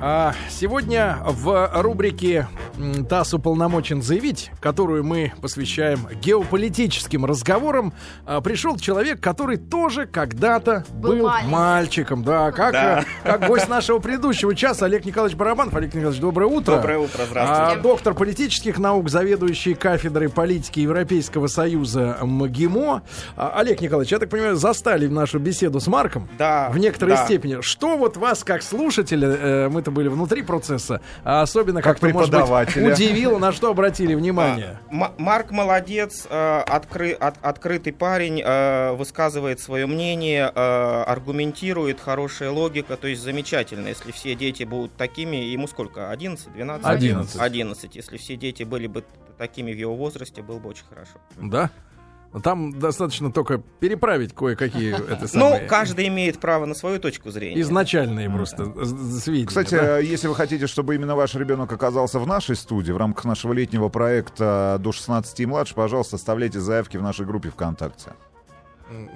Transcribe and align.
А, 0.00 0.34
сегодня 0.50 1.18
в 1.24 1.70
рубрике 1.74 2.48
«ТАСС 3.08 3.34
уполномочен 3.34 4.02
заявить», 4.02 4.50
которую 4.60 5.04
мы 5.04 5.32
посвящаем 5.40 6.06
геополитическим 6.22 7.24
разговорам, 7.24 7.92
а, 8.24 8.40
пришел 8.40 8.76
человек, 8.78 9.20
который 9.20 9.56
тоже 9.56 10.06
когда-то 10.06 10.84
был, 10.92 11.16
Был 11.16 11.30
мальчиком. 11.48 12.22
Да, 12.24 12.52
как, 12.52 12.72
Да. 12.72 13.04
как 13.22 13.46
гость 13.46 13.68
нашего 13.68 13.98
предыдущего 13.98 14.54
часа 14.54 14.86
Олег 14.86 15.04
Николаевич 15.04 15.36
Барабанов. 15.38 15.74
Олег 15.74 15.94
Николаевич, 15.94 16.20
доброе 16.20 16.46
утро. 16.46 16.76
Доброе 16.76 16.98
утро, 16.98 17.22
А, 17.22 17.26
здравствуйте. 17.26 17.82
доктор 17.82 18.14
политических 18.14 18.78
наук, 18.78 19.08
заведующий 19.08 19.74
кафедрой 19.74 20.28
политики 20.28 20.80
Европейского 20.80 21.46
союза 21.46 22.18
МГИМО. 22.22 23.02
А, 23.36 23.52
Олег 23.56 23.80
Николаевич, 23.80 24.12
я 24.12 24.18
так 24.18 24.28
понимаю, 24.28 24.56
застали 24.56 25.06
нашу 25.06 25.38
беседу 25.38 25.80
с 25.80 25.86
Марком. 25.86 26.28
Да, 26.38 26.68
В 26.70 26.78
некоторой 26.78 27.16
да. 27.16 27.24
степени. 27.24 27.60
Что 27.60 27.96
вот 27.96 28.16
вас, 28.16 28.44
как 28.44 28.62
слушателя, 28.62 29.28
э, 29.28 29.68
мы-то 29.68 29.90
были 29.90 30.08
внутри 30.08 30.42
процесса, 30.42 31.00
а 31.24 31.42
особенно 31.42 31.80
Как 31.82 31.98
как-то, 31.98 32.08
может 32.08 32.30
преподавателя. 32.66 33.06
удивило, 33.08 33.38
на 33.38 33.52
что 33.52 33.70
обратили 33.70 34.14
внимание? 34.14 34.78
А, 34.90 35.12
Марк 35.18 35.50
молодец, 35.50 36.26
э, 36.28 36.62
откры- 36.66 37.12
от- 37.12 37.36
открытый 37.42 37.92
парень, 37.92 38.42
э, 38.44 38.92
высказывает 38.92 39.60
свое 39.60 39.86
мнение, 39.86 40.50
э, 40.54 41.02
аргументирует, 41.06 42.00
хорошая 42.00 42.50
логика, 42.50 42.96
то 42.96 43.06
есть 43.08 43.22
замечательно. 43.22 43.88
Если 43.88 44.12
все 44.12 44.34
дети 44.34 44.64
будут 44.64 44.94
такими, 44.96 45.36
ему 45.36 45.66
сколько? 45.68 46.10
11, 46.10 46.52
12? 46.52 46.86
11. 46.86 47.40
11. 47.40 47.96
Если 47.96 48.16
все 48.16 48.36
дети 48.36 48.62
были 48.62 48.86
бы 48.86 49.04
такими 49.38 49.72
в 49.72 49.76
его 49.76 49.94
возрасте, 49.96 50.42
было 50.42 50.58
бы 50.58 50.68
очень 50.70 50.84
хорошо. 50.88 51.18
Да? 51.36 51.70
Там 52.42 52.78
достаточно 52.78 53.32
только 53.32 53.58
переправить 53.80 54.34
кое-какие 54.34 54.94
это 55.12 55.22
Ну, 55.22 55.28
самые 55.28 55.66
каждый 55.66 56.08
имеет 56.08 56.38
право 56.38 56.66
на 56.66 56.74
свою 56.74 56.98
точку 57.00 57.30
зрения. 57.30 57.60
изначальные 57.60 58.28
просто 58.30 58.72
сведения. 59.20 59.46
Кстати, 59.46 59.74
да? 59.74 60.00
э, 60.00 60.04
если 60.04 60.28
вы 60.28 60.34
хотите, 60.34 60.66
чтобы 60.66 60.94
именно 60.94 61.16
ваш 61.16 61.34
ребенок 61.34 61.72
оказался 61.72 62.18
в 62.18 62.26
нашей 62.26 62.56
студии, 62.56 62.92
в 62.92 62.96
рамках 62.96 63.24
нашего 63.24 63.52
летнего 63.52 63.88
проекта 63.88 64.76
до 64.80 64.92
16 64.92 65.40
и 65.40 65.46
младше, 65.46 65.74
пожалуйста, 65.74 66.16
оставляйте 66.16 66.60
заявки 66.60 66.96
в 66.96 67.02
нашей 67.02 67.24
группе 67.26 67.50
ВКонтакте. 67.50 68.12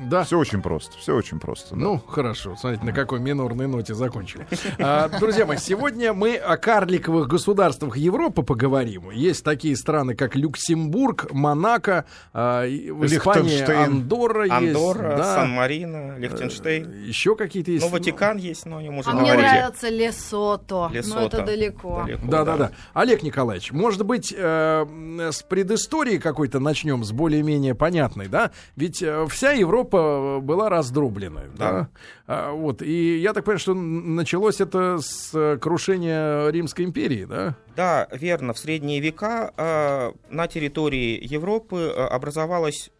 Да. 0.08 0.24
Все 0.24 0.38
очень 0.38 0.62
просто, 0.62 0.96
все 0.98 1.14
очень 1.14 1.38
просто. 1.38 1.74
да. 1.74 1.80
Ну, 1.80 1.98
хорошо. 1.98 2.56
Смотрите, 2.56 2.84
на 2.84 2.92
какой 2.92 3.20
минорной 3.20 3.66
ноте 3.66 3.94
закончили. 3.94 4.46
А, 4.78 5.08
друзья 5.08 5.46
мои, 5.46 5.58
сегодня 5.58 6.12
мы 6.12 6.36
о 6.36 6.56
карликовых 6.56 7.28
государствах 7.28 7.96
Европы 7.96 8.42
поговорим. 8.42 9.10
Есть 9.10 9.44
такие 9.44 9.76
страны, 9.76 10.14
как 10.14 10.34
Люксембург, 10.36 11.32
Монако, 11.32 12.04
а, 12.32 12.64
и 12.64 12.90
в 12.90 13.04
Испании 13.06 13.50
Лихтенштейн. 13.50 13.82
Андорра 13.84 14.42
есть. 14.44 14.54
Андорра, 14.54 15.16
да. 15.16 15.34
Сан-Марино, 15.36 16.18
Лихтенштейн. 16.18 16.90
Э, 16.90 17.06
Еще 17.06 17.36
какие-то 17.36 17.70
есть. 17.70 17.84
Ну, 17.84 17.90
Ватикан 17.90 18.36
есть, 18.38 18.66
но 18.66 18.78
о 18.78 18.82
нем 18.82 18.98
уже 18.98 19.10
А 19.10 19.14
мне 19.14 19.34
нравится 19.34 19.88
Лесото. 19.88 20.88
Но 20.88 20.94
Лесото. 20.94 21.20
это 21.38 21.42
далеко. 21.46 22.04
Далеко, 22.06 22.26
Да, 22.26 22.44
да, 22.44 22.56
да. 22.56 22.70
Олег 22.94 23.22
Николаевич, 23.22 23.72
может 23.72 24.04
быть, 24.04 24.34
э, 24.36 24.86
с 25.32 25.42
предыстории 25.42 26.18
какой-то 26.18 26.58
начнем, 26.60 27.04
с 27.04 27.12
более-менее 27.12 27.74
понятной, 27.74 28.28
да? 28.28 28.50
Ведь 28.76 29.02
э, 29.02 29.26
вся 29.30 29.52
Европа 29.60 30.40
была 30.42 30.68
раздроблена, 30.68 31.42
да? 31.56 31.70
Да. 31.70 31.88
А, 32.26 32.52
вот, 32.52 32.82
и 32.82 33.18
я 33.18 33.32
так 33.32 33.44
понимаю, 33.44 33.58
что 33.60 33.74
началось 33.74 34.60
это 34.60 34.98
с 35.00 35.30
э, 35.34 35.56
крушения 35.58 36.48
Римской 36.48 36.84
империи, 36.84 37.24
да? 37.24 37.54
Да, 37.76 38.08
верно. 38.12 38.52
В 38.52 38.58
средние 38.58 39.00
века 39.00 39.52
э, 39.56 40.12
на 40.30 40.46
территории 40.48 41.18
Европы 41.22 41.76
э, 41.76 42.04
образовалось 42.06 42.90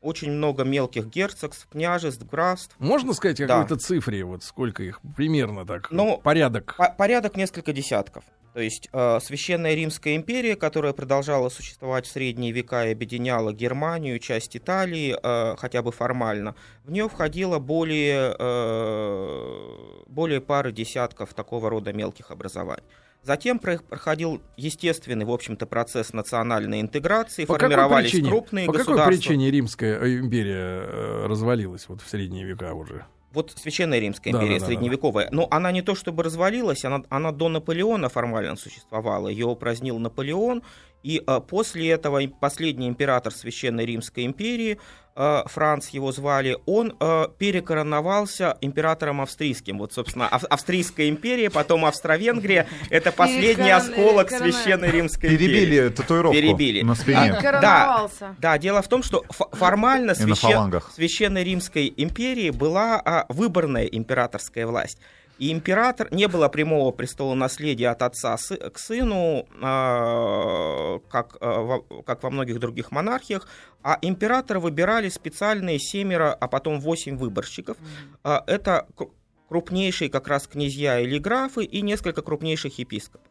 очень 0.00 0.32
много 0.32 0.64
мелких 0.64 1.06
герцогств, 1.06 1.68
княжеств, 1.70 2.26
графств. 2.28 2.74
Можно 2.80 3.12
сказать 3.12 3.40
о 3.40 3.46
Да. 3.46 3.62
какой-то 3.62 3.80
цифре, 3.80 4.24
вот 4.24 4.42
сколько 4.42 4.82
их 4.82 5.00
примерно 5.16 5.64
так, 5.64 5.88
Ну, 5.92 6.18
порядок? 6.22 6.74
По- 6.76 6.92
порядок 6.98 7.36
несколько 7.36 7.72
десятков. 7.72 8.24
То 8.52 8.60
есть 8.60 8.88
э, 8.92 9.18
Священная 9.22 9.74
Римская 9.74 10.14
империя, 10.16 10.56
которая 10.56 10.92
продолжала 10.92 11.48
существовать 11.48 12.06
в 12.06 12.10
средние 12.10 12.52
века 12.52 12.86
и 12.86 12.92
объединяла 12.92 13.52
Германию, 13.52 14.18
часть 14.18 14.56
Италии, 14.56 15.16
э, 15.22 15.56
хотя 15.56 15.82
бы 15.82 15.90
формально, 15.90 16.54
в 16.84 16.90
нее 16.92 17.08
входило 17.08 17.58
более, 17.58 18.36
э, 18.38 20.02
более 20.06 20.40
пары 20.40 20.72
десятков 20.72 21.32
такого 21.34 21.70
рода 21.70 21.92
мелких 21.92 22.30
образований. 22.30 22.82
Затем 23.22 23.58
про- 23.60 23.78
проходил 23.78 24.42
естественный, 24.56 25.24
в 25.24 25.30
общем-то, 25.30 25.64
процесс 25.64 26.12
национальной 26.12 26.80
интеграции, 26.80 27.44
По 27.44 27.54
какой 27.54 27.68
формировались 27.76 28.10
причине, 28.10 28.28
крупные 28.28 28.66
по 28.66 28.72
какой 28.72 28.84
государства. 28.84 29.16
причине 29.16 29.50
Римская 29.50 29.98
э, 30.00 30.18
империя 30.18 30.82
э, 30.82 31.26
развалилась 31.26 31.88
вот 31.88 32.02
в 32.02 32.08
средние 32.08 32.44
века 32.44 32.74
уже? 32.74 33.06
Вот 33.32 33.52
Священная 33.56 33.98
Римская 33.98 34.32
Да, 34.32 34.38
империя 34.38 34.58
да, 34.58 34.60
да, 34.60 34.66
да, 34.66 34.72
средневековая, 34.72 35.28
но 35.30 35.48
она 35.50 35.72
не 35.72 35.82
то 35.82 35.94
чтобы 35.94 36.22
развалилась, 36.22 36.84
она, 36.84 37.02
она 37.08 37.32
до 37.32 37.48
Наполеона 37.48 38.08
формально 38.08 38.56
существовала. 38.56 39.28
Ее 39.28 39.46
упразднил 39.46 39.98
Наполеон, 39.98 40.62
и 41.02 41.22
э, 41.26 41.40
после 41.40 41.90
этого 41.90 42.26
последний 42.28 42.88
император 42.88 43.32
Священной 43.32 43.86
Римской 43.86 44.24
империи, 44.26 44.78
Франц 45.14 45.88
его 45.88 46.10
звали, 46.12 46.56
он 46.66 46.96
э, 46.98 47.26
перекороновался 47.38 48.56
императором 48.60 49.20
австрийским. 49.20 49.78
Вот, 49.78 49.92
собственно, 49.92 50.26
Ав- 50.28 50.44
Австрийская 50.44 51.08
империя, 51.08 51.50
потом 51.50 51.84
Австро-Венгрия, 51.84 52.66
это 52.90 53.12
последний 53.12 53.70
осколок 53.70 54.30
Священной 54.30 54.90
Римской 54.90 55.30
империи. 55.34 55.48
Перебили 55.48 55.88
татуировку 55.90 56.34
Перебили. 56.34 56.82
на 56.82 56.94
спине. 56.94 57.34
Короновался. 57.40 58.36
Да, 58.38 58.58
дело 58.58 58.82
в 58.82 58.88
том, 58.88 59.02
что 59.02 59.24
формально 59.52 60.14
священ-. 60.14 60.82
Священной 60.94 61.44
Римской 61.44 61.92
империи 61.96 62.50
была 62.50 63.00
а, 63.04 63.26
выборная 63.28 63.84
императорская 63.84 64.66
власть. 64.66 64.98
И 65.42 65.50
император 65.50 66.06
не 66.12 66.28
было 66.28 66.46
прямого 66.46 66.92
престола 66.92 67.34
наследия 67.34 67.88
от 67.88 68.02
отца 68.02 68.36
к 68.36 68.78
сыну, 68.78 69.48
а, 69.60 71.00
как, 71.10 71.36
а, 71.40 71.80
как 72.06 72.22
во 72.22 72.30
многих 72.30 72.60
других 72.60 72.92
монархиях, 72.92 73.48
а 73.82 73.98
императора 74.02 74.60
выбирали 74.60 75.08
специальные 75.08 75.80
семеро, 75.80 76.32
а 76.32 76.46
потом 76.46 76.78
восемь 76.78 77.16
выборщиков. 77.16 77.76
А, 78.22 78.44
это 78.46 78.86
кру- 78.96 79.10
крупнейшие 79.48 80.10
как 80.10 80.28
раз 80.28 80.46
князья 80.46 81.00
или 81.00 81.18
графы 81.18 81.64
и 81.64 81.82
несколько 81.82 82.22
крупнейших 82.22 82.78
епископов. 82.78 83.26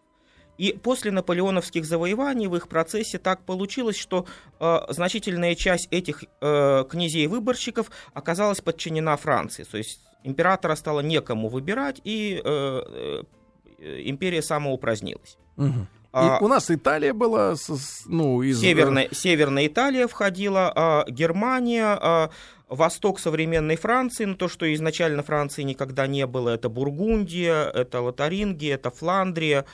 И 0.58 0.74
после 0.74 1.12
наполеоновских 1.12 1.86
завоеваний 1.86 2.48
в 2.48 2.58
их 2.58 2.68
процессе 2.68 3.20
так 3.20 3.46
получилось, 3.46 3.96
что 3.96 4.26
э, 4.60 4.80
значительная 4.90 5.56
часть 5.56 5.88
этих 5.92 6.26
э, 6.42 6.84
князей-выборщиков 6.90 7.90
оказалась 8.14 8.60
подчинена 8.60 9.16
Франции. 9.16 9.64
То 9.64 9.78
есть 9.78 10.02
императора 10.24 10.76
стало 10.76 11.02
некому 11.02 11.50
выбирать, 11.50 12.02
и 12.04 12.42
э, 12.44 12.82
э, 13.80 14.02
империя 14.06 14.42
самоупразднилась. 14.42 15.38
А- 16.14 16.40
И 16.40 16.44
у 16.44 16.48
нас 16.48 16.70
Италия 16.70 17.14
была, 17.14 17.56
ну, 18.06 18.42
из... 18.42 18.60
Северная, 18.60 19.08
Северная 19.12 19.68
Италия 19.68 20.08
входила, 20.08 20.72
а, 20.76 21.06
Германия, 21.08 21.86
а, 21.86 22.30
восток 22.68 23.20
современной 23.20 23.78
Франции, 23.78 24.26
ну 24.26 24.36
то, 24.36 24.48
что 24.50 24.72
изначально 24.74 25.24
Франции 25.24 25.64
никогда 25.64 26.08
не 26.08 26.26
было, 26.26 26.50
это 26.50 26.70
Бургундия, 26.70 27.64
это 27.70 28.02
Лотарингия, 28.02 28.76
это 28.76 28.92
Фландрия, 28.92 29.66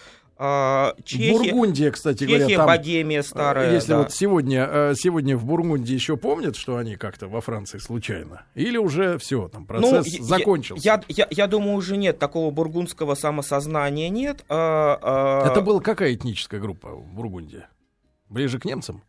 Чехия, 1.03 1.31
Бургундия, 1.31 1.91
кстати 1.91 2.25
говоря, 2.25 2.43
Чехия, 2.43 2.57
там... 2.57 2.67
Богемия 2.67 3.23
старая. 3.23 3.73
Если 3.73 3.89
да. 3.89 3.99
вот 3.99 4.13
сегодня, 4.13 4.67
э, 4.69 4.93
сегодня 4.95 5.35
в 5.35 5.45
Бургундии 5.45 5.93
еще 5.93 6.15
помнят, 6.15 6.55
что 6.55 6.77
они 6.77 6.95
как-то 6.95 7.27
во 7.27 7.41
Франции 7.41 7.79
случайно? 7.79 8.43
Или 8.53 8.77
уже 8.77 9.17
все, 9.17 9.47
там 9.47 9.65
процесс 9.65 10.19
Ну, 10.19 10.23
закончился? 10.23 10.85
Я, 10.85 11.01
я, 11.07 11.27
я 11.31 11.47
думаю, 11.47 11.75
уже 11.75 11.97
нет 11.97 12.19
такого 12.19 12.51
бургундского 12.51 13.15
самосознания 13.15 14.09
нет. 14.09 14.45
а, 14.47 14.99
а, 15.01 15.49
Это 15.49 15.61
была 15.61 15.79
какая 15.79 16.13
этническая 16.13 16.59
группа 16.59 16.89
в 16.89 17.13
Бургундии? 17.13 17.63
Ближе 18.29 18.59
к 18.59 18.65
немцам? 18.65 19.03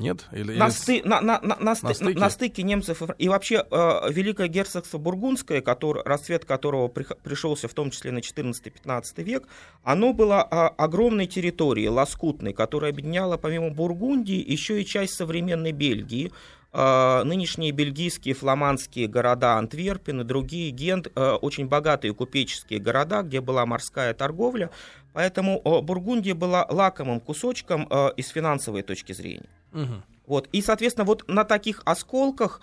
Нет? 0.00 0.26
Или, 0.32 0.56
на, 0.56 0.66
или 0.66 0.72
сты- 0.72 1.06
на, 1.06 1.20
на, 1.20 1.40
на, 1.40 1.56
на, 1.60 1.72
сты- 1.72 1.88
на 1.88 1.94
стыке? 1.94 2.18
на 2.18 2.30
стыке 2.30 2.62
немцев 2.62 3.02
и, 3.02 3.24
и 3.24 3.28
вообще 3.28 3.64
э, 3.70 4.00
Великое 4.10 4.48
герцогство 4.48 4.98
Бургундское, 4.98 5.60
который, 5.60 6.02
расцвет 6.04 6.44
которого 6.44 6.88
прих- 6.88 7.16
пришелся 7.22 7.68
в 7.68 7.74
том 7.74 7.90
числе 7.90 8.10
на 8.10 8.18
14-15 8.18 9.22
век, 9.22 9.46
оно 9.84 10.12
было 10.12 10.42
а, 10.42 10.68
огромной 10.68 11.26
территорией, 11.26 11.88
лоскутной, 11.88 12.52
которая 12.52 12.92
объединяла 12.92 13.36
помимо 13.36 13.70
Бургундии 13.70 14.42
еще 14.50 14.80
и 14.80 14.86
часть 14.86 15.14
современной 15.14 15.72
Бельгии, 15.72 16.32
э, 16.72 17.22
нынешние 17.24 17.72
бельгийские 17.72 18.34
фламандские 18.34 19.06
города 19.06 19.58
Антверпен 19.58 20.22
и 20.22 20.24
другие 20.24 20.70
Гент, 20.70 21.08
э, 21.14 21.32
очень 21.32 21.66
богатые 21.68 22.14
купеческие 22.14 22.80
города, 22.80 23.22
где 23.22 23.40
была 23.40 23.66
морская 23.66 24.14
торговля, 24.14 24.70
поэтому 25.12 25.60
э, 25.64 25.80
Бургундия 25.82 26.34
была 26.34 26.66
лакомым 26.68 27.20
кусочком 27.20 27.86
э, 27.90 28.10
из 28.16 28.28
финансовой 28.28 28.82
точки 28.82 29.12
зрения. 29.12 29.48
Мгм. 29.72 30.02
Вот. 30.26 30.48
И, 30.52 30.62
соответственно, 30.62 31.04
вот 31.04 31.24
на 31.28 31.44
таких 31.44 31.82
осколках 31.84 32.60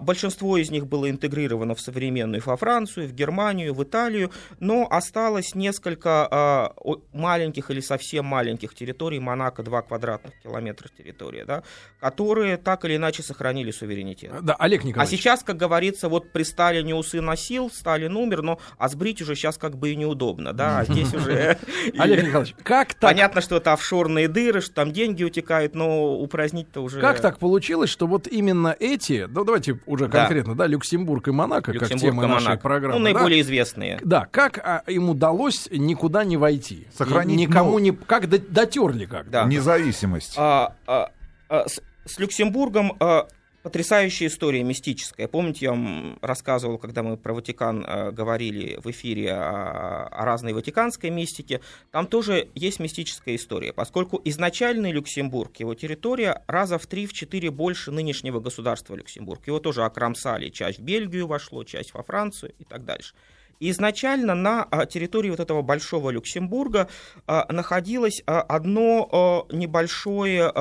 большинство 0.00 0.56
из 0.56 0.70
них 0.70 0.86
было 0.86 1.10
интегрировано 1.10 1.74
в 1.74 1.80
современную 1.80 2.42
во 2.44 2.56
Францию, 2.56 3.08
в 3.08 3.12
Германию, 3.12 3.74
в 3.74 3.82
Италию, 3.82 4.30
но 4.60 4.86
осталось 4.90 5.54
несколько 5.54 6.28
а, 6.30 6.74
маленьких 7.12 7.70
или 7.70 7.80
совсем 7.80 8.24
маленьких 8.24 8.74
территорий, 8.74 9.18
Монако 9.18 9.62
2 9.62 9.82
квадратных 9.82 10.34
километра 10.42 10.88
территории, 10.88 11.44
да, 11.44 11.62
которые 12.00 12.56
так 12.56 12.84
или 12.84 12.96
иначе 12.96 13.22
сохранили 13.22 13.70
суверенитет. 13.70 14.32
Да, 14.42 14.54
Олег 14.58 14.84
А 14.84 14.86
Николаевич. 14.86 15.18
сейчас, 15.18 15.42
как 15.42 15.56
говорится, 15.56 16.08
вот 16.08 16.32
при 16.32 16.42
Сталине 16.42 16.94
усы 16.94 17.20
носил, 17.20 17.70
Сталин 17.70 18.16
умер, 18.16 18.42
но 18.42 18.60
а 18.78 18.88
сбрить 18.88 19.22
уже 19.22 19.34
сейчас 19.34 19.58
как 19.58 19.76
бы 19.76 19.90
и 19.90 19.96
неудобно, 19.96 20.52
да, 20.52 20.80
а 20.80 20.84
здесь 20.84 21.12
уже... 21.14 21.58
Олег 21.98 22.24
Николаевич, 22.24 22.54
как 22.62 22.94
так, 22.94 23.10
Понятно, 23.10 23.40
что 23.40 23.56
это 23.56 23.72
офшорные 23.72 24.28
дыры, 24.28 24.60
что 24.60 24.74
там 24.74 24.92
деньги 24.92 25.24
утекают, 25.24 25.74
но 25.74 26.16
упразднить-то 26.18 26.80
уже... 26.80 27.00
как 27.00 27.20
так 27.20 27.38
получилось, 27.38 27.90
что 27.90 28.06
вот 28.06 28.26
именно 28.26 28.76
эти, 28.78 29.26
ну 29.28 29.44
давайте 29.44 29.63
уже 29.86 30.08
Да. 30.08 30.20
конкретно, 30.20 30.54
да, 30.54 30.66
Люксембург 30.66 31.28
и 31.28 31.30
Монако, 31.30 31.72
как 31.72 31.74
Люксембург 31.82 32.00
тема 32.00 32.24
и 32.24 32.26
нашей 32.26 32.44
Монако. 32.44 32.62
программы. 32.62 32.98
Ну, 32.98 33.04
да? 33.04 33.12
наиболее 33.12 33.40
известные. 33.40 34.00
Да, 34.04 34.26
как 34.30 34.58
а, 34.58 34.82
им 34.86 35.10
удалось 35.10 35.68
никуда 35.70 36.24
не 36.24 36.36
войти? 36.36 36.86
Сохранить, 36.96 37.38
И 37.38 37.46
никому 37.46 37.72
ну, 37.72 37.78
не... 37.78 37.92
Как 37.92 38.28
до- 38.28 38.38
дотерли 38.38 39.06
как? 39.06 39.30
Да. 39.30 39.44
Независимость. 39.44 40.34
А, 40.36 40.74
а, 40.86 41.10
а, 41.48 41.68
с, 41.68 41.80
с 42.06 42.18
Люксембургом 42.18 42.96
а, 43.00 43.26
потрясающая 43.64 44.28
история 44.28 44.62
мистическая. 44.62 45.26
Помните, 45.26 45.64
я 45.64 45.70
вам 45.70 46.18
рассказывал, 46.20 46.76
когда 46.76 47.02
мы 47.02 47.16
про 47.16 47.32
Ватикан 47.32 47.82
а, 47.86 48.10
говорили 48.12 48.78
в 48.84 48.90
эфире 48.90 49.32
о, 49.32 50.06
о 50.06 50.24
разной 50.26 50.52
ватиканской 50.52 51.08
мистике. 51.08 51.62
Там 51.90 52.06
тоже 52.06 52.50
есть 52.54 52.78
мистическая 52.78 53.34
история, 53.34 53.72
поскольку 53.72 54.20
изначальный 54.22 54.92
Люксембург, 54.92 55.56
его 55.56 55.74
территория 55.74 56.44
раза 56.46 56.78
в 56.78 56.86
3-4 56.86 57.50
больше 57.50 57.90
нынешнего 57.90 58.38
государства 58.38 58.94
Люксембург. 58.96 59.46
Его 59.46 59.58
тоже 59.60 59.82
окромсали. 59.84 60.50
Часть 60.50 60.78
в 60.78 60.82
Бельгию 60.82 61.26
вошло, 61.26 61.64
часть 61.64 61.94
во 61.94 62.02
Францию 62.02 62.52
и 62.58 62.64
так 62.64 62.84
дальше. 62.84 63.14
Изначально 63.60 64.34
на 64.34 64.64
а, 64.64 64.86
территории 64.86 65.30
вот 65.30 65.40
этого 65.40 65.62
большого 65.62 66.10
Люксембурга 66.10 66.88
а, 67.26 67.46
находилось 67.52 68.22
а, 68.26 68.42
одно 68.42 69.46
небольшое 69.50 70.52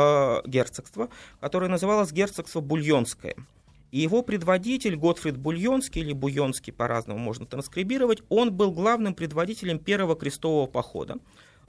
герцогство, 0.45 1.09
которое 1.39 1.67
называлось 1.67 2.11
герцогство 2.11 2.61
Бульонское. 2.61 3.35
И 3.91 3.99
его 3.99 4.23
предводитель 4.23 4.95
Готфрид 4.95 5.37
Бульонский, 5.37 6.01
или 6.01 6.13
Буйонский, 6.13 6.73
по-разному 6.73 7.19
можно 7.19 7.45
транскрибировать, 7.45 8.23
он 8.29 8.51
был 8.51 8.71
главным 8.71 9.13
предводителем 9.13 9.77
первого 9.77 10.15
крестового 10.15 10.65
похода 10.65 11.17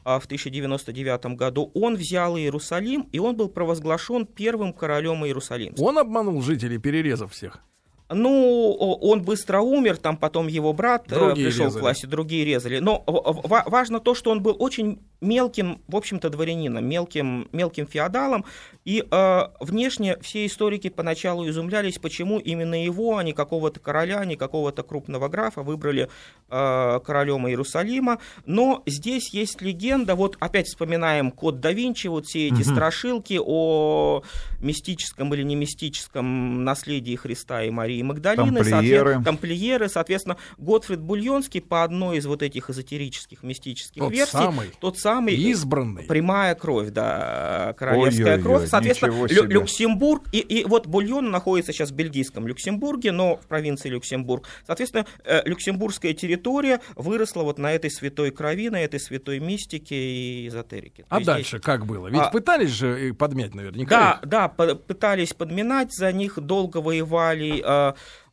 в 0.05 0.25
1099 0.25 1.37
году. 1.37 1.71
Он 1.75 1.97
взял 1.97 2.37
Иерусалим, 2.37 3.09
и 3.13 3.19
он 3.19 3.37
был 3.37 3.49
провозглашен 3.49 4.27
первым 4.27 4.73
королем 4.73 5.25
Иерусалимским. 5.25 5.85
Он 5.85 5.99
обманул 5.99 6.41
жителей, 6.41 6.79
перерезав 6.79 7.33
всех. 7.33 7.63
Ну, 8.11 8.73
он 9.01 9.23
быстро 9.23 9.61
умер, 9.61 9.97
там 9.97 10.17
потом 10.19 10.47
его 10.47 10.73
брат 10.75 11.11
э, 11.11 11.15
Другие 11.15 11.47
пришел 11.49 11.67
резали. 11.67 11.81
к 11.81 11.83
власти, 11.83 12.07
другие 12.07 12.45
резали. 12.45 12.79
Но 12.79 13.03
в- 13.07 13.49
в- 13.49 13.65
важно 13.71 13.99
то, 13.99 14.15
что 14.15 14.31
он 14.31 14.43
был 14.43 14.55
очень 14.59 14.99
мелким, 15.23 15.81
в 15.89 15.97
общем-то, 15.97 16.29
дворянином, 16.29 16.85
мелким, 16.87 17.49
мелким 17.53 17.87
феодалом. 17.87 18.45
И 18.85 19.03
э, 19.11 19.41
внешне 19.61 20.19
все 20.21 20.45
историки 20.45 20.91
поначалу 20.91 21.49
изумлялись, 21.49 21.97
почему 21.99 22.39
именно 22.39 22.85
его, 22.85 23.17
а 23.17 23.23
не 23.25 23.33
какого-то 23.33 23.81
короля, 23.81 24.19
а 24.21 24.27
не 24.27 24.37
какого-то 24.37 24.83
крупного 24.83 25.29
графа 25.29 25.63
выбрали 25.63 26.11
э, 26.51 27.01
королем 27.07 27.49
Иерусалима. 27.49 28.19
Но 28.45 28.83
здесь 28.85 29.31
есть 29.33 29.63
легенда, 29.63 30.15
вот 30.15 30.37
опять 30.41 30.67
вспоминаем 30.67 31.31
Код 31.31 31.61
да 31.61 31.73
Винчи, 31.73 32.09
вот 32.09 32.27
все 32.27 32.49
эти 32.49 32.53
Мгм. 32.63 32.65
страшилки 32.65 33.41
о 33.43 34.23
мистическом 34.61 35.33
или 35.33 35.43
не 35.43 35.57
мистическом 35.57 36.65
наследии 36.65 37.17
Христа 37.17 37.63
и 37.65 37.71
Марии 37.71 37.94
Магдалины. 38.03 38.61
Тамплиеры. 38.63 39.11
соответ- 39.15 39.25
Тамплиеры, 39.25 39.89
соответственно, 39.89 40.37
Готфрид 40.59 41.01
Бульонский 41.01 41.61
по 41.61 41.85
одной 41.85 42.19
из 42.19 42.27
вот 42.27 42.43
этих 42.43 42.71
эзотерических 42.71 43.43
мистических 43.43 44.03
Тот 44.03 44.13
версий, 44.13 44.33
самый 44.33 44.71
тот 44.81 44.99
самый 44.99 45.35
избранный. 45.35 46.05
прямая 46.05 46.55
кровь, 46.55 46.91
да, 46.91 47.75
королевская 47.79 48.25
Ой-ой-ой, 48.25 48.43
кровь. 48.43 48.69
Соответственно, 48.69 49.27
Лю-. 49.27 49.45
Люксембург, 49.45 50.23
и, 50.33 50.39
и 50.39 50.65
вот 50.65 50.87
Бульон 50.87 51.31
находится 51.31 51.73
сейчас 51.73 51.91
в 51.91 51.95
бельгийском 51.95 52.47
Люксембурге, 52.47 53.13
но 53.13 53.37
в 53.37 53.47
провинции 53.47 53.89
Люксембург. 53.89 54.47
Соответственно, 54.67 55.07
э, 55.25 55.43
люксембургская 55.49 56.13
территория 56.15 56.81
выросла 56.97 57.43
вот 57.43 57.59
на 57.59 57.73
этой 57.73 57.91
святой 57.91 58.31
крови, 58.31 58.69
на 58.71 58.81
этой 58.83 59.01
святой 59.01 59.39
мистике 59.41 59.95
и 59.97 60.49
эзотерике. 60.49 61.05
А 61.09 61.17
есть 61.17 61.27
дальше 61.27 61.59
как 61.59 61.87
было? 61.87 62.09
Ведь 62.09 62.21
А- 62.21 62.31
пытались 62.31 62.71
же 62.71 63.15
подмять 63.15 63.55
наверняка. 63.55 64.21
да, 64.25 64.47
их. 64.49 64.59
да, 64.67 64.77
пытались 64.77 65.33
подминать, 65.35 65.93
за 65.93 66.13
них 66.13 66.39
долго 66.39 66.79
воевали 66.79 67.63
э, 67.65 67.84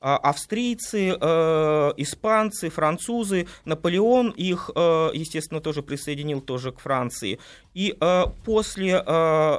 австрийцы, 0.02 1.16
э, 1.20 1.94
испанцы, 1.98 2.70
французы. 2.70 3.48
Наполеон 3.66 4.32
их, 4.32 4.72
э, 4.76 5.12
естественно, 5.14 5.62
тоже 5.62 5.84
присоединил 5.84 6.42
тоже 6.42 6.72
к 6.72 6.80
Франции. 6.80 7.40
И 7.76 7.96
э, 8.02 8.24
после 8.44 8.94
э, 8.94 9.04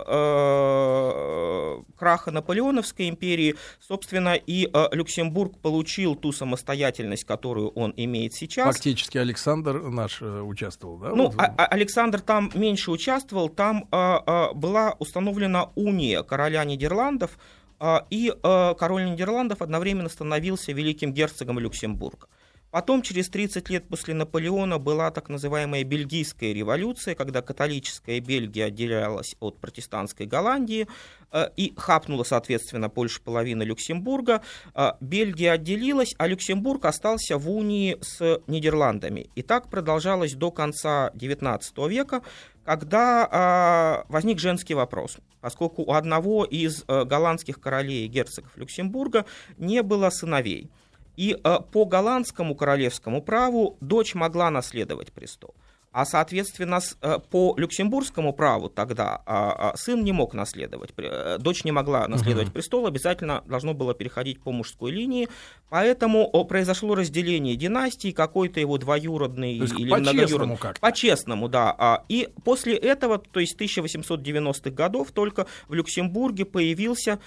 э, 0.07 1.83
краха 1.97 2.31
Наполеоновской 2.33 3.09
империи, 3.09 3.55
собственно, 3.81 4.35
и 4.35 4.69
э, 4.73 4.89
Люксембург 4.91 5.59
получил 5.59 6.17
ту 6.17 6.33
самостоятельность, 6.33 7.25
которую 7.25 7.69
он 7.71 7.95
имеет 7.97 8.35
сейчас. 8.35 8.67
Фактически 8.67 9.19
Александр 9.19 9.81
наш 9.81 10.21
э, 10.23 10.41
участвовал, 10.41 10.99
да? 10.99 11.11
Ну, 11.15 11.33
а- 11.39 11.55
а- 11.57 11.67
Александр 11.67 12.21
там 12.21 12.51
меньше 12.55 12.91
участвовал, 12.91 13.49
там 13.49 13.87
была 13.93 14.95
установлена 14.99 15.71
уния 15.75 16.23
короля 16.23 16.65
Нидерландов, 16.65 17.39
и 18.11 18.33
а, 18.43 18.75
король 18.75 19.11
Нидерландов 19.11 19.61
одновременно 19.61 20.09
становился 20.09 20.73
великим 20.73 21.13
герцогом 21.13 21.59
Люксембурга. 21.59 22.29
Потом, 22.73 23.03
через 23.03 23.29
30 23.29 23.69
лет 23.69 23.87
после 23.87 24.15
Наполеона, 24.15 24.79
была 24.79 25.11
так 25.11 25.29
называемая 25.29 25.85
Бельгийская 25.85 26.55
революция, 26.55 27.15
когда 27.15 27.43
католическая 27.43 28.19
Бельгия 28.19 28.65
отделялась 28.65 29.37
от 29.41 29.59
протестантской 29.59 30.25
Голландии 30.25 30.89
э, 31.33 31.51
и 31.55 31.75
хапнула, 31.77 32.25
соответственно, 32.25 32.89
больше 32.89 33.21
половины 33.21 33.63
Люксембурга. 33.63 34.41
Э, 34.75 34.93
Бельгия 35.03 35.53
отделилась, 35.53 36.15
а 36.17 36.27
Люксембург 36.27 36.87
остался 36.87 37.37
в 37.37 37.51
унии 37.51 37.99
с 38.01 38.41
Нидерландами. 38.47 39.29
И 39.35 39.43
так 39.43 39.69
продолжалось 39.69 40.33
до 40.33 40.51
конца 40.51 41.11
XIX 41.11 41.61
века, 41.91 42.23
когда 42.65 43.29
а, 43.31 44.05
возник 44.09 44.39
женский 44.39 44.73
вопрос, 44.73 45.19
поскольку 45.43 45.83
у 45.83 45.93
одного 45.93 46.45
из 46.47 46.85
э, 46.89 47.05
голландских 47.05 47.61
королей 47.61 48.07
и 48.07 48.09
герцогов 48.09 48.57
Люксембурга 48.57 49.27
не 49.59 49.83
было 49.83 50.09
сыновей. 50.09 50.71
И 51.17 51.37
э, 51.43 51.59
по 51.73 51.85
голландскому 51.85 52.55
королевскому 52.55 53.23
праву 53.23 53.77
дочь 53.81 54.15
могла 54.15 54.51
наследовать 54.51 55.13
престол. 55.13 55.55
А, 55.93 56.07
соответственно, 56.07 56.81
э, 57.03 57.19
по 57.31 57.55
люксембургскому 57.59 58.33
праву 58.33 58.71
тогда 58.71 59.23
а, 59.27 59.73
а, 59.73 59.77
сын 59.77 60.03
не 60.03 60.13
мог 60.13 60.33
наследовать, 60.33 60.91
э, 60.97 61.37
дочь 61.39 61.65
не 61.65 61.73
могла 61.73 62.09
наследовать 62.09 62.51
престол, 62.51 62.87
обязательно 62.87 63.43
должно 63.47 63.75
было 63.75 63.93
переходить 63.93 64.41
по 64.41 64.53
мужской 64.53 64.91
линии. 64.91 65.29
Поэтому 65.69 66.31
произошло 66.45 66.95
разделение 66.95 67.57
династии, 67.57 68.11
какой-то 68.11 68.59
его 68.59 68.79
двоюродный 68.79 69.59
То 69.59 69.65
есть 69.65 69.79
или 69.79 69.91
по-честному 69.91 70.13
многоюродный. 70.15 70.57
как-то. 70.57 70.81
По-честному, 70.81 71.49
да. 71.49 71.75
А, 71.79 72.05
И 72.09 72.31
после 72.43 72.75
этого, 72.75 73.19
то 73.19 73.41
есть 73.41 73.61
1890-х 73.61 74.71
годов, 74.71 75.13
только 75.13 75.47
в 75.69 75.75
Люксембурге 75.75 76.47
появился 76.47 77.19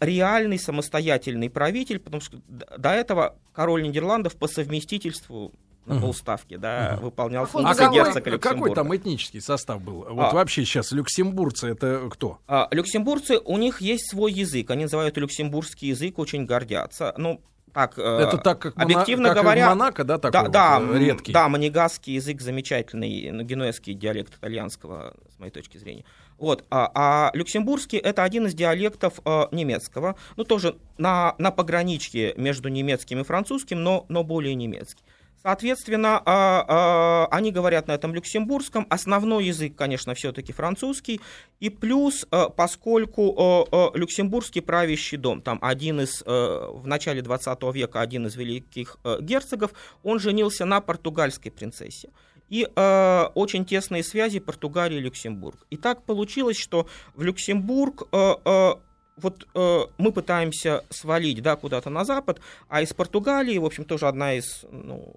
реальный 0.00 0.58
самостоятельный 0.58 1.50
правитель, 1.50 1.98
потому 1.98 2.22
что 2.22 2.38
до 2.48 2.90
этого 2.90 3.36
король 3.52 3.82
Нидерландов 3.82 4.36
по 4.36 4.48
совместительству 4.48 5.52
на 5.88 5.94
Мгм. 5.94 6.02
полставки, 6.04 6.56
да, 6.56 6.98
выполнял 7.00 7.44
А 7.44 7.46
А 7.46 7.48
функции 7.48 7.78
какой- 7.84 7.94
герцога 7.96 8.14
какой, 8.20 8.32
Люксембурга. 8.32 8.74
какой 8.74 8.74
там 8.74 8.96
этнический 8.96 9.40
состав 9.40 9.80
был? 9.82 10.06
Вот 10.08 10.32
А. 10.32 10.34
вообще 10.34 10.64
сейчас 10.64 10.92
люксембургцы 10.92 11.68
это 11.68 12.08
кто? 12.10 12.38
А, 12.46 12.68
Люксембургцы, 12.70 13.38
у 13.44 13.56
них 13.58 13.80
есть 13.80 14.10
свой 14.10 14.32
язык, 14.32 14.70
они 14.70 14.84
называют 14.84 15.16
люксембургский 15.16 15.88
язык, 15.88 16.18
очень 16.18 16.44
гордятся. 16.44 17.14
Ну, 17.16 17.40
так, 17.72 17.98
э, 17.98 18.02
это 18.02 18.38
так 18.38 18.58
как, 18.60 18.78
объективно 18.78 19.28
как 19.34 19.42
говоря, 19.42 19.68
Монако, 19.68 20.02
да, 20.04 20.18
такой 20.18 20.32
да, 20.50 20.78
вот, 20.80 20.88
да, 20.88 20.96
э, 20.96 20.98
редкий. 20.98 21.32
да, 21.32 21.48
манигасский 21.48 22.14
язык 22.14 22.40
замечательный, 22.40 23.30
ну, 23.30 23.42
генуэзский 23.42 23.94
диалект 23.94 24.34
итальянского, 24.36 25.14
с 25.34 25.38
моей 25.38 25.52
точки 25.52 25.76
зрения. 25.78 26.04
Вот, 26.38 26.64
а, 26.70 26.90
а 26.94 27.30
люксембургский 27.34 27.98
это 27.98 28.22
один 28.22 28.46
из 28.46 28.54
диалектов 28.54 29.20
э, 29.24 29.46
немецкого, 29.50 30.16
ну 30.36 30.44
тоже 30.44 30.76
на, 30.96 31.34
на 31.38 31.50
пограничке 31.50 32.32
между 32.36 32.68
немецким 32.68 33.20
и 33.20 33.24
французским, 33.24 33.82
но, 33.82 34.06
но 34.08 34.24
более 34.24 34.54
немецкий. 34.54 35.02
Соответственно, 35.42 36.20
а, 36.24 36.64
а, 36.68 37.28
они 37.30 37.52
говорят 37.52 37.86
на 37.86 37.92
этом 37.92 38.14
люксембургском. 38.14 38.86
Основной 38.90 39.46
язык, 39.46 39.76
конечно, 39.76 40.14
все-таки 40.14 40.52
французский. 40.52 41.20
И 41.60 41.70
плюс, 41.70 42.26
э, 42.30 42.46
поскольку 42.56 43.66
люксембургский 43.94 44.62
правящий 44.62 45.16
дом, 45.16 45.40
там 45.42 45.58
один 45.62 46.00
из, 46.00 46.22
в 46.24 46.82
начале 46.86 47.22
20 47.22 47.62
века 47.72 48.00
один 48.00 48.26
из 48.26 48.36
великих 48.36 48.98
герцогов, 49.20 49.72
он 50.02 50.18
женился 50.20 50.64
на 50.64 50.80
португальской 50.80 51.50
принцессе. 51.50 52.10
И 52.48 52.66
э, 52.74 53.28
очень 53.34 53.64
тесные 53.64 54.02
связи 54.02 54.38
Португалии 54.38 54.96
и 54.96 55.00
Люксембург. 55.00 55.66
И 55.70 55.76
так 55.76 56.02
получилось, 56.04 56.56
что 56.56 56.88
в 57.14 57.22
Люксембург 57.22 58.08
э, 58.10 58.34
э, 58.44 58.74
вот 59.22 59.46
э, 59.54 59.80
мы 59.98 60.12
пытаемся 60.12 60.84
свалить, 60.90 61.42
да, 61.42 61.56
куда-то 61.56 61.90
на 61.90 62.04
запад, 62.04 62.40
а 62.68 62.82
из 62.82 62.92
Португалии, 62.92 63.58
в 63.58 63.64
общем, 63.64 63.84
тоже 63.84 64.06
одна 64.06 64.34
из, 64.34 64.64
ну, 64.70 65.14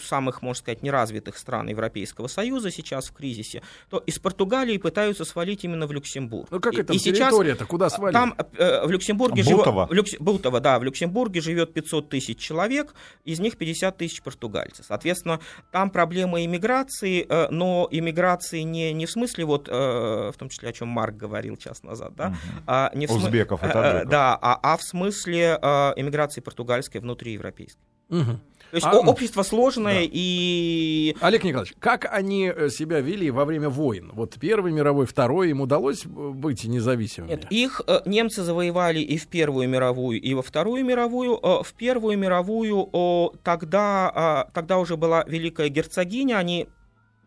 самых, 0.00 0.42
можно 0.42 0.58
сказать, 0.58 0.82
неразвитых 0.82 1.36
стран 1.36 1.68
Европейского 1.68 2.26
Союза 2.26 2.70
сейчас 2.70 3.08
в 3.08 3.12
кризисе, 3.12 3.62
то 3.90 3.98
из 3.98 4.18
Португалии 4.18 4.78
пытаются 4.78 5.24
свалить 5.24 5.64
именно 5.64 5.86
в 5.86 5.92
Люксембург. 5.92 6.48
Ну 6.50 6.60
как 6.60 6.74
и, 6.74 6.80
это 6.80 6.92
и 6.92 6.98
сейчас 6.98 7.28
территория-то, 7.28 7.66
куда 7.66 7.90
свалить? 7.90 8.14
Там 8.14 8.34
э, 8.56 8.86
в 8.86 8.90
Люксембурге 8.90 9.42
Бутово. 9.42 9.86
живет... 9.86 9.90
В 9.90 9.92
Люкс... 9.92 10.14
Бутово, 10.18 10.60
да, 10.60 10.78
в 10.78 10.84
Люксембурге 10.84 11.40
живет 11.40 11.72
500 11.74 12.08
тысяч 12.08 12.38
человек, 12.38 12.94
из 13.24 13.40
них 13.40 13.56
50 13.56 13.96
тысяч 13.96 14.22
португальцев. 14.22 14.86
Соответственно, 14.86 15.40
там 15.70 15.90
проблема 15.90 16.44
иммиграции, 16.44 17.26
э, 17.28 17.48
но 17.50 17.88
иммиграции 17.90 18.60
не, 18.60 18.92
не 18.92 19.06
в 19.06 19.10
смысле, 19.10 19.44
вот, 19.44 19.68
э, 19.68 19.72
в 19.72 20.34
том 20.38 20.48
числе, 20.48 20.70
о 20.70 20.72
чем 20.72 20.88
Марк 20.88 21.16
говорил 21.16 21.56
час 21.56 21.82
назад, 21.82 22.14
да, 22.14 22.34
а 22.66 22.90
не 22.94 23.06
в 23.06 23.10
смы- 23.10 23.16
Узбеков 23.16 23.62
и 23.62 23.66
э, 23.66 23.68
э, 23.68 23.72
таджиков. 23.72 24.10
Да, 24.10 24.38
а, 24.40 24.58
а 24.62 24.76
в 24.76 24.82
смысле 24.82 25.58
э, 25.60 25.92
иммиграции 25.96 26.40
португальской 26.40 27.00
внутриевропейской. 27.00 27.82
Мгм. 28.08 28.40
То 28.70 28.74
есть 28.74 28.86
А, 28.86 28.92
ну, 28.92 29.10
общество 29.10 29.42
сложное 29.42 30.00
да. 30.02 30.10
и 30.12 31.16
Олег 31.22 31.42
Николаевич, 31.42 31.74
как 31.78 32.06
они 32.10 32.52
э, 32.54 32.68
себя 32.68 33.00
вели 33.00 33.30
во 33.30 33.46
время 33.46 33.70
войн? 33.70 34.10
Вот 34.12 34.34
Первой 34.34 34.72
мировой, 34.72 35.06
Второй, 35.06 35.50
им 35.50 35.62
удалось 35.62 36.04
э, 36.04 36.08
быть 36.08 36.64
независимыми? 36.64 37.30
Нет, 37.30 37.46
их 37.50 37.80
э, 37.86 38.00
немцы 38.04 38.42
завоевали 38.42 39.00
и 39.00 39.16
в 39.16 39.26
Первую 39.28 39.70
мировую, 39.70 40.20
и 40.20 40.34
во 40.34 40.42
Вторую 40.42 40.84
мировую. 40.84 41.38
В 41.38 41.72
Первую 41.78 42.18
мировую 42.18 43.32
тогда, 43.42 44.44
э, 44.48 44.52
тогда 44.52 44.78
уже 44.78 44.98
была 44.98 45.24
Великая 45.26 45.70
Герцогиня, 45.70 46.36
они 46.36 46.68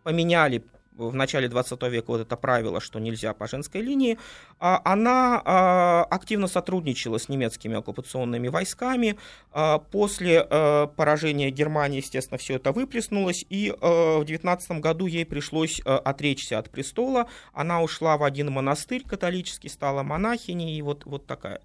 поменяли 0.03 0.63
в 0.97 1.13
начале 1.15 1.47
20 1.47 1.81
века 1.83 2.05
вот 2.07 2.21
это 2.21 2.35
правило, 2.35 2.79
что 2.79 2.99
нельзя 2.99 3.33
по 3.33 3.47
женской 3.47 3.81
линии, 3.81 4.17
А 4.59 4.81
она 4.83 5.41
а, 5.43 6.03
активно 6.09 6.47
сотрудничала 6.47 7.17
с 7.17 7.29
немецкими 7.29 7.77
оккупационными 7.77 8.47
войсками. 8.47 9.17
А, 9.51 9.79
После 9.79 10.43
поражения 10.43 11.49
Германии, 11.49 11.97
естественно, 11.97 12.37
все 12.37 12.55
это 12.55 12.71
выплеснулось, 12.71 13.45
и 13.49 13.73
в 13.81 14.23
19 14.25 14.79
году 14.79 15.05
ей 15.05 15.25
пришлось 15.25 15.81
отречься 15.81 16.59
от 16.59 16.69
престола. 16.69 17.27
Она 17.53 17.81
ушла 17.81 18.17
в 18.17 18.23
один 18.23 18.51
монастырь 18.51 19.03
католический, 19.03 19.69
стала 19.69 20.03
монахиней, 20.03 20.77
и 20.77 20.81
вот, 20.81 21.05
вот 21.05 21.25
такая 21.25 21.61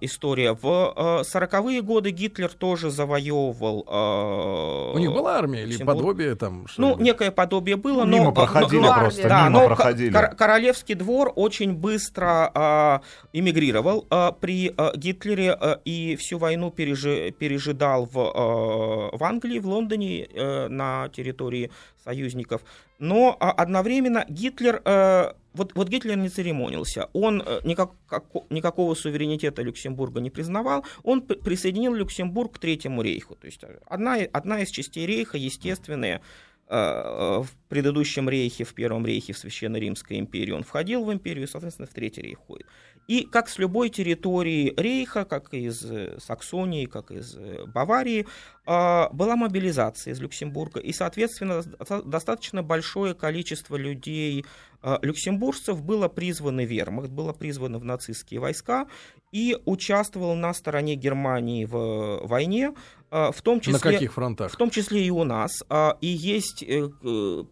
история. 0.00 0.52
В 0.52 0.92
э, 0.96 1.22
40-е 1.22 1.82
годы 1.82 2.10
Гитлер 2.10 2.48
тоже 2.52 2.90
завоевывал... 2.90 3.84
э, 3.88 4.92
У 4.94 4.98
них 4.98 5.12
была 5.12 5.38
армия 5.38 5.62
или 5.64 5.82
подобие 5.82 6.34
там? 6.36 6.66
Ну, 6.76 6.96
некое 6.98 7.30
подобие 7.30 7.76
было, 7.76 8.04
но... 8.04 8.18
Мимо 8.18 8.32
проходили 8.32 8.80
но- 8.80 8.94
просто, 8.94 9.28
Да, 9.28 9.48
мимо 9.48 9.60
но 9.60 9.66
проходили. 9.66 10.12
кор- 10.12 10.34
Королевский 10.36 10.94
двор 10.94 11.32
очень 11.34 11.72
быстро 11.74 12.50
а, 12.54 13.00
эмигрировал 13.32 14.06
а, 14.10 14.32
при 14.32 14.72
а, 14.76 14.92
Гитлере 14.96 15.52
а, 15.52 15.80
и 15.84 16.16
всю 16.16 16.38
войну 16.38 16.70
пережи- 16.70 17.30
пережидал 17.32 18.06
в, 18.06 18.18
а, 18.18 19.16
в 19.16 19.24
Англии, 19.24 19.58
в 19.58 19.66
Лондоне, 19.66 20.26
э, 20.26 20.68
на 20.68 21.08
территории 21.08 21.70
союзников. 22.04 22.62
Но 22.98 23.36
а, 23.40 23.50
одновременно 23.50 24.24
Гитлер, 24.28 24.80
э, 24.84 25.32
вот, 25.54 25.74
вот 25.74 25.88
Гитлер 25.88 26.16
не 26.16 26.28
церемонился, 26.28 27.08
он 27.12 27.42
э, 27.44 27.60
никак, 27.64 27.92
како- 28.06 28.46
никакого 28.50 28.94
суверенитета 28.94 29.62
Люксембурга 29.62 30.20
не 30.20 30.30
признавал, 30.30 30.84
он 31.02 31.22
присоединил 31.22 31.94
Люксембург 31.94 32.54
к 32.54 32.58
Третьему 32.58 33.02
рейху. 33.02 33.34
То 33.34 33.46
есть 33.46 33.62
э, 33.64 33.78
одна, 33.86 34.16
одна 34.32 34.60
из 34.60 34.70
частей 34.70 35.06
рейха, 35.06 35.38
естественная, 35.38 36.20
э, 36.68 36.74
в 36.74 37.48
предыдущем 37.68 38.28
рейхе, 38.28 38.64
в 38.64 38.74
Первом 38.74 39.06
рейхе, 39.06 39.32
в 39.32 39.38
Священной 39.38 39.80
Римской 39.80 40.18
империи 40.18 40.52
он 40.52 40.62
входил 40.62 41.04
в 41.04 41.12
империю, 41.12 41.48
соответственно, 41.48 41.86
в 41.86 41.94
Третий 41.94 42.22
рейх 42.22 42.38
входит. 42.38 42.66
И 43.08 43.24
как 43.24 43.48
с 43.48 43.58
любой 43.58 43.90
территории 43.90 44.72
рейха, 44.76 45.24
как 45.24 45.52
из 45.54 45.84
э, 45.84 46.18
Саксонии, 46.20 46.86
как 46.86 47.10
из 47.10 47.36
э, 47.36 47.64
Баварии, 47.66 48.26
э, 48.66 49.08
была 49.12 49.36
мобилизация 49.36 50.12
из 50.12 50.20
Люксембурга. 50.20 50.80
И, 50.80 50.92
соответственно, 50.92 51.62
доста- 51.62 52.02
достаточно 52.02 52.62
большое 52.62 53.14
количество 53.14 53.76
людей, 53.76 54.44
э, 54.82 54.98
люксембуржцев, 55.02 55.82
было 55.82 56.08
призвано 56.08 56.62
в 56.62 56.66
вермахт, 56.66 57.10
было 57.10 57.32
призвано 57.32 57.78
в 57.78 57.84
нацистские 57.84 58.40
войска 58.40 58.86
и 59.32 59.56
участвовал 59.64 60.34
на 60.34 60.54
стороне 60.54 60.94
Германии 60.94 61.64
в 61.64 62.26
войне, 62.26 62.70
э, 62.70 63.01
в 63.12 63.42
том 63.42 63.60
числе... 63.60 63.74
На 63.74 63.78
каких 63.78 64.14
фронтах? 64.14 64.52
В 64.52 64.56
том 64.56 64.70
числе 64.70 65.04
и 65.04 65.10
у 65.10 65.24
нас. 65.24 65.62
А, 65.68 65.98
И 66.00 66.06
есть 66.06 66.62
э, 66.62 66.88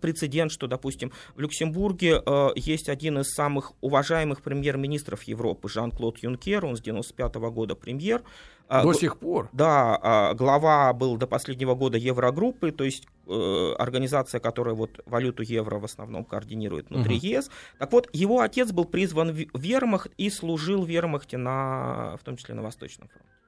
прецедент, 0.00 0.52
что, 0.52 0.66
допустим, 0.66 1.12
в 1.36 1.40
Люксембурге 1.40 2.22
э, 2.24 2.48
есть 2.56 2.88
один 2.88 3.18
из 3.18 3.34
самых 3.34 3.72
уважаемых 3.82 4.40
премьер-министров 4.42 5.22
Европы, 5.24 5.68
Жан-Клод 5.68 6.18
Юнкер, 6.18 6.64
он 6.64 6.76
с 6.76 6.80
95 6.80 7.34
года 7.34 7.74
премьер. 7.74 8.22
А, 8.68 8.84
До 8.84 8.92
сих 8.92 9.18
пор. 9.18 9.48
Да, 9.52 9.98
а, 10.00 10.34
глава 10.34 10.92
был 10.92 11.16
до 11.16 11.26
последнего 11.26 11.74
года 11.74 11.98
Еврогруппы, 11.98 12.70
то 12.70 12.84
есть 12.84 13.08
э, 13.26 13.72
организация, 13.76 14.38
которая 14.38 14.76
вот 14.76 15.00
валюту 15.06 15.42
евро 15.42 15.80
в 15.80 15.84
основном 15.84 16.24
координирует 16.24 16.88
внутри 16.88 17.16
Мгм. 17.16 17.26
ЕС. 17.26 17.50
Так 17.78 17.90
вот, 17.90 18.08
его 18.12 18.40
отец 18.40 18.70
был 18.70 18.84
призван 18.84 19.32
в 19.32 19.60
вермахт 19.60 20.12
и 20.18 20.30
служил 20.30 20.84
в 20.84 20.88
вермахте, 20.88 21.36
на, 21.36 22.16
в 22.20 22.24
том 22.24 22.36
числе 22.36 22.54
на 22.54 22.62
Восточном 22.62 23.08
фронте. 23.08 23.39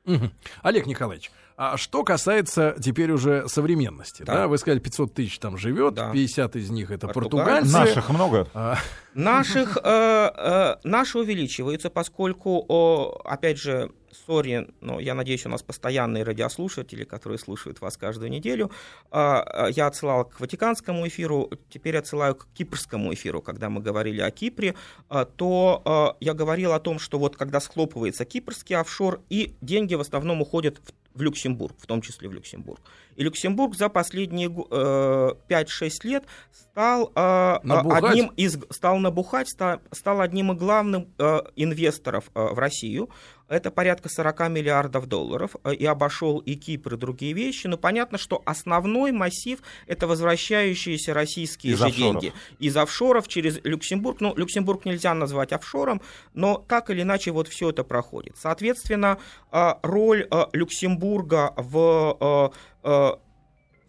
Олег 0.62 0.86
Николаевич, 0.86 1.30
а 1.56 1.76
что 1.76 2.02
касается 2.02 2.74
теперь 2.82 3.12
уже 3.12 3.48
современности, 3.48 4.22
да, 4.22 4.34
Да. 4.34 4.48
вы 4.48 4.58
сказали, 4.58 4.80
500 4.80 5.14
тысяч 5.14 5.38
там 5.38 5.56
живет, 5.56 5.94
Да. 5.94 6.10
50 6.10 6.56
из 6.56 6.70
них 6.70 6.90
это 6.90 7.08
Португальцы. 7.08 7.70
португальцы. 7.72 7.94
Наших 7.96 8.10
много? 8.10 8.48
А, 8.54 8.78
Наших, 9.14 9.76
э, 9.76 9.80
э, 9.84 10.76
наши 10.84 11.18
увеличиваются, 11.18 11.90
поскольку, 11.90 12.64
о, 12.68 13.20
опять 13.24 13.58
же, 13.58 13.92
сори, 14.12 14.68
но 14.80 15.00
я 15.00 15.14
надеюсь, 15.14 15.46
у 15.46 15.48
нас 15.48 15.62
постоянные 15.62 16.22
радиослушатели, 16.22 17.04
которые 17.04 17.38
слушают 17.38 17.80
вас 17.80 17.96
каждую 17.96 18.30
неделю. 18.30 18.70
А, 19.10 19.42
а, 19.42 19.68
Я 19.68 19.86
отсылал 19.86 20.24
к 20.24 20.40
Ватиканскому 20.40 21.06
эфиру, 21.08 21.50
теперь 21.68 21.96
отсылаю 21.96 22.34
к 22.34 22.46
Кипрскому 22.54 23.12
эфиру, 23.14 23.42
когда 23.42 23.68
мы 23.68 23.80
говорили 23.80 24.20
о 24.20 24.30
Кипре, 24.30 24.74
а, 25.08 25.24
то 25.24 26.16
я 26.20 26.34
говорил 26.34 26.72
о 26.72 26.80
том, 26.80 26.98
что 26.98 27.18
вот 27.18 27.36
когда 27.36 27.60
схлопывается 27.60 28.24
кипрский 28.24 28.76
офшор, 28.76 29.20
и 29.28 29.54
деньги 29.60 29.94
в 29.94 30.00
основном 30.00 30.40
уходят 30.42 30.78
в 30.78 30.92
в 31.14 31.22
Люксембург, 31.22 31.74
в 31.78 31.86
том 31.86 32.00
числе 32.00 32.28
в 32.28 32.32
Люксембург. 32.32 32.80
И 33.16 33.22
Люксембург 33.22 33.74
за 33.74 33.88
последние 33.88 34.48
э, 34.48 35.34
5-6 35.48 35.90
лет 36.04 36.24
стал 36.50 37.12
э, 37.14 37.58
Набухать? 37.62 38.04
одним 38.04 38.26
из 38.36 38.58
стал 38.70 38.98
набухать, 38.98 39.48
ста- 39.48 39.80
стал 39.90 40.20
одним 40.20 40.52
из 40.52 40.58
главных 40.58 41.04
э, 41.18 41.40
инвесторов 41.56 42.30
э, 42.34 42.42
в 42.42 42.58
Россию. 42.58 43.10
Это 43.48 43.70
порядка 43.70 44.08
40 44.08 44.48
миллиардов 44.48 45.06
долларов 45.06 45.56
э, 45.64 45.74
и 45.74 45.84
обошел 45.84 46.38
и 46.38 46.54
Кипр 46.54 46.94
и 46.94 46.96
другие 46.96 47.32
вещи. 47.32 47.66
Но 47.66 47.76
понятно, 47.76 48.18
что 48.18 48.42
основной 48.44 49.12
массив 49.12 49.60
это 49.86 50.06
возвращающиеся 50.06 51.14
российские 51.14 51.74
Из 51.74 51.78
же 51.78 51.86
офшоров. 51.86 52.22
деньги 52.22 52.32
из 52.58 52.76
офшоров 52.76 53.28
через 53.28 53.60
Люксембург. 53.64 54.20
Ну, 54.20 54.34
Люксембург 54.36 54.84
нельзя 54.84 55.14
назвать 55.14 55.52
офшором, 55.52 56.00
но 56.34 56.64
так 56.66 56.90
или 56.90 57.02
иначе 57.02 57.30
вот 57.30 57.48
все 57.48 57.70
это 57.70 57.84
проходит. 57.84 58.36
Соответственно, 58.36 59.18
э, 59.50 59.74
роль 59.82 60.26
э, 60.30 60.44
Люксембурга 60.52 61.52
в 61.56 62.52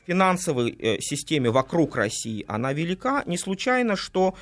финансовой 0.06 1.00
системе 1.02 1.50
вокруг 1.50 1.96
России, 1.96 2.46
она 2.48 2.74
велика. 2.74 3.24
Не 3.26 3.38
случайно, 3.38 3.96
что 3.96 4.36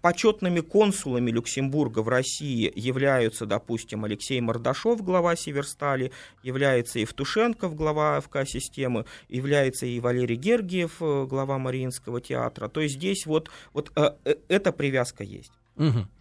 почетными 0.00 0.60
консулами 0.60 1.30
Люксембурга 1.30 2.00
в 2.00 2.08
России 2.08 2.72
являются, 2.74 3.44
допустим, 3.44 4.04
Алексей 4.04 4.40
Мордашов, 4.40 5.02
глава 5.02 5.34
Северстали, 5.36 6.12
является 6.42 7.00
Евтушенков, 7.00 7.74
глава 7.74 8.18
АФК-системы, 8.18 9.04
является 9.28 9.86
и 9.86 10.00
Валерий 10.00 10.36
Гергиев, 10.36 11.02
э, 11.02 11.26
глава 11.26 11.58
Мариинского 11.58 12.20
театра. 12.20 12.68
То 12.68 12.80
есть 12.80 12.94
здесь 12.94 13.26
вот, 13.26 13.50
вот 13.72 13.90
э, 13.96 14.10
э, 14.24 14.34
эта 14.48 14.72
привязка 14.72 15.24
есть. 15.24 15.52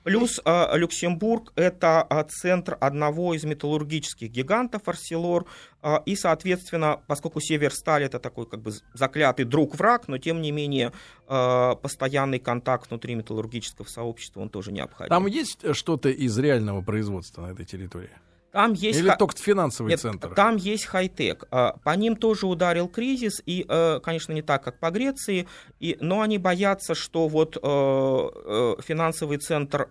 Плюс 0.03 0.39
э, 0.45 0.77
Люксембург 0.77 1.51
это 1.55 2.07
э, 2.09 2.23
центр 2.29 2.77
одного 2.79 3.33
из 3.33 3.43
металлургических 3.43 4.29
гигантов 4.29 4.87
Арселор, 4.87 5.45
э, 5.81 5.97
и, 6.05 6.15
соответственно, 6.15 7.01
поскольку 7.07 7.41
Северсталь 7.41 8.03
это 8.03 8.19
такой 8.19 8.45
как 8.45 8.61
бы 8.61 8.71
заклятый 8.93 9.45
друг-враг, 9.45 10.07
но 10.07 10.17
тем 10.17 10.41
не 10.41 10.51
менее 10.51 10.93
э, 11.27 11.75
постоянный 11.81 12.39
контакт 12.39 12.89
внутри 12.89 13.15
металлургического 13.15 13.85
сообщества 13.87 14.41
он 14.41 14.49
тоже 14.49 14.71
необходим. 14.71 15.09
Там 15.09 15.27
есть 15.27 15.75
что-то 15.75 16.09
из 16.09 16.37
реального 16.37 16.81
производства 16.81 17.41
на 17.41 17.51
этой 17.51 17.65
территории? 17.65 18.11
Там 18.51 18.73
есть 18.73 18.99
Или 18.99 19.09
ха- 19.09 19.17
только 19.17 19.37
финансовый 19.37 19.89
Нет, 19.89 19.99
центр? 19.99 20.33
там 20.33 20.55
есть 20.55 20.85
хай-тек. 20.85 21.45
А, 21.51 21.77
По 21.83 21.95
ним 21.95 22.15
тоже 22.15 22.47
ударил 22.47 22.87
кризис, 22.87 23.41
и, 23.45 23.65
э, 23.67 23.99
конечно, 24.01 24.31
не 24.33 24.41
так, 24.41 24.63
как 24.63 24.79
по 24.79 24.89
Греции, 24.89 25.47
и, 25.79 25.97
но 25.99 26.21
они 26.21 26.37
боятся, 26.37 26.95
что 26.95 27.27
вот 27.27 27.57
э, 27.57 27.59
э, 27.61 28.75
финансовый 28.81 29.37
центр 29.37 29.87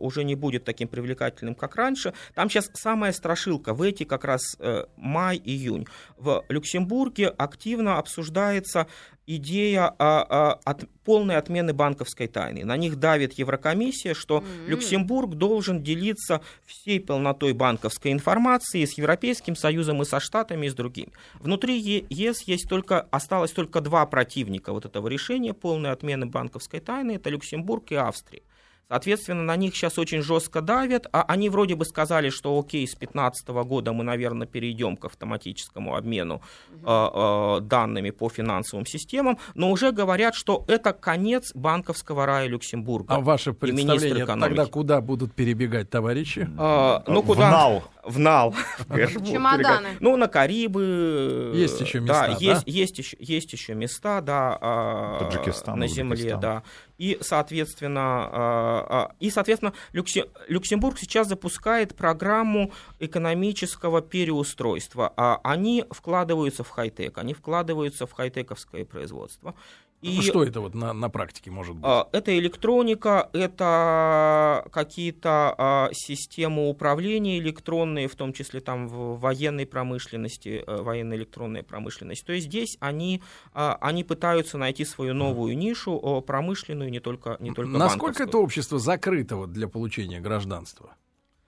уже 0.00 0.24
не 0.24 0.34
будет 0.34 0.64
таким 0.64 0.88
привлекательным, 0.88 1.54
как 1.54 1.76
раньше. 1.76 2.12
Там 2.34 2.50
сейчас 2.50 2.70
самая 2.74 3.12
страшилка 3.12 3.74
в 3.74 3.82
эти 3.82 4.04
как 4.04 4.24
раз 4.24 4.56
май-июнь. 4.96 5.86
В 6.16 6.44
Люксембурге 6.48 7.28
активно 7.28 7.98
обсуждается 7.98 8.86
идея 9.26 9.94
а, 9.98 10.26
а, 10.28 10.60
от 10.64 10.84
полной 11.04 11.36
отмены 11.36 11.72
банковской 11.72 12.26
тайны. 12.26 12.64
На 12.64 12.76
них 12.76 12.98
давит 12.98 13.34
Еврокомиссия, 13.34 14.14
что 14.14 14.38
М. 14.38 14.44
Люксембург 14.68 15.34
должен 15.34 15.82
делиться 15.82 16.40
всей 16.64 17.00
полнотой 17.00 17.52
банковской 17.52 18.12
информации 18.12 18.84
с 18.84 18.96
Европейским 18.98 19.56
Союзом 19.56 20.02
и 20.02 20.04
со 20.04 20.20
Штатами 20.20 20.66
и 20.66 20.70
с 20.70 20.74
другими. 20.74 21.12
Внутри 21.40 21.78
ЕС 21.78 22.42
есть 22.42 22.68
только, 22.68 23.02
осталось 23.10 23.52
только 23.52 23.80
два 23.80 24.06
противника 24.06 24.72
вот 24.72 24.84
этого 24.84 25.08
решения 25.08 25.52
полной 25.52 25.90
отмены 25.90 26.26
банковской 26.26 26.80
тайны. 26.80 27.12
Это 27.12 27.30
Люксембург 27.30 27.92
и 27.92 27.96
Австрия. 27.96 28.42
Соответственно, 28.88 29.42
на 29.42 29.56
них 29.56 29.74
сейчас 29.74 29.98
очень 29.98 30.22
жестко 30.22 30.60
давят, 30.60 31.06
а 31.12 31.22
они 31.22 31.48
вроде 31.48 31.74
бы 31.74 31.84
сказали, 31.84 32.30
что 32.30 32.58
окей, 32.58 32.86
с 32.86 32.94
2015 32.94 33.48
года 33.48 33.92
мы, 33.92 34.04
наверное, 34.04 34.46
перейдем 34.46 34.96
к 34.96 35.06
автоматическому 35.06 35.96
обмену 35.96 36.42
э, 36.70 36.76
э, 36.86 37.60
данными 37.62 38.10
по 38.10 38.28
финансовым 38.28 38.86
системам, 38.86 39.38
но 39.54 39.70
уже 39.70 39.92
говорят, 39.92 40.34
что 40.34 40.64
это 40.68 40.92
конец 40.92 41.52
банковского 41.54 42.26
рая 42.26 42.46
Люксембурга. 42.46 43.14
А 43.14 43.20
ваше 43.20 43.52
представление 43.52 44.26
тогда 44.26 44.66
куда 44.66 45.00
будут 45.00 45.34
перебегать 45.34 45.90
товарищи? 45.90 46.48
А, 46.58 47.02
ну, 47.06 47.22
В 47.22 47.26
куда? 47.26 47.82
В 48.04 48.18
нал. 48.18 48.54
в 48.88 49.24
Чемоданы. 49.24 49.96
Ну, 50.00 50.16
на 50.16 50.28
Карибы. 50.28 51.52
Есть 51.54 51.80
еще 51.80 52.00
да, 52.00 52.28
места, 52.28 52.44
есть, 52.44 52.64
да? 52.64 52.70
есть, 52.70 52.98
еще, 52.98 53.16
есть 53.20 53.52
еще 53.52 53.74
места, 53.74 54.20
да, 54.20 54.58
а, 54.60 55.18
Таджикистан, 55.18 55.78
на 55.78 55.86
земле, 55.86 56.14
Узбекистан. 56.14 56.40
да. 56.40 56.62
И, 56.98 57.18
соответственно, 57.20 58.00
а, 58.00 58.86
а, 58.88 59.14
и, 59.20 59.30
соответственно 59.30 59.72
Люксе- 59.92 60.30
Люксембург 60.48 60.98
сейчас 60.98 61.28
запускает 61.28 61.94
программу 61.96 62.72
экономического 63.00 64.00
переустройства. 64.02 65.12
Они 65.42 65.84
вкладываются 65.90 66.62
в 66.62 66.70
хай-тек, 66.70 67.18
они 67.18 67.34
вкладываются 67.34 68.06
в 68.06 68.12
хай-тековское 68.12 68.84
производство. 68.84 69.54
И 70.04 70.20
что 70.20 70.44
это 70.44 70.60
вот 70.60 70.74
на, 70.74 70.92
на 70.92 71.08
практике 71.08 71.50
может 71.50 71.74
быть? 71.74 71.84
а, 71.84 72.08
Это 72.12 72.38
электроника, 72.38 73.30
это 73.32 74.66
какие-то 74.72 75.54
а, 75.56 75.88
системы 75.92 76.68
управления 76.68 77.38
электронные, 77.38 78.08
в 78.08 78.14
том 78.14 78.32
числе 78.32 78.60
там 78.60 78.88
в 78.88 79.18
военной 79.18 79.66
промышленности, 79.66 80.62
э, 80.66 80.82
военная 80.82 81.16
электронная 81.16 81.62
промышленность. 81.62 82.24
То 82.26 82.32
есть 82.32 82.46
здесь 82.46 82.76
они, 82.80 83.22
а, 83.52 83.78
они 83.80 84.04
пытаются 84.04 84.58
найти 84.58 84.84
свою 84.84 85.14
новую 85.14 85.56
нишу, 85.56 85.92
о, 85.92 86.20
промышленную, 86.20 86.90
не 86.90 87.00
только, 87.00 87.36
не 87.40 87.52
только 87.52 87.70
Насколько 87.70 88.24
это 88.24 88.38
общество 88.38 88.78
закрыто 88.78 89.36
вот 89.36 89.52
для 89.52 89.68
получения 89.68 90.20
гражданства? 90.20 90.96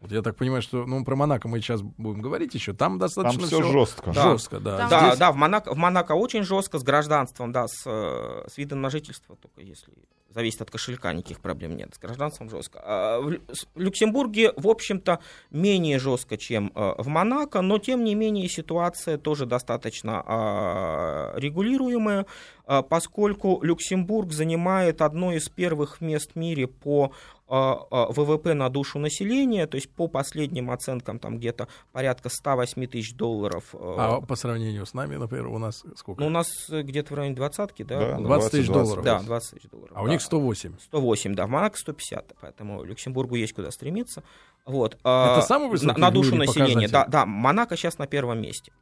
Вот 0.07 0.15
я 0.15 0.23
так 0.23 0.37
понимаю, 0.37 0.63
что 0.63 0.87
ну, 0.87 1.05
про 1.05 1.17
Монако 1.17 1.49
мы 1.49 1.61
сейчас 1.61 1.83
будем 1.83 2.23
говорить 2.23 2.55
еще. 2.55 2.73
Там 2.73 2.93
Там 2.93 2.99
достаточно 2.99 3.47
все 3.47 3.61
всё 3.61 3.73
жестко. 3.73 4.13
Да. 4.13 4.31
жестко, 4.31 4.61
да. 4.61 4.77
Там- 4.79 4.89
Да, 4.89 5.07
Здесь- 5.09 5.19
да, 5.19 5.33
в 5.33 5.37
Монако, 5.37 5.75
в 5.75 5.77
Монако 5.77 6.13
очень 6.13 6.45
жестко 6.45 6.79
с 6.79 6.85
гражданством, 6.85 7.51
да, 7.51 7.67
с, 7.67 7.83
э, 7.87 8.47
с 8.49 8.57
видом 8.57 8.81
на 8.83 8.91
жительство, 8.91 9.35
только 9.35 9.63
если 9.63 9.93
зависит 10.31 10.61
от 10.61 10.71
кошелька, 10.71 11.13
никаких 11.13 11.41
проблем 11.41 11.77
нет. 11.77 11.95
С 11.95 11.99
гражданством 11.99 12.51
жестко. 12.51 12.79
А 12.85 13.21
в 13.21 13.37
Люксембурге, 13.75 14.53
в 14.57 14.69
общем-то, 14.69 15.19
менее 15.51 15.99
жестко, 15.99 16.37
чем 16.37 16.71
э, 16.75 16.95
в 16.99 17.09
Монако, 17.09 17.63
но 17.63 17.79
тем 17.79 18.05
не 18.05 18.15
менее 18.15 18.49
ситуация 18.49 19.17
тоже 19.19 19.47
достаточно 19.47 20.23
а, 20.27 21.33
регулируемая, 21.39 22.27
а, 22.67 22.83
поскольку 22.83 23.61
Люксембург 23.63 24.33
занимает 24.33 25.01
одно 25.01 25.33
из 25.33 25.49
первых 25.49 26.01
мест 26.01 26.33
в 26.35 26.39
мире 26.39 26.67
по 26.67 27.13
ВВП 27.49 28.55
на 28.55 28.69
душу 28.69 28.99
населения, 28.99 29.67
то 29.67 29.77
есть 29.77 29.89
по 29.91 30.09
последним 30.09 30.71
оценкам 30.71 31.19
там 31.19 31.39
где-то 31.39 31.69
порядка 31.93 32.29
108 32.29 32.87
тысяч 32.87 33.15
долларов. 33.15 33.75
э, 33.75 33.79
А 33.79 34.21
по 34.21 34.35
сравнению 34.37 34.85
с 34.85 34.95
нами, 34.95 35.17
например, 35.17 35.47
у 35.47 35.59
нас 35.59 35.85
сколько? 35.97 36.21
ну, 36.21 36.27
у 36.27 36.31
нас 36.31 36.49
э, 36.71 36.83
где-то 36.83 37.15
в 37.15 37.17
районе 37.17 37.37
двадцатки, 37.37 37.83
да? 37.83 37.99
Да, 37.99 38.17
было? 38.17 38.27
20 38.27 38.51
тысяч 38.51 38.67
20, 38.67 38.73
долларов. 38.73 39.05
Да, 39.05 39.21
20 39.21 39.51
тысяч 39.51 39.71
долларов. 39.71 39.93
А 39.95 40.03
у 40.03 40.07
да. 40.07 40.13
них 40.13 40.23
108. 40.23 40.73
108, 40.81 41.35
да, 41.35 41.47
в 41.47 41.51
Монако 41.51 41.79
150, 41.79 42.35
поэтому 42.41 42.83
Люксембургу 42.83 43.37
есть 43.37 43.53
куда 43.53 43.71
стремиться. 43.71 44.23
Вот. 44.65 44.99
а, 45.05 45.39
Это 45.39 45.47
самый 45.47 45.69
высокий 45.69 45.93
на, 46.01 46.09
на 46.09 46.11
душу 46.11 46.35
населения, 46.35 46.89
да, 46.89 47.07
да, 47.07 47.27
Монако 47.27 47.77
сейчас 47.77 47.99
на 47.99 48.07
первом 48.07 48.41
месте. 48.41 48.73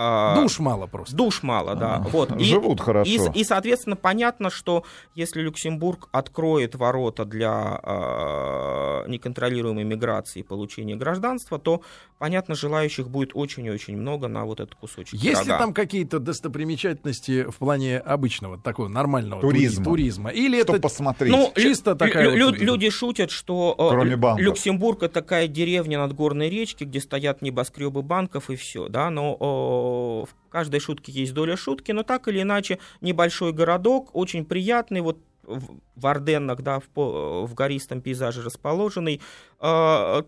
А, 0.00 0.40
Душ 0.40 0.60
мало 0.60 0.86
просто. 0.86 1.16
Душ 1.16 1.42
мало, 1.42 1.74
да. 1.74 1.96
Ага. 1.96 2.08
Вот. 2.12 2.36
И, 2.40 2.44
Живут 2.44 2.80
хорошо. 2.80 3.10
и, 3.34 3.40
и, 3.40 3.42
соответственно, 3.42 3.96
понятно, 3.96 4.48
что 4.48 4.84
если 5.16 5.40
Люксембург 5.42 6.08
откроет 6.12 6.76
ворота 6.76 7.24
для 7.24 7.80
э, 7.82 9.04
неконтролируемой 9.08 9.82
миграции 9.82 10.40
и 10.40 10.42
получения 10.44 10.94
гражданства, 10.94 11.58
то, 11.58 11.82
понятно, 12.18 12.54
желающих 12.54 13.08
будет 13.08 13.30
очень 13.34 13.66
и 13.66 13.70
очень 13.70 13.96
много 13.96 14.28
на 14.28 14.44
вот 14.44 14.60
этот 14.60 14.76
кусочек 14.76 15.14
Есть 15.14 15.40
ли 15.40 15.46
пирога. 15.46 15.58
там 15.58 15.74
какие-то 15.74 16.20
достопримечательности 16.20 17.42
в 17.50 17.56
плане 17.56 17.98
обычного, 17.98 18.56
такого 18.56 18.86
нормального 18.86 19.40
тури- 19.40 19.58
Туризма. 19.62 19.84
туризма? 19.84 20.30
Или 20.30 20.62
Что 20.62 20.74
это 20.74 20.82
посмотреть? 20.82 21.32
Ну, 21.32 21.52
чисто 21.56 21.90
лю- 21.92 21.96
такая 21.96 22.30
лю- 22.30 22.46
вот- 22.50 22.58
люди 22.58 22.88
шутят, 22.90 23.30
что 23.32 23.74
э, 23.76 23.88
Кроме 23.90 24.16
банков. 24.16 24.44
Люксембург 24.44 25.02
это 25.02 25.14
такая 25.14 25.48
деревня 25.48 25.98
над 25.98 26.12
горной 26.12 26.48
речки, 26.50 26.84
где 26.84 27.00
стоят 27.00 27.42
небоскребы 27.42 28.02
банков 28.02 28.48
и 28.50 28.54
все, 28.56 28.88
да, 28.88 29.10
но 29.10 29.36
в 30.24 30.50
каждой 30.50 30.80
шутке 30.80 31.12
есть 31.12 31.34
доля 31.34 31.56
шутки, 31.56 31.92
но 31.92 32.02
так 32.02 32.28
или 32.28 32.42
иначе 32.42 32.78
небольшой 33.00 33.52
городок, 33.52 34.10
очень 34.14 34.44
приятный, 34.44 35.00
вот 35.00 35.18
в 35.44 36.06
Орденнах, 36.06 36.62
да, 36.62 36.80
в, 36.80 37.46
в 37.46 37.54
гористом 37.54 38.00
пейзаже 38.02 38.42
расположенный. 38.42 39.20
Э, 39.60 40.22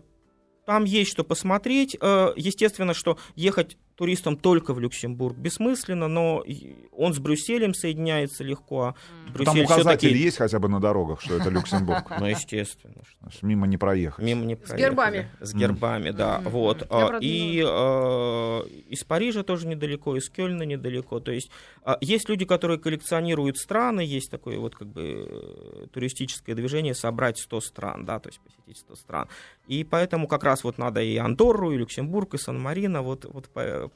Там 0.65 0.83
есть 0.85 1.11
что 1.11 1.23
посмотреть. 1.23 1.95
Э, 2.01 2.33
Естественно, 2.35 2.93
что 2.93 3.17
ехать 3.35 3.77
туристам 4.01 4.35
только 4.35 4.73
в 4.73 4.79
Люксембург 4.79 5.37
бессмысленно, 5.37 6.07
но 6.07 6.43
он 6.91 7.13
с 7.13 7.19
Брюсселем 7.19 7.75
соединяется 7.75 8.43
легко. 8.43 8.81
а 8.81 8.93
Там 9.25 9.33
Брюссель 9.33 9.63
указатели 9.63 10.07
всё-таки- 10.07 10.23
есть 10.23 10.37
хотя 10.37 10.57
бы 10.57 10.69
на 10.69 10.79
дорогах, 10.79 11.21
что 11.21 11.35
это 11.35 11.51
Люксембург. 11.51 12.09
Ну, 12.19 12.25
естественно. 12.25 12.95
Мимо 13.43 13.67
не 13.67 13.77
проехать. 13.77 14.25
Мимо 14.25 14.43
не 14.43 14.55
С 14.55 14.73
гербами. 14.73 15.29
С 15.39 15.53
гербами, 15.53 16.09
да. 16.09 16.41
Вот. 16.43 16.83
А, 16.89 17.19
И 17.21 17.63
э, 17.63 18.67
из 18.89 19.03
Парижа 19.03 19.43
тоже 19.43 19.67
недалеко, 19.67 20.17
из 20.17 20.31
Кёльна 20.31 20.63
недалеко. 20.63 21.19
То 21.19 21.31
есть 21.31 21.51
а, 21.83 21.99
есть 22.01 22.27
люди, 22.27 22.45
которые 22.45 22.79
коллекционируют 22.79 23.57
страны, 23.57 24.01
есть 24.01 24.31
такое 24.31 24.57
вот 24.57 24.75
как 24.75 24.87
бы 24.87 25.27
э, 25.29 25.87
туристическое 25.93 26.55
движение 26.55 26.95
собрать 26.95 27.37
100 27.37 27.61
стран, 27.61 28.05
да, 28.05 28.17
то 28.19 28.29
есть 28.29 28.39
посетить 28.39 28.79
100 28.79 28.95
стран. 28.95 29.27
И 29.71 29.85
поэтому 29.85 30.27
как 30.27 30.43
раз 30.43 30.65
вот 30.65 30.77
надо 30.77 31.01
и 31.01 31.15
Андорру, 31.15 31.71
и 31.71 31.77
Люксембург, 31.77 32.33
и 32.33 32.37
Сан-Марино. 32.37 33.03
Вот, 33.03 33.23
вот 33.23 33.49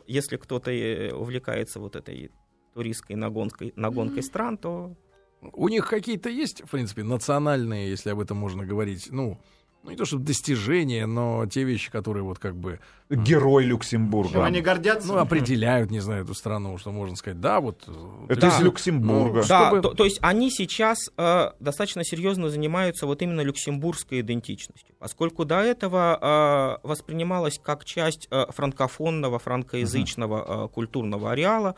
если 0.08 0.38
кто-то 0.38 0.72
э, 0.72 1.12
увлекается 1.12 1.82
вот 1.82 1.98
этой 1.98 2.32
туристской 2.74 3.18
нагонкой, 3.18 3.74
нагонкой 3.76 4.24
стран, 4.24 4.58
то 4.58 4.96
У 5.42 5.68
них 5.68 5.90
какие-то 5.90 6.30
есть, 6.30 6.62
в 6.62 6.72
принципе, 6.72 7.04
национальные, 7.04 7.90
если 7.90 8.10
об 8.12 8.22
этом 8.22 8.38
можно 8.38 8.66
говорить, 8.66 9.10
ну, 9.12 9.38
ну 9.86 9.92
не 9.92 9.98
то 9.98 10.04
чтобы 10.06 10.24
достижения, 10.24 11.06
но 11.06 11.46
те 11.46 11.64
вещи, 11.64 11.92
которые 11.92 12.24
вот 12.24 12.40
как 12.40 12.56
бы, 12.56 12.80
Герой 13.10 13.64
Чем 13.64 13.70
Люксембурга. 13.72 14.44
они 14.44 14.62
гордятся? 14.62 15.08
ну, 15.10 15.18
определяют, 15.20 15.92
не 15.92 16.00
знаю, 16.00 16.24
эту 16.24 16.34
страну, 16.34 16.78
что 16.80 16.92
можно 16.92 17.16
сказать, 17.16 17.40
да, 17.40 17.60
вот... 17.60 17.84
э, 17.88 18.26
Это 18.30 18.42
ты- 18.42 18.48
из 18.48 18.60
Люксембурга. 18.62 19.42
Ну, 19.42 19.48
Да, 19.48 19.68
чтобы- 19.68 19.82
то, 19.82 19.94
то 19.94 20.04
есть 20.06 20.18
они 20.22 20.50
сейчас 20.50 20.98
э, 21.18 21.52
достаточно 21.60 22.04
серьезно 22.04 22.50
занимаются 22.50 23.06
вот 23.06 23.22
именно 23.22 23.42
люксембургской 23.42 24.22
идентичностью, 24.22 24.96
поскольку 24.98 25.46
до 25.46 25.62
этого 25.62 26.80
э, 26.84 26.88
воспринималась 26.88 27.60
как 27.64 27.86
часть 27.86 28.28
э, 28.32 28.46
франкофонного, 28.50 29.38
франкоязычного 29.38 30.66
э, 30.66 30.70
культурного 30.70 31.32
ареала. 31.32 31.76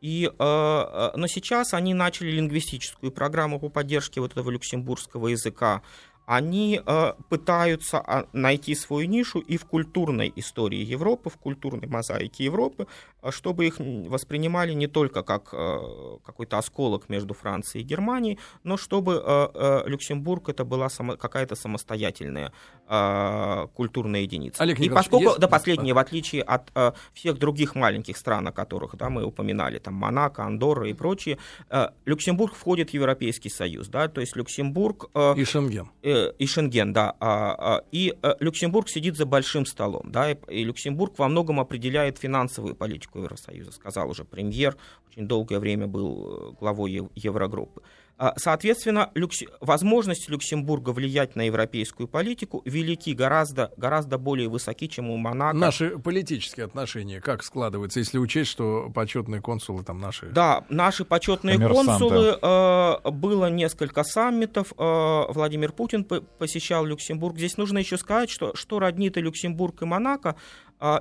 И, 0.00 0.24
э, 0.26 0.30
э, 0.38 1.10
но 1.14 1.26
сейчас 1.26 1.74
они 1.74 1.92
начали 1.92 2.30
лингвистическую 2.30 3.12
программу 3.12 3.60
по 3.60 3.68
поддержке 3.68 4.22
вот 4.22 4.32
этого 4.32 4.48
люксембургского 4.48 5.28
языка. 5.28 5.82
Они 6.30 6.80
э, 6.86 7.12
пытаются 7.28 7.98
а, 7.98 8.24
найти 8.32 8.76
свою 8.76 9.08
нишу 9.08 9.40
и 9.40 9.56
в 9.56 9.64
культурной 9.64 10.32
истории 10.36 10.78
Европы, 10.94 11.28
в 11.28 11.36
культурной 11.36 11.88
мозаике 11.88 12.44
Европы, 12.44 12.86
а 13.20 13.32
чтобы 13.32 13.66
их 13.66 13.80
воспринимали 13.80 14.72
не 14.74 14.86
только 14.86 15.22
как 15.24 15.48
э, 15.52 16.18
какой-то 16.24 16.58
осколок 16.58 17.08
между 17.08 17.34
Францией 17.34 17.84
и 17.84 17.88
Германией, 17.88 18.38
но 18.62 18.76
чтобы 18.76 19.14
э, 19.14 19.48
э, 19.54 19.82
Люксембург 19.88 20.48
это 20.48 20.64
была 20.64 20.88
само- 20.88 21.16
какая-то 21.16 21.56
самостоятельная 21.56 22.52
э, 22.88 23.66
культурная 23.74 24.20
единица. 24.20 24.62
Олег 24.62 24.78
и 24.78 24.88
поскольку, 24.88 25.24
есть- 25.30 25.38
да, 25.40 25.48
последнее, 25.48 25.94
в 25.94 25.98
отличие 25.98 26.42
от 26.42 26.70
э, 26.76 26.92
всех 27.12 27.38
других 27.38 27.74
маленьких 27.74 28.16
стран, 28.16 28.46
о 28.46 28.52
которых 28.52 28.96
да, 28.96 29.10
мы 29.10 29.24
упоминали, 29.24 29.78
там 29.78 29.94
Монако, 29.94 30.44
Андорра 30.44 30.88
и 30.88 30.92
прочие, 30.94 31.38
э, 31.70 31.88
Люксембург 32.06 32.54
входит 32.54 32.90
в 32.90 32.94
Европейский 32.94 33.50
Союз, 33.50 33.88
да, 33.88 34.06
то 34.08 34.20
есть 34.20 34.36
Люксембург 34.36 35.10
э, 35.14 35.34
И 35.36 35.44
Шенген. 35.44 35.90
э, 36.02 36.19
и 36.28 36.46
Шенген, 36.46 36.92
да, 36.92 37.16
а, 37.20 37.54
а, 37.58 37.84
и 37.92 38.14
э, 38.22 38.34
Люксембург 38.40 38.88
сидит 38.88 39.16
за 39.16 39.26
большим 39.26 39.66
столом, 39.66 40.10
да, 40.10 40.32
и, 40.32 40.64
Люксембург 40.64 41.18
во 41.18 41.28
многом 41.28 41.60
определяет 41.60 42.18
финансовую 42.18 42.74
политику 42.74 43.18
Евросоюза, 43.18 43.72
сказал 43.72 44.10
уже 44.10 44.24
премьер, 44.24 44.76
очень 45.10 45.26
долгое 45.26 45.58
время 45.58 45.86
был 45.86 46.52
э, 46.52 46.54
главой 46.60 46.92
Ев- 46.92 47.10
Еврогруппы. 47.14 47.82
А, 48.22 48.34
Соответственно, 48.36 49.10
люкс- 49.14 49.48
возможности 49.62 50.30
Люксембурга 50.30 50.90
влиять 50.90 51.36
на 51.36 51.46
европейскую 51.46 52.06
политику 52.06 52.60
велики, 52.66 53.14
гораздо, 53.14 53.72
гораздо 53.78 54.18
более 54.18 54.50
высоки, 54.50 54.88
чем 54.88 55.08
у 55.08 55.16
Монако. 55.16 55.56
Наши 55.56 55.98
политические 55.98 56.66
отношения 56.66 57.22
как 57.22 57.42
складываются, 57.42 57.98
если 58.00 58.18
учесть, 58.18 58.50
что 58.50 58.90
почетные 58.94 59.40
консулы 59.40 59.84
там 59.84 60.00
наши? 60.00 60.26
Да, 60.26 60.64
наши 60.68 61.06
почетные 61.06 61.56
Коммерсанты. 61.56 61.86
консулы, 61.86 62.38
э, 62.42 63.10
было 63.10 63.48
несколько 63.48 64.04
саммитов, 64.04 64.74
э, 64.76 65.22
Владимир 65.30 65.72
Путин 65.72 66.04
по- 66.04 66.20
посещал 66.20 66.84
Люксембург. 66.84 67.38
Здесь 67.38 67.56
нужно 67.56 67.78
еще 67.78 67.96
сказать, 67.96 68.28
что, 68.28 68.54
что 68.54 68.80
роднит 68.80 69.16
и 69.16 69.22
Люксембург, 69.22 69.80
и 69.80 69.86
Монако, 69.86 70.36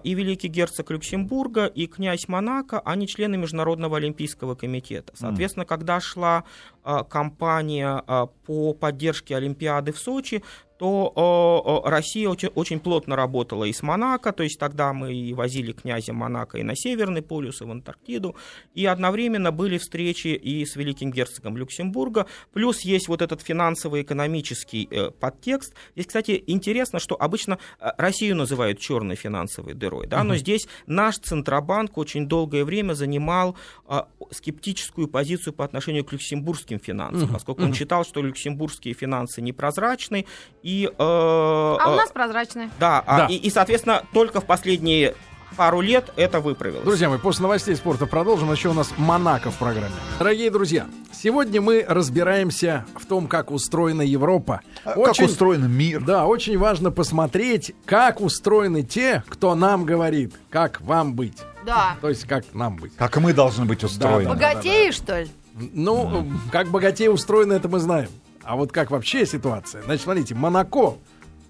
и 0.04 0.14
великий 0.14 0.50
герцог 0.50 0.92
Люксембурга, 0.92 1.66
и 1.66 1.88
князь 1.88 2.28
Монако, 2.28 2.80
они 2.82 3.08
члены 3.08 3.38
Международного 3.38 3.98
олимпийского 3.98 4.56
комитета. 4.56 5.14
Соответственно, 5.16 5.66
когда 5.66 6.00
шла 6.00 6.44
э, 6.84 6.98
кампания 7.10 8.04
э, 8.06 8.28
по 8.46 8.74
поддержке 8.74 9.36
Олимпиады 9.36 9.94
в 9.94 10.00
Сочи, 10.00 10.44
то 10.80 11.84
Россия 11.86 12.30
очень, 12.30 12.48
очень 12.56 12.80
плотно 12.80 13.18
работала 13.18 13.66
и 13.66 13.74
с 13.74 13.84
Монако, 13.84 14.32
то 14.32 14.44
есть 14.44 14.58
тогда 14.58 14.94
мы 14.94 15.14
и 15.14 15.34
возили 15.34 15.74
князя 15.74 16.14
Монако 16.14 16.58
и 16.58 16.64
на 16.64 16.74
Северный 16.74 17.22
полюс, 17.22 17.62
и 17.62 17.66
в 17.66 17.72
Антарктиду, 17.72 18.38
и 18.74 18.86
одновременно 18.86 19.52
были 19.52 19.78
встречи 19.78 20.30
и 20.30 20.66
с 20.66 20.78
великим 20.78 21.12
герцогом 21.12 21.58
Люксембурга, 21.58 22.28
плюс 22.54 22.82
есть 22.82 23.10
вот 23.10 23.22
этот 23.22 23.42
финансово-экономический 23.42 24.88
э, 24.90 25.12
подтекст. 25.12 25.74
Здесь, 25.96 26.08
кстати, 26.08 26.42
интересно, 26.48 27.00
что 27.00 27.22
обычно 27.22 27.60
э, 27.82 27.90
Россию 27.98 28.38
называют 28.38 28.80
черной 28.80 29.18
финансовой 29.18 29.74
дырой, 29.74 30.08
да, 30.08 30.24
но 30.24 30.38
здесь 30.38 30.66
наш 30.88 31.18
Центробанк 31.18 31.98
очень 31.98 32.26
долгое 32.26 32.64
время 32.64 32.94
занимал 32.94 33.58
э, 33.86 34.04
скептическую 34.32 35.10
позицию 35.10 35.54
по 35.54 35.66
отношению 35.66 36.06
к 36.06 36.14
люксембургским 36.14 36.80
финансам, 36.80 37.28
поскольку 37.34 37.64
он 37.64 37.74
считал, 37.74 38.06
что 38.06 38.22
люксембургские 38.22 38.94
финансы 38.94 39.42
непрозрачны, 39.42 40.26
и... 40.70 40.86
э, 40.86 40.92
А 40.98 41.84
у 41.88 41.94
э, 41.94 41.96
нас 41.96 42.12
прозрачные. 42.12 42.70
да, 42.80 43.04
а, 43.06 43.18
Да. 43.18 43.26
И, 43.28 43.36
и, 43.36 43.50
соответственно, 43.50 44.04
только 44.14 44.40
в 44.42 44.46
последние 44.46 45.16
пару 45.58 45.82
лет 45.82 46.14
это 46.16 46.40
выправилось. 46.40 46.84
Друзья 46.84 47.10
мои, 47.10 47.18
после 47.18 47.44
новостей 47.44 47.76
спорта 47.76 48.06
продолжим. 48.06 48.52
Еще 48.52 48.70
у 48.70 48.74
нас 48.74 48.94
Монако 48.98 49.52
в 49.52 49.58
программе. 49.58 49.94
Дорогие 50.20 50.52
друзья, 50.52 50.86
сегодня 51.12 51.60
мы 51.60 51.84
разбираемся 51.88 52.86
в 52.96 53.06
том, 53.06 53.28
как 53.28 53.52
устроена 53.52 54.04
Европа. 54.04 54.62
А 54.86 54.94
Как 54.94 55.20
устроен 55.20 55.70
мир? 55.70 56.02
Да, 56.02 56.28
очень 56.28 56.58
важно 56.58 56.92
посмотреть, 56.92 57.74
как 57.86 58.22
устроены 58.22 58.84
те, 58.84 59.24
кто 59.28 59.56
нам 59.56 59.86
говорит, 59.86 60.36
как 60.50 60.82
вам 60.82 61.14
быть. 61.14 61.38
Да. 61.66 61.98
То 62.00 62.10
есть, 62.10 62.26
как 62.26 62.46
нам 62.54 62.78
быть. 62.78 62.96
Как 62.96 63.18
мы 63.18 63.34
должны 63.34 63.66
быть 63.66 63.84
устроены? 63.84 64.26
Да, 64.26 64.30
Богатеешь, 64.30 64.96
что 64.96 65.22
ли? 65.22 65.28
Ну, 65.74 66.32
как 66.52 66.70
богатее 66.70 67.12
устроено, 67.12 67.54
это 67.54 67.68
мы 67.68 67.80
знаем. 67.80 68.10
А 68.50 68.56
вот 68.56 68.72
как 68.72 68.90
вообще 68.90 69.28
ситуация? 69.28 69.84
Значит, 69.84 70.06
смотрите, 70.06 70.34
Монако, 70.34 70.98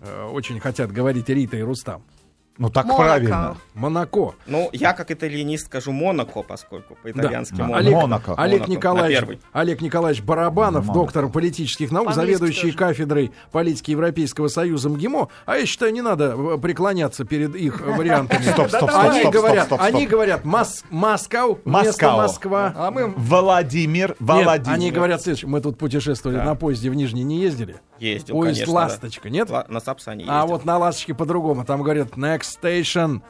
э, 0.01 0.23
очень 0.33 0.59
хотят 0.59 0.91
говорить 0.91 1.29
Рита 1.29 1.55
и 1.55 1.61
Рустам. 1.61 2.01
Ну 2.59 2.69
так 2.69 2.85
Монако. 2.85 3.01
правильно. 3.03 3.57
Монако. 3.73 4.35
Ну, 4.45 4.69
я 4.73 4.91
как 4.91 5.11
итальянист 5.11 5.67
скажу 5.67 5.93
Монако, 5.93 6.43
поскольку 6.43 6.95
по-итальянски 7.01 7.55
Да. 7.55 7.63
Монако. 7.63 7.79
Олег, 7.79 7.93
Монако. 7.95 8.33
Олег, 8.35 8.59
Монако, 8.59 8.69
на 8.69 8.75
Николаевич. 8.75 9.39
Олег 9.53 9.81
Николаевич 9.81 10.21
Барабанов, 10.23 10.85
Монако. 10.85 10.99
доктор 10.99 11.29
политических 11.29 11.89
наук, 11.91 12.07
По-английски 12.07 12.37
заведующий 12.39 12.71
тоже. 12.73 12.77
кафедрой 12.77 13.31
политики 13.53 13.91
Европейского 13.91 14.49
союза 14.49 14.89
МГИМО. 14.89 15.29
А 15.45 15.55
я 15.55 15.65
считаю, 15.65 15.93
не 15.93 16.01
надо 16.01 16.35
э, 16.37 16.57
преклоняться 16.61 17.23
перед 17.23 17.55
их 17.55 17.79
вариантами. 17.97 18.41
Стоп, 18.43 18.67
стоп, 18.67 18.91
стоп, 18.91 18.91
Они 18.93 19.23
говорят, 19.31 19.71
они 19.79 20.05
говорят 20.05 20.43
Мос- 20.43 20.83
Москва 20.89 21.55
вместо 21.63 22.11
Москва. 22.11 22.73
А 22.75 22.91
мы 22.91 23.07
Владимир, 23.15 24.17
Владимир. 24.19 24.75
они 24.75 24.91
говорят 24.91 25.21
следующее. 25.21 25.49
Мы 25.49 25.61
тут 25.61 25.77
путешествовали 25.77 26.37
на 26.37 26.55
поезде 26.55 26.89
в 26.89 26.95
Нижний, 26.95 27.23
не 27.23 27.39
ездили? 27.39 27.79
Ездил, 27.99 28.35
Поезд 28.35 28.55
конечно, 28.59 28.73
да. 28.73 28.79
«Ласточка», 28.79 29.29
нет? 29.29 29.49
Ла- 29.49 29.65
На 29.67 29.79
Сапсане 29.79 30.25
А 30.27 30.39
ездил. 30.41 30.47
вот 30.55 30.65
на 30.65 30.77
«Ласточке» 30.77 31.13
по-другому. 31.13 31.65
Там 31.65 31.83
говорят 31.83 32.09
next 32.13 32.59
station 32.61 33.21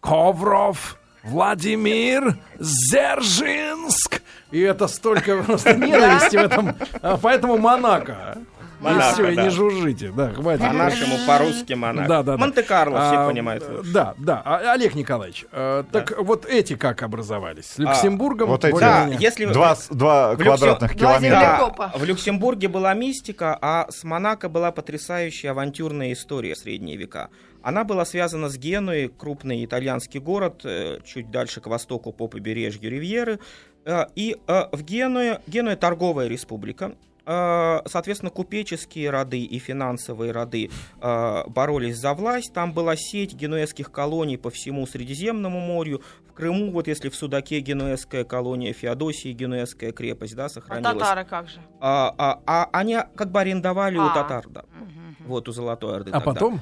Ковров, 0.00 0.98
Владимир, 1.22 2.38
Зержинск. 2.58 4.22
И 4.50 4.60
это 4.60 4.88
столько 4.88 5.42
просто 5.42 5.74
ненависти 5.76 6.36
в 6.36 6.40
этом. 6.40 6.74
А, 7.00 7.16
Поэтому 7.16 7.56
Монако. 7.58 8.38
И 8.82 8.94
Монако, 8.94 9.12
все, 9.14 9.30
и 9.30 9.36
да. 9.36 9.42
не 9.44 9.50
жужжите. 9.50 10.12
Да, 10.14 10.32
хватит. 10.32 10.66
По-нашему, 10.66 11.16
по-русски 11.26 11.72
Монако. 11.74 12.08
Да, 12.08 12.22
да, 12.22 12.32
да. 12.32 12.38
Монте-Карло 12.38 12.98
все 13.00 13.16
А, 13.18 13.28
понимают 13.28 13.68
лучше. 13.68 13.92
Да, 13.92 14.14
да. 14.18 14.42
А, 14.44 14.72
Олег 14.72 14.94
Николаевич, 14.94 15.44
э, 15.52 15.84
так 15.92 16.14
вот 16.18 16.46
эти 16.46 16.74
как 16.76 17.02
образовались? 17.02 17.66
С 17.66 17.78
Люксембургом? 17.78 18.48
вот 18.48 18.64
эти. 18.64 18.78
Да, 18.78 19.06
если... 19.06 19.46
Два, 19.46 19.76
два 19.90 20.34
В 20.34 20.40
Люксем- 20.40 20.44
квадратных 20.44 20.96
Два 20.96 21.10
километра. 21.20 21.72
Да, 21.78 21.92
в 21.96 22.04
Люксембурге 22.04 22.68
была 22.68 22.94
мистика, 22.94 23.56
а 23.60 23.86
с 23.90 24.04
Монако 24.04 24.48
была 24.48 24.72
потрясающая 24.72 25.50
авантюрная 25.52 26.12
история 26.12 26.56
средние 26.56 26.96
века. 26.96 27.28
Она 27.62 27.84
была 27.84 28.04
связана 28.04 28.48
с 28.48 28.56
Генуей, 28.58 29.08
крупный 29.08 29.64
итальянский 29.64 30.18
город, 30.18 30.62
э, 30.64 30.98
чуть 31.04 31.30
дальше 31.30 31.60
к 31.60 31.68
востоку 31.68 32.12
по 32.12 32.26
побережью 32.26 32.90
Ривьеры. 32.90 33.38
Э, 33.84 34.06
И 34.16 34.36
э, 34.48 34.62
в 34.72 34.82
Генуе, 34.82 35.40
Генуя 35.46 35.76
торговая 35.76 36.26
республика, 36.26 36.92
Соответственно, 37.24 38.30
купеческие 38.30 39.10
роды 39.10 39.40
и 39.40 39.58
финансовые 39.58 40.32
роды 40.32 40.70
э, 41.00 41.42
боролись 41.46 41.96
за 41.96 42.14
власть. 42.14 42.52
Там 42.52 42.72
была 42.72 42.96
сеть 42.96 43.34
генуэзских 43.34 43.92
колоний 43.92 44.36
по 44.36 44.50
всему 44.50 44.86
Средиземному 44.86 45.60
морю. 45.60 46.02
В 46.28 46.32
Крыму, 46.32 46.70
вот 46.72 46.88
если 46.88 47.10
в 47.10 47.14
Судаке 47.14 47.60
генуэзская 47.60 48.24
колония, 48.24 48.72
Феодосии 48.72 49.32
генуэзская 49.32 49.92
крепость, 49.92 50.34
да, 50.34 50.46
А 50.46 50.48
сохранилась. 50.48 50.98
татары 50.98 51.24
как 51.24 51.48
же? 51.48 51.60
А, 51.78 52.14
а- 52.18 52.40
а 52.46 52.68
они 52.72 52.98
как 53.14 53.30
бы 53.30 53.40
арендовали 53.40 53.98
у 53.98 54.02
А. 54.02 54.14
татар, 54.14 54.46
да. 54.48 54.64
Мгм. 54.80 55.16
Вот 55.26 55.48
у 55.48 55.52
Золотой 55.52 55.96
Орды. 55.96 56.10
А 56.10 56.14
тогда. 56.20 56.32
потом? 56.32 56.60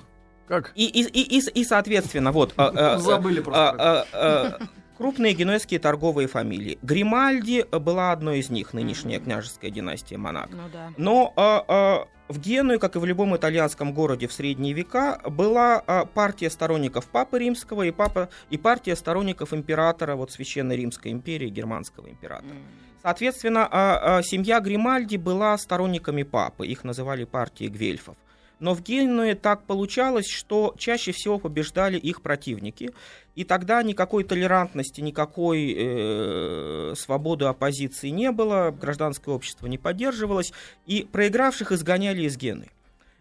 Как? 0.49 0.73
И, 0.75 0.85
и, 0.87 1.03
и, 1.05 1.39
и, 1.39 1.61
и, 1.61 1.65
соответственно, 1.65 2.33
вот... 2.33 2.53
а, 2.57 2.95
а, 2.95 2.99
Забыли 2.99 3.41
а, 3.41 3.43
просто. 3.43 4.57
Крупные 5.01 5.33
генуэзские 5.33 5.81
торговые 5.81 6.29
фамилии. 6.29 6.79
Гримальди 6.83 7.65
была 7.73 8.13
одной 8.13 8.41
из 8.41 8.51
них, 8.51 8.75
нынешняя 8.75 9.19
княжеская 9.19 9.71
династия 9.71 10.19
Монако. 10.19 10.55
Ну 10.55 10.69
да. 10.71 10.93
Но 10.99 11.33
а, 11.37 11.65
а, 11.67 12.09
в 12.29 12.39
Генуе, 12.39 12.79
как 12.79 12.97
и 12.97 12.99
в 12.99 13.07
любом 13.07 13.35
итальянском 13.35 13.95
городе 13.95 14.29
в 14.29 14.33
средние 14.35 14.75
века, 14.75 15.19
была 15.25 15.83
а, 15.87 16.05
партия 16.05 16.51
сторонников 16.51 17.07
Папы 17.07 17.39
Римского 17.39 17.85
и, 17.85 17.93
папа, 17.93 18.29
и 18.51 18.59
партия 18.59 18.95
сторонников 18.95 19.55
императора, 19.55 20.17
вот 20.17 20.33
Священной 20.33 20.77
Римской 20.77 21.13
империи, 21.13 21.49
германского 21.49 22.11
императора. 22.11 22.57
Соответственно, 23.03 23.67
а, 23.71 24.19
а, 24.19 24.23
семья 24.23 24.61
Гримальди 24.61 25.17
была 25.17 25.57
сторонниками 25.57 26.25
папы, 26.25 26.67
их 26.67 26.85
называли 26.85 27.25
партией 27.25 27.71
гвельфов. 27.71 28.17
Но 28.61 28.75
в 28.75 28.83
Генуе 28.83 29.35
так 29.35 29.65
получалось, 29.65 30.29
что 30.29 30.75
чаще 30.79 31.13
всего 31.13 31.39
побеждали 31.39 31.97
их 31.97 32.21
противники, 32.21 32.91
и 33.35 33.45
тогда 33.45 33.83
никакой 33.83 34.23
толерантности, 34.23 35.01
никакой 35.01 35.75
э, 35.77 36.95
свободы 36.97 37.47
оппозиции 37.47 38.09
не 38.11 38.31
было, 38.31 38.71
гражданское 38.71 39.35
общество 39.35 39.67
не 39.67 39.79
поддерживалось, 39.79 40.53
и 40.87 41.09
проигравших 41.11 41.73
изгоняли 41.73 42.23
из 42.23 42.37
Гены. 42.37 42.69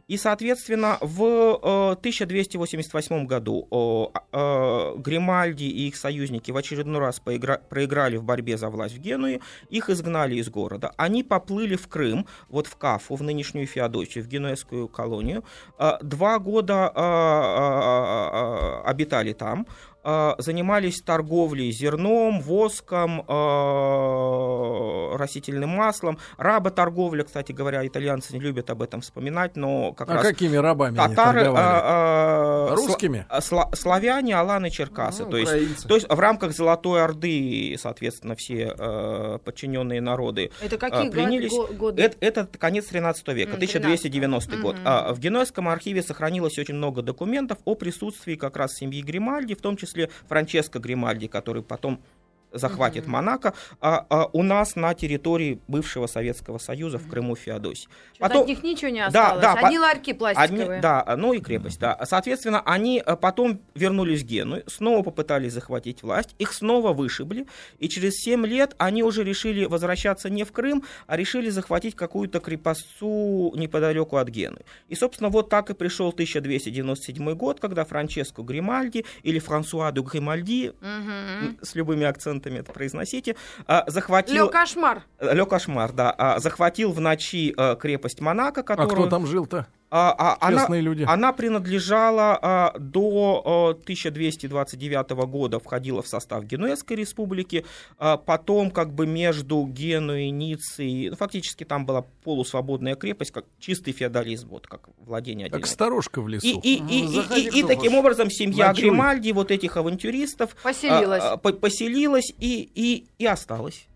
И, 0.09 0.17
соответственно, 0.17 0.97
в 1.01 1.21
э, 1.23 1.91
1288 1.91 3.27
году 3.27 3.67
э, 3.71 4.19
э, 4.31 4.95
Гримальди 4.97 5.65
и 5.65 5.87
их 5.87 5.95
союзники 5.95 6.49
в 6.49 6.57
очередной 6.57 6.99
раз 6.99 7.19
проиграли 7.19 8.17
в 8.17 8.23
борьбе 8.23 8.57
за 8.57 8.69
власть 8.71 8.95
в 8.95 8.99
Генуе, 8.99 9.39
их 9.69 9.89
изгнали 9.91 10.35
из 10.35 10.49
города. 10.49 10.93
Они 10.97 11.23
поплыли 11.23 11.75
в 11.75 11.87
Крым, 11.87 12.25
вот 12.49 12.65
в 12.65 12.75
Кафу, 12.75 13.15
в 13.15 13.21
нынешнюю 13.21 13.67
Феодосию, 13.67 14.23
в 14.23 14.27
генуэзскую 14.27 14.87
колонию. 14.87 15.43
Э, 15.77 15.99
Два 16.01 16.39
года 16.39 16.91
э, 16.95 16.99
э, 16.99 18.81
э, 18.81 18.89
обитали 18.89 19.33
там, 19.33 19.67
э, 19.69 19.88
занимались 20.03 21.01
торговлей 21.01 21.71
зерном, 21.71 22.41
воском, 22.41 23.21
э, 23.27 25.15
растительным 25.17 25.69
маслом. 25.69 26.17
Работорговля, 26.38 27.23
кстати 27.23 27.51
говоря, 27.51 27.85
итальянцы 27.85 28.33
не 28.33 28.39
любят 28.39 28.69
об 28.69 28.81
этом 28.81 29.01
вспоминать, 29.01 29.55
но 29.55 29.91
как 29.93 30.09
А 30.09 30.13
раз 30.15 30.23
какими 30.23 30.55
рабами 30.57 30.99
они 30.99 31.15
татары, 31.15 31.39
торговали? 31.41 31.65
а, 31.65 32.67
а, 32.71 32.75
Русскими? 32.75 33.25
сла- 33.29 33.39
сла- 33.41 33.75
славяне, 33.75 34.35
аланы, 34.35 34.69
черкасы. 34.69 35.25
Ну, 35.25 35.31
то, 35.31 35.38
есть, 35.38 35.88
то 35.88 35.95
есть 35.95 36.07
в 36.09 36.19
рамках 36.19 36.53
Золотой 36.53 37.03
Орды, 37.03 37.75
соответственно, 37.79 38.35
все 38.35 38.73
э, 38.77 39.39
подчиненные 39.43 40.01
народы 40.01 40.51
Это 40.62 40.77
какие 40.77 41.09
принялись. 41.09 41.51
го- 41.51 41.67
годы? 41.73 42.01
Это, 42.03 42.17
это 42.21 42.47
конец 42.57 42.85
13 42.85 43.33
века, 43.33 43.51
М, 43.53 43.59
1290 43.59 44.57
год. 44.57 44.75
Мгм. 44.75 44.83
А, 44.85 45.13
в 45.13 45.19
Генуэзском 45.19 45.67
архиве 45.67 46.01
сохранилось 46.03 46.57
очень 46.57 46.75
много 46.75 47.01
документов 47.01 47.57
о 47.65 47.75
присутствии 47.75 48.35
как 48.35 48.55
раз 48.57 48.73
семьи 48.75 49.01
Гримальди, 49.01 49.55
в 49.55 49.62
том 49.62 49.75
числе 49.75 49.88
Франческо 50.28 50.80
Гримальди, 50.80 51.28
который 51.28 51.63
потом 51.63 52.02
захватит 52.51 53.07
Монако, 53.07 53.53
а, 53.81 54.05
а 54.09 54.25
у 54.33 54.43
нас 54.43 54.75
на 54.75 54.93
территории 54.93 55.59
бывшего 55.67 56.07
Советского 56.07 56.57
Союза 56.57 56.97
в 56.97 57.07
Крыму 57.07 57.35
Феодосии. 57.35 57.88
Потом- 58.19 58.41
от 58.41 58.47
них 58.47 58.63
ничего 58.63 58.89
не 58.89 58.99
Да, 58.99 59.07
осталось. 59.33 59.41
да, 59.41 59.53
Одни 59.53 59.77
по- 59.77 59.81
ларьки 59.81 60.13
пластиковые. 60.13 60.63
Одни- 60.67 60.81
да, 60.81 61.15
ну 61.17 61.33
и 61.33 61.39
крепость, 61.39 61.79
да. 61.79 61.97
Соответственно, 62.05 62.62
они 62.65 63.03
э, 63.05 63.15
потом 63.15 63.59
вернулись 63.75 64.23
в 64.23 64.25
Гену, 64.25 64.57
снова 64.67 65.03
попытались 65.03 65.53
захватить 65.53 66.01
власть, 66.03 66.35
их 66.39 66.53
снова 66.53 66.93
вышибли, 66.93 67.45
и 67.77 67.88
через 67.89 68.15
7 68.15 68.45
лет 68.45 68.73
они 68.77 69.03
уже 69.03 69.23
решили 69.23 69.65
возвращаться 69.65 70.29
не 70.29 70.43
в 70.43 70.51
Крым, 70.51 70.83
а 71.07 71.17
решили 71.17 71.49
захватить 71.49 71.95
какую-то 71.95 72.39
крепостцу 72.39 73.53
неподалеку 73.55 74.17
от 74.17 74.29
Гены. 74.29 74.62
И, 74.88 74.95
собственно, 74.95 75.29
вот 75.29 75.49
так 75.49 75.69
и 75.69 75.73
пришел 75.73 76.12
1297 76.12 77.33
год, 77.35 77.59
когда 77.59 77.85
Франческо 77.85 78.41
Гримальди 78.41 79.05
или 79.23 79.39
Франсуа 79.39 79.91
де 79.91 80.01
Гримальди, 80.01 80.73
Мгм. 80.81 81.57
с 81.62 81.75
любыми 81.75 82.05
акцентами 82.05 82.38
это 82.47 82.71
произносите, 82.71 83.36
а, 83.67 83.84
захватил... 83.88 84.36
Лё 84.36 84.49
кошмар. 84.49 85.04
Ле 85.19 85.45
Кошмар, 85.45 85.91
да, 85.91 86.13
а, 86.17 86.39
захватил 86.39 86.91
в 86.91 86.99
ночи 87.02 87.54
э, 87.58 87.75
крепость 87.75 88.21
Монако, 88.21 88.62
А 88.62 88.63
которую... 88.63 89.08
кто 89.08 89.10
там 89.10 89.25
жил-то? 89.25 89.67
А, 89.91 90.13
а, 90.17 90.38
она, 90.47 90.60
Честные 90.60 90.82
люди. 90.82 91.04
она 91.08 91.34
принадлежала 91.34 92.38
а, 92.41 92.73
до 92.78 93.41
а, 93.43 93.69
1229 93.71 95.10
года, 95.28 95.60
входила 95.60 96.02
в 96.02 96.08
состав 96.08 96.43
Генуэзской 96.43 96.95
республики, 96.95 97.65
а, 97.97 98.17
потом 98.17 98.69
как 98.71 98.93
бы 98.93 99.08
между 99.08 99.65
Генуей 99.65 100.28
и 100.28 100.32
Ниццей, 100.32 101.10
ну, 101.10 101.15
фактически 101.15 101.63
там 101.63 101.86
была 101.86 102.04
полусвободная 102.23 102.95
крепость, 102.95 103.32
как 103.32 103.45
чистый 103.60 103.91
феодализм, 103.93 104.49
вот 104.49 104.67
как 104.67 104.89
владение 104.99 105.47
Как 105.47 105.56
отдельной. 105.62 105.73
сторожка 105.73 106.21
в 106.21 106.28
лесу. 106.28 106.45
И, 106.45 106.52
и, 106.52 106.75
и, 106.75 107.06
и- 107.06 107.08
Заходи, 107.08 107.41
и- 107.41 107.47
и 107.47 107.63
кто 107.63 107.67
таким 107.67 107.95
образом 107.95 108.30
семья 108.30 108.67
Ночуй. 108.69 108.84
Гримальди, 108.89 109.32
вот 109.32 109.49
этих 109.52 109.75
авантюристов, 109.78 110.56
Поселилась. 110.62 111.23
а, 111.23 111.34
а, 111.34 111.38
по- 111.38 111.54
поселилась 111.54 112.32
и, 112.39 112.69
и, 112.75 113.06
и 113.17 113.25
осталась. 113.25 113.88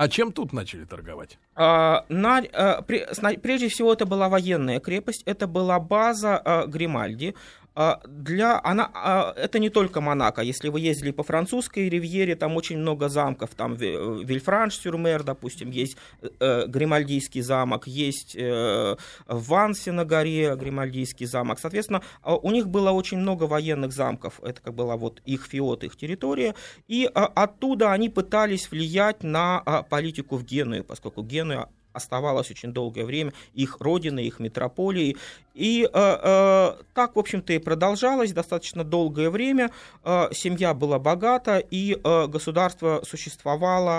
А 0.00 0.08
чем 0.08 0.32
тут 0.32 0.54
начали 0.54 0.86
торговать? 0.86 1.38
А, 1.54 2.06
на- 2.08 2.42
а, 2.54 2.82
сна- 3.12 3.34
прежде 3.34 3.68
всего, 3.68 3.92
это 3.92 4.06
была 4.06 4.30
военная 4.30 4.80
крепость, 4.80 5.22
это 5.26 5.46
была 5.46 5.78
база 5.78 6.40
а, 6.42 6.66
Гримальди. 6.66 7.34
А, 7.74 8.00
Для, 8.06 8.60
она, 8.64 8.90
а, 8.94 9.32
это 9.36 9.58
не 9.58 9.70
только 9.70 10.00
Монако. 10.00 10.42
Если 10.42 10.68
вы 10.68 10.80
ездили 10.80 11.12
по 11.12 11.22
французской 11.22 11.88
ривьере, 11.88 12.34
там 12.34 12.56
очень 12.56 12.78
много 12.78 13.08
замков. 13.08 13.50
Там 13.54 13.74
Ве- 13.74 14.24
Вильфранш-Сюрмер, 14.24 15.22
допустим, 15.22 15.70
есть 15.70 15.96
э, 16.40 16.66
Гримальдийский 16.66 17.42
замок, 17.42 17.86
есть 17.86 18.34
э, 18.36 18.96
в 19.26 19.48
Вансе 19.48 19.92
на 19.92 20.04
горе 20.04 20.56
Гримальдийский 20.56 21.26
замок. 21.26 21.58
Соответственно, 21.60 22.02
а, 22.22 22.36
у 22.36 22.50
них 22.50 22.68
было 22.68 22.90
очень 22.90 23.18
много 23.18 23.44
военных 23.44 23.92
замков. 23.92 24.40
Это 24.42 24.60
как 24.60 24.74
была 24.74 24.96
вот 24.96 25.20
их 25.24 25.46
фиот, 25.46 25.84
их 25.84 25.96
территория. 25.96 26.54
И 26.88 27.08
оттуда 27.14 27.92
они 27.92 28.08
пытались 28.08 28.70
влиять 28.70 29.22
на 29.22 29.84
политику 29.88 30.36
в 30.36 30.44
Генуе, 30.44 30.82
поскольку 30.82 31.22
Генуя 31.22 31.68
оставалась 31.92 32.50
очень 32.50 32.72
долгое 32.72 33.04
время 33.04 33.32
их 33.54 33.78
родиной, 33.80 34.24
их 34.24 34.40
метрополией. 34.40 35.16
И 35.54 35.84
э, 35.84 35.88
э, 35.92 36.82
так, 36.94 37.16
в 37.16 37.18
общем-то, 37.18 37.52
и 37.52 37.58
продолжалось 37.58 38.32
достаточно 38.32 38.84
долгое 38.84 39.30
время. 39.30 39.70
Э, 40.04 40.28
семья 40.32 40.74
была 40.74 40.98
богата, 40.98 41.58
и 41.58 41.98
э, 42.02 42.26
государство 42.26 43.02
существовало 43.04 43.90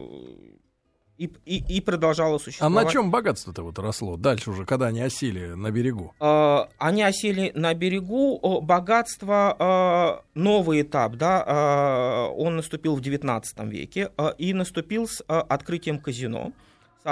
э, 0.00 0.53
и, 1.18 1.30
и, 1.44 1.76
и 1.76 1.80
продолжало 1.80 2.36
А 2.36 2.38
существовать. 2.38 2.86
на 2.86 2.90
чем 2.90 3.10
богатство-то 3.10 3.62
вот 3.62 3.78
росло? 3.78 4.16
Дальше 4.16 4.50
уже, 4.50 4.64
когда 4.64 4.86
они 4.86 5.00
осели 5.00 5.54
на 5.54 5.70
берегу. 5.70 6.12
Э, 6.20 6.64
они 6.78 7.02
осели 7.02 7.52
на 7.54 7.72
берегу, 7.74 8.60
богатство, 8.60 10.20
э, 10.34 10.38
новый 10.38 10.82
этап, 10.82 11.14
да, 11.14 11.44
э, 11.46 12.34
он 12.36 12.56
наступил 12.56 12.96
в 12.96 13.00
XIX 13.00 13.42
веке 13.68 14.10
э, 14.16 14.32
и 14.38 14.52
наступил 14.52 15.06
с 15.08 15.20
э, 15.20 15.24
открытием 15.26 15.98
казино. 15.98 16.52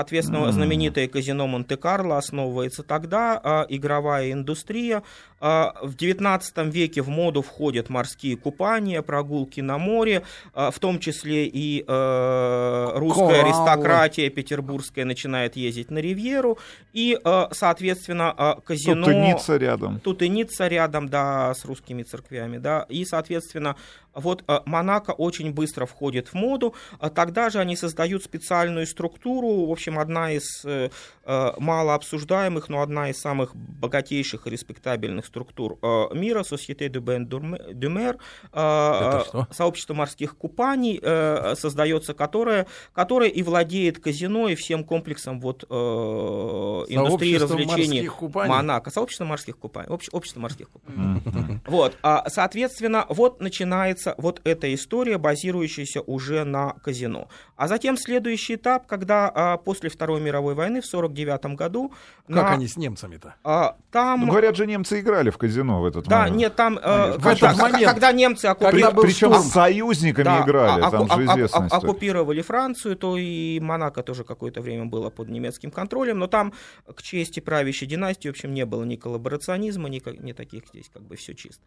Соответственно, 0.02 0.38
М. 0.46 0.52
знаменитое 0.52 1.06
казино 1.06 1.46
Монте-Карло 1.46 2.16
основывается 2.16 2.82
тогда, 2.82 3.38
а 3.42 3.66
игровая 3.68 4.32
индустрия. 4.32 5.02
А, 5.38 5.74
В 5.82 5.96
XIX 5.96 6.70
веке 6.70 7.02
в 7.02 7.08
моду 7.08 7.42
входят 7.42 7.90
морские 7.90 8.36
купания, 8.38 9.02
прогулки 9.02 9.60
на 9.60 9.76
море, 9.76 10.22
а, 10.54 10.70
в 10.70 10.78
том 10.78 10.98
числе 10.98 11.46
и 11.46 11.84
э, 11.86 12.92
русская 12.94 13.26
Кораллы. 13.26 13.40
аристократия 13.40 14.30
петербургская 14.30 15.04
начинает 15.04 15.56
ездить 15.56 15.90
на 15.90 15.98
Ривьеру, 15.98 16.58
и, 16.94 17.18
э, 17.22 17.46
соответственно, 17.50 18.32
а, 18.34 18.60
казино... 18.64 19.04
Тут 19.04 19.14
Ницца 19.14 19.56
рядом. 19.56 20.00
Тут 20.00 20.22
и 20.22 20.28
Ницца 20.28 20.68
рядом, 20.68 21.08
да, 21.08 21.52
с 21.54 21.64
русскими 21.64 22.02
церквями, 22.04 22.58
да, 22.58 22.86
и, 22.88 23.04
соответственно, 23.04 23.74
вот 24.14 24.44
э, 24.46 24.60
Монако 24.64 25.10
очень 25.10 25.52
быстро 25.52 25.86
входит 25.86 26.28
в 26.28 26.34
моду, 26.34 26.74
а 27.00 27.10
тогда 27.10 27.50
же 27.50 27.58
они 27.58 27.76
создают 27.76 28.22
специальную 28.22 28.86
структуру, 28.86 29.66
в 29.66 29.72
общем, 29.82 29.98
одна 29.98 30.32
из 30.32 30.64
э, 30.64 30.90
э, 31.24 31.52
мало 31.58 31.94
обсуждаемых, 31.94 32.68
но 32.68 32.82
одна 32.82 33.10
из 33.10 33.20
самых 33.20 33.54
богатейших 33.56 34.46
и 34.46 34.50
респектабельных 34.50 35.26
структур 35.26 35.78
э, 35.82 36.14
мира, 36.14 36.42
Société 36.42 36.88
de 36.88 37.00
Bain 37.00 37.26
du 37.26 37.88
Mer, 37.88 38.18
э, 38.52 39.22
что? 39.26 39.48
сообщество 39.50 39.94
морских 39.94 40.36
купаний, 40.36 41.00
э, 41.02 41.54
создается, 41.56 42.14
которое, 42.14 42.66
которое 42.92 43.28
и 43.28 43.42
владеет 43.42 43.98
казино 43.98 44.48
и 44.48 44.54
всем 44.54 44.84
комплексом 44.84 45.40
вот, 45.40 45.64
э, 45.68 45.74
индустрии 45.74 47.36
развлечений? 47.36 48.08
Монако, 48.48 48.90
сообщество 48.90 49.24
морских 49.24 49.58
купаний, 49.58 49.88
общ- 49.88 50.10
общество 50.12 50.40
морских 50.40 50.70
купаний. 50.70 51.20
Вот, 51.66 51.96
а, 52.02 52.28
соответственно, 52.28 53.06
вот 53.08 53.40
начинается 53.40 54.14
вот 54.18 54.40
эта 54.44 54.72
история, 54.72 55.18
базирующаяся 55.18 56.02
уже 56.02 56.44
на 56.44 56.74
казино. 56.84 57.28
А 57.56 57.66
затем 57.68 57.96
следующий 57.96 58.54
этап, 58.54 58.86
когда 58.86 59.30
а, 59.34 59.56
после 59.56 59.71
Второй 59.74 60.20
мировой 60.20 60.54
войны 60.54 60.80
в 60.80 60.86
49 60.86 61.56
году 61.56 61.92
Как 62.26 62.36
на- 62.36 62.50
они 62.52 62.66
с 62.68 62.76
немцами-то? 62.76 63.34
а, 63.44 63.76
там... 63.90 64.20
Ну, 64.22 64.26
говорят 64.32 64.56
же, 64.56 64.66
немцы 64.66 65.00
играли 65.00 65.30
в 65.30 65.38
казино 65.38 65.80
в 65.82 65.86
этот 65.86 66.06
да, 66.06 66.20
момент. 66.20 66.36
нет, 66.36 66.56
там, 66.56 66.78
э, 66.82 67.18
В 67.18 67.22
когда, 67.22 67.54
момент. 67.54 67.84
когда 67.84 68.12
немцы 68.12 68.46
оккупировали... 68.46 68.94
был 68.94 69.02
Причем 69.02 69.34
с 69.34 69.50
союзниками 69.50 70.24
Да, 70.24 70.42
играли, 70.42 70.82
а- 70.82 70.90
там 70.90 71.02
оку- 71.04 71.14
же 71.22 71.22
а- 71.30 71.34
известная 71.34 71.62
а- 71.62 71.66
история. 71.66 71.82
оккупировали 71.90 72.42
Францию, 72.42 72.96
то 72.96 73.16
и 73.16 73.60
Монако 73.60 74.02
тоже 74.02 74.24
какое-то 74.24 74.60
время 74.60 74.84
было 74.86 75.10
под 75.10 75.28
немецким 75.28 75.70
контролем, 75.70 76.18
но 76.18 76.26
там 76.26 76.52
к 76.94 77.02
чести 77.02 77.40
правящей 77.40 77.88
династии, 77.88 78.28
в 78.28 78.32
общем, 78.32 78.52
не 78.54 78.64
было 78.66 78.84
ни 78.84 78.96
коллаборационизма, 78.96 79.88
ни, 79.88 80.02
ни 80.22 80.32
таких 80.32 80.64
здесь 80.68 80.90
как 80.92 81.02
бы 81.02 81.16
все 81.16 81.34
чисто. 81.34 81.62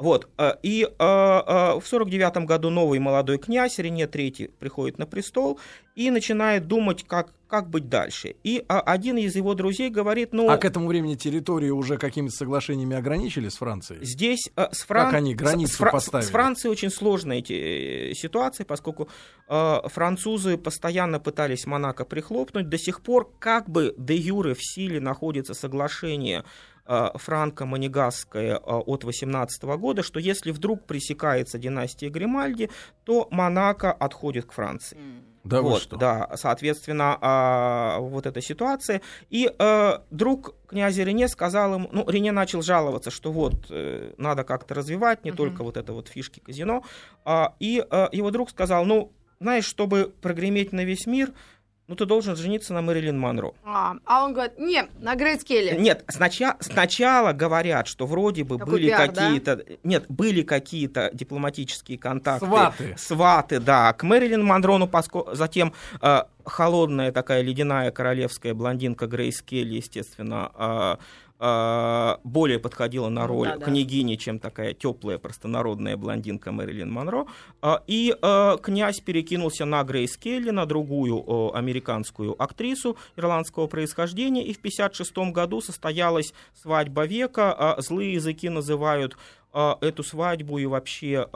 Вот, 0.00 0.28
э, 0.38 0.54
и 0.62 0.84
э, 0.84 0.88
э, 0.98 1.78
в 1.78 1.82
49 1.84 2.46
году 2.46 2.70
новый 2.70 2.98
молодой 2.98 3.36
князь 3.36 3.78
Рене 3.78 4.04
III 4.04 4.50
приходит 4.58 4.98
на 4.98 5.06
престол 5.06 5.60
и 5.94 6.10
начинает 6.10 6.66
думать, 6.66 7.04
как, 7.06 7.34
как 7.46 7.68
быть 7.68 7.90
дальше. 7.90 8.36
И 8.42 8.64
один 8.66 9.18
из 9.18 9.36
его 9.36 9.52
друзей 9.54 9.90
говорит, 9.90 10.32
ну... 10.32 10.48
А 10.48 10.56
к 10.56 10.64
этому 10.64 10.88
времени 10.88 11.16
территории 11.16 11.68
уже 11.68 11.98
какими-то 11.98 12.34
соглашениями 12.34 12.96
ограничили 12.96 13.50
с 13.50 13.56
Францией? 13.56 14.02
Здесь 14.02 14.50
с, 14.56 14.86
Фран- 14.86 15.06
Как 15.10 15.14
они 15.14 15.34
границу 15.34 15.74
с, 15.74 15.76
Фра- 15.76 15.90
поставили? 15.90 16.26
с 16.26 16.30
Францией 16.30 16.72
очень 16.72 16.90
сложная 16.90 17.38
эти, 17.38 18.14
ситуация, 18.14 18.64
поскольку 18.64 19.08
французы 19.48 20.56
постоянно 20.56 21.20
пытались 21.20 21.66
Монако 21.66 22.06
прихлопнуть. 22.06 22.70
До 22.70 22.78
сих 22.78 23.02
пор 23.02 23.30
как 23.38 23.68
бы 23.68 23.94
де 23.98 24.14
юре 24.14 24.54
в 24.54 24.62
силе 24.62 25.00
находится 25.00 25.52
соглашение 25.52 26.44
э, 26.90 27.10
франко-манегасское 27.14 28.56
э, 28.56 28.58
от 28.58 29.04
18 29.04 29.62
года, 29.62 30.02
что 30.02 30.18
если 30.18 30.50
вдруг 30.50 30.86
пресекается 30.86 31.58
династия 31.58 32.08
Гримальди, 32.08 32.70
то 33.04 33.28
Монако 33.30 33.92
отходит 33.92 34.46
к 34.46 34.52
Франции. 34.52 34.98
Да 35.44 35.62
вот, 35.62 35.80
что? 35.82 35.96
Да, 35.96 36.30
соответственно, 36.34 37.16
а, 37.20 37.98
вот 38.00 38.26
эта 38.26 38.42
ситуация. 38.42 39.00
И 39.30 39.50
э, 39.58 39.98
друг 40.10 40.54
князя 40.66 41.02
Рене 41.02 41.28
сказал 41.28 41.74
ему, 41.74 41.88
ну, 41.92 42.04
Рене 42.10 42.30
начал 42.30 42.60
жаловаться, 42.60 43.10
что 43.10 43.32
вот 43.32 43.54
э, 43.70 44.12
надо 44.18 44.44
как-то 44.44 44.74
развивать, 44.74 45.24
не 45.24 45.30
Мгм. 45.30 45.38
только 45.38 45.64
вот 45.64 45.78
это 45.78 45.94
вот 45.94 46.08
фишки 46.08 46.40
казино. 46.40 46.84
А, 47.24 47.54
и 47.58 47.82
его 48.12 48.30
друг 48.30 48.50
сказал, 48.50 48.84
ну, 48.84 49.12
знаешь, 49.40 49.64
чтобы 49.64 50.12
прогреметь 50.20 50.72
на 50.72 50.84
весь 50.84 51.06
мир, 51.06 51.32
ну, 51.90 51.96
ты 51.96 52.06
должен 52.06 52.36
жениться 52.36 52.72
на 52.72 52.82
Мэрилин 52.82 53.18
Монро. 53.18 53.52
А, 53.64 53.96
а 54.04 54.24
он 54.24 54.32
говорит, 54.32 54.60
не, 54.60 54.84
на 55.00 55.16
Грейс 55.16 55.42
Келли. 55.42 55.76
Нет, 55.76 56.04
сначала, 56.06 56.56
сначала 56.60 57.32
говорят, 57.32 57.88
что 57.88 58.06
вроде 58.06 58.44
бы 58.44 58.58
Такой 58.58 58.74
были 58.74 58.86
пиар, 58.86 59.10
да? 59.10 59.22
какие-то... 59.24 59.64
Нет, 59.82 60.04
были 60.08 60.42
какие-то 60.42 61.10
дипломатические 61.12 61.98
контакты. 61.98 62.46
Сваты. 62.46 62.94
Сваты, 62.96 63.58
да. 63.58 63.92
К 63.92 64.04
Мэрилин 64.04 64.44
Монро, 64.44 64.78
ну, 64.78 64.86
поско- 64.86 65.34
затем 65.34 65.74
э, 66.00 66.22
холодная 66.44 67.10
такая 67.10 67.42
ледяная 67.42 67.90
королевская 67.90 68.54
блондинка 68.54 69.08
Грейс 69.08 69.42
Келли, 69.42 69.78
естественно, 69.78 70.52
э, 70.54 70.96
более 71.40 72.58
подходила 72.58 73.08
на 73.08 73.26
роль 73.26 73.48
да, 73.48 73.56
да. 73.56 73.64
княгини, 73.64 74.16
чем 74.16 74.38
такая 74.38 74.74
теплая 74.74 75.18
простонародная 75.18 75.96
блондинка 75.96 76.52
Мэрилин 76.52 76.90
Монро. 76.90 77.26
Э, 77.62 77.78
И 77.86 78.14
э, 78.20 78.56
князь 78.62 79.00
перекинулся 79.00 79.64
на 79.64 79.82
Грейс 79.84 80.16
Келли, 80.16 80.50
на 80.50 80.66
другую 80.66 81.56
американскую 81.56 82.40
актрису 82.40 82.96
ирландского 83.16 83.66
происхождения, 83.68 84.42
и 84.42 84.52
в 84.52 84.58
1956 84.58 85.32
году 85.32 85.60
состоялась 85.60 86.34
свадьба 86.60 87.06
века. 87.06 87.52
А 87.52 87.80
Злые 87.80 88.12
языки 88.12 88.48
называют 88.48 89.16
эту 89.52 90.04
свадьбу 90.04 90.58
и 90.58 90.66
вообще 90.66 91.26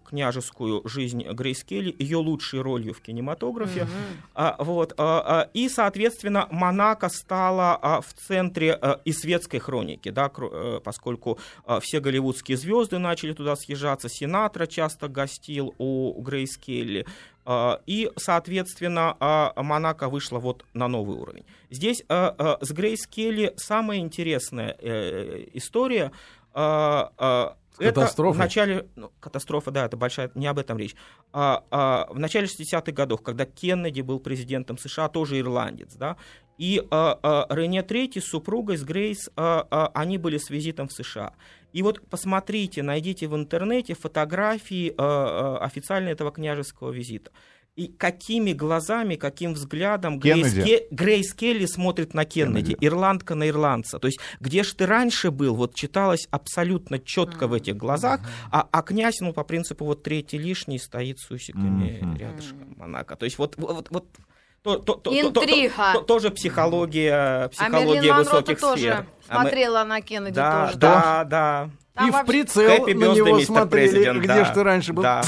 княжескую 0.00 0.82
жизнь 0.88 1.22
Грейс 1.24 1.64
Келли, 1.64 1.94
ее 1.98 2.18
лучшей 2.18 2.60
ролью 2.60 2.94
в 2.94 3.00
кинематографе. 3.00 3.86
А, 4.34 4.56
вот, 4.58 4.94
а, 4.96 5.22
а, 5.42 5.50
и, 5.54 5.68
соответственно, 5.68 6.48
Монако 6.50 7.08
стала 7.08 7.78
а, 7.80 8.00
в 8.00 8.12
центре 8.14 8.72
а, 8.72 9.00
и 9.04 9.12
светской 9.12 9.58
хроники, 9.58 10.10
да, 10.10 10.26
кро- 10.26 10.78
э, 10.78 10.80
поскольку 10.80 11.38
а, 11.66 11.80
все 11.80 12.00
голливудские 12.00 12.56
звезды 12.56 12.98
начали 12.98 13.32
туда 13.32 13.56
съезжаться, 13.56 14.08
Синатра 14.08 14.66
часто 14.66 15.08
гостил 15.08 15.74
у 15.78 16.20
Грейс 16.22 16.56
Келли. 16.56 17.06
А, 17.44 17.80
И, 17.86 18.10
соответственно, 18.16 19.16
а, 19.20 19.52
Монако 19.62 20.08
вышла 20.08 20.38
вот 20.38 20.64
на 20.74 20.88
новый 20.88 21.16
уровень. 21.16 21.44
Здесь 21.70 22.02
с 22.08 22.72
Грейс 22.72 23.06
Келли 23.06 23.52
самая 23.56 23.98
интересная 23.98 24.76
э, 24.78 25.46
история. 25.54 26.12
А, 27.78 27.82
а, 27.82 27.84
Это 27.84 28.00
катастрофой? 28.00 28.36
в 28.36 28.38
начале... 28.38 28.88
ну, 28.96 29.12
катастрофа, 29.20 29.70
да, 29.70 29.86
это 29.86 29.96
большая... 29.96 30.30
Не 30.34 30.46
об 30.46 30.58
этом 30.58 30.78
речь. 30.78 30.94
А, 31.32 31.64
а, 31.70 32.06
в 32.10 32.18
начале 32.18 32.46
60-х 32.46 32.92
годов, 32.92 33.22
когда 33.22 33.44
Кеннеди 33.44 34.00
был 34.00 34.20
президентом 34.20 34.78
США, 34.78 35.08
тоже 35.08 35.38
ирландец, 35.38 35.94
да, 35.94 36.16
и 36.58 36.86
а, 36.90 37.18
а, 37.22 37.46
Рене 37.54 37.82
Третий 37.82 38.20
с 38.20 38.26
супругой, 38.26 38.76
с 38.76 38.84
Грейс, 38.84 39.30
а, 39.36 39.66
а, 39.70 39.90
они 39.94 40.18
были 40.18 40.38
с 40.38 40.50
визитом 40.50 40.88
в 40.88 40.92
США. 40.92 41.34
И 41.72 41.82
вот 41.82 42.00
посмотрите, 42.08 42.82
найдите 42.82 43.26
в 43.26 43.34
интернете 43.34 43.94
фотографии 43.94 44.94
а, 44.96 45.58
а, 45.58 45.64
официально 45.64 46.08
этого 46.08 46.30
княжеского 46.30 46.92
визита. 46.92 47.32
И 47.76 47.88
какими 47.88 48.52
глазами, 48.52 49.16
каким 49.16 49.54
взглядом 49.54 50.20
Грейс. 50.20 50.54
Ке- 50.54 50.86
Грейс 50.92 51.34
Келли 51.34 51.66
смотрит 51.66 52.14
на 52.14 52.24
Кеннеди, 52.24 52.66
Кеннеди. 52.74 52.86
ирландка 52.86 53.34
на 53.34 53.48
ирландца. 53.48 53.98
То 53.98 54.06
есть, 54.06 54.20
где 54.38 54.62
ж 54.62 54.72
ты 54.74 54.86
раньше 54.86 55.32
был, 55.32 55.56
вот 55.56 55.74
читалось 55.74 56.28
абсолютно 56.30 57.00
четко 57.00 57.48
в 57.48 57.52
этих 57.52 57.76
глазах, 57.76 58.20
а, 58.52 58.68
а 58.70 58.82
князь, 58.82 59.18
ну, 59.20 59.32
по 59.32 59.42
принципу, 59.42 59.84
вот 59.86 60.04
третий 60.04 60.38
лишний 60.38 60.78
стоит 60.78 61.18
с 61.18 61.28
усиками 61.32 61.98
Мгм. 62.00 62.16
рядышком 62.16 62.74
Монако. 62.76 63.16
То 63.16 63.24
есть, 63.24 63.38
вот, 63.38 63.56
вот, 63.56 63.88
вот 63.90 64.06
то- 64.62 64.76
то- 64.78 64.94
то- 64.94 64.94
то- 64.94 65.30
то- 65.32 65.40
Интрига. 65.42 65.94
то- 65.94 66.00
тоже 66.02 66.30
психология, 66.30 67.44
А 67.44 67.48
психология 67.48 68.12
Монро 68.12 68.22
высоких 68.24 68.60
тоже 68.60 68.82
сфер. 68.82 69.06
А 69.28 69.34
мы- 69.34 69.40
смотрела 69.48 69.82
на 69.82 70.00
Кеннеди 70.00 70.34
да, 70.36 70.66
тоже. 70.66 70.78
да, 70.78 71.24
да. 71.24 71.70
Там 71.94 72.08
и 72.08 72.10
в 72.10 72.24
прицел 72.26 72.62
Happy 72.62 72.92
на 72.94 73.04
birthday, 73.04 73.14
него 73.14 73.40
смотрели, 73.40 74.00
President, 74.02 74.18
где 74.18 74.26
да. 74.26 74.44
ж 74.44 74.50
ты 74.52 74.62
раньше 74.64 74.92
был. 74.92 75.02
Да. 75.04 75.22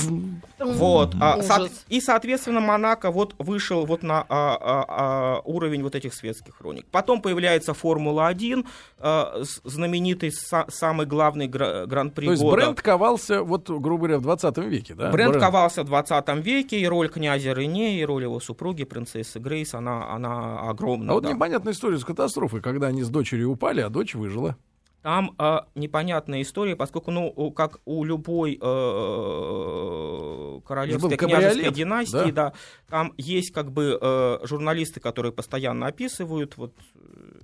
Вот, 0.59 1.15
а, 1.21 1.41
со- 1.43 1.69
и, 1.89 2.01
соответственно, 2.01 2.61
Монако 2.61 3.11
вот 3.13 3.35
вышел 3.39 3.85
вот 3.87 4.03
на 4.03 4.23
а, 4.23 4.57
а, 4.61 4.85
а, 4.89 5.41
уровень 5.45 5.83
вот 5.83 5.95
этих 5.95 6.13
светских 6.15 6.57
хроник. 6.57 6.87
Потом 6.91 7.21
появляется 7.21 7.73
Формула-1, 7.73 8.67
а, 8.99 9.43
знаменитый 9.65 10.31
са- 10.31 10.69
самый 10.69 11.07
главный 11.07 11.47
гра- 11.47 11.87
гран-при 11.87 12.25
То 12.27 12.31
есть 12.33 12.43
года. 12.43 12.57
бренд 12.57 12.83
ковался, 12.83 13.43
вот, 13.43 13.69
грубо 13.69 14.07
говоря, 14.07 14.19
в 14.19 14.23
20 14.23 14.67
веке, 14.67 14.95
да? 14.95 15.11
Бренд 15.11 15.37
ковался 15.37 15.83
в 15.83 15.87
20 15.87 16.41
веке, 16.41 16.81
и 16.81 16.87
роль 16.89 17.09
князя 17.11 17.53
Рене, 17.53 18.01
и 18.01 18.05
роль 18.05 18.25
его 18.25 18.41
супруги, 18.41 18.85
принцессы 18.85 19.39
Грейс, 19.39 19.75
она, 19.75 20.11
она 20.11 20.59
огромна. 20.69 21.13
А 21.13 21.15
вот 21.15 21.25
да. 21.25 21.33
непонятная 21.33 21.75
история 21.75 21.99
с 21.99 22.05
катастрофой, 22.05 22.61
когда 22.61 22.89
они 22.89 23.03
с 23.03 23.09
дочерью 23.09 23.51
упали, 23.53 23.83
а 23.83 23.89
дочь 23.89 24.15
выжила. 24.15 24.57
Там 25.07 25.37
э, 25.39 25.61
непонятная 25.77 26.43
история, 26.43 26.75
поскольку, 26.75 27.13
ну, 27.13 27.53
как 27.53 27.79
у 27.85 28.03
любой 28.03 28.59
э, 28.61 30.61
королевской 30.67 31.17
княжеской 31.17 31.71
династии, 31.71 32.33
да? 32.33 32.51
да? 32.51 32.53
там 32.89 33.15
есть 33.17 33.53
как 33.53 33.71
бы 33.71 33.97
э, 34.03 34.39
журналисты, 34.43 34.99
которые 34.99 35.31
постоянно 35.31 35.87
описывают 35.87 36.57
вот 36.57 36.73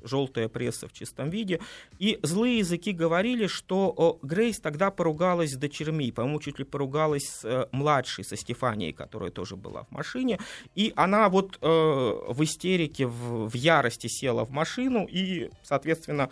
желтая 0.03 0.49
пресса 0.49 0.89
в 0.89 0.93
чистом 0.93 1.31
виде, 1.31 1.61
и 2.01 2.19
злые 2.25 2.59
языки 2.59 2.91
говорили, 2.91 3.47
что 3.47 4.19
Грейс 4.23 4.59
тогда 4.59 4.91
поругалась 4.91 5.53
с 5.53 5.57
дочерьми, 5.57 6.11
по-моему, 6.11 6.41
чуть 6.41 6.59
ли 6.59 6.65
поругалась 6.65 7.29
с 7.29 7.45
э, 7.45 7.69
младшей, 7.71 8.25
со 8.25 8.37
Стефанией, 8.37 8.93
которая 8.93 9.31
тоже 9.31 9.55
была 9.55 9.85
в 9.85 9.93
машине, 9.93 10.41
и 10.75 10.93
она 10.97 11.29
вот 11.29 11.59
э, 11.61 11.65
в 11.65 12.43
истерике, 12.43 13.07
в, 13.07 13.49
в 13.49 13.55
ярости 13.55 14.09
села 14.09 14.45
в 14.45 14.51
машину, 14.51 15.07
и, 15.09 15.49
соответственно, 15.63 16.29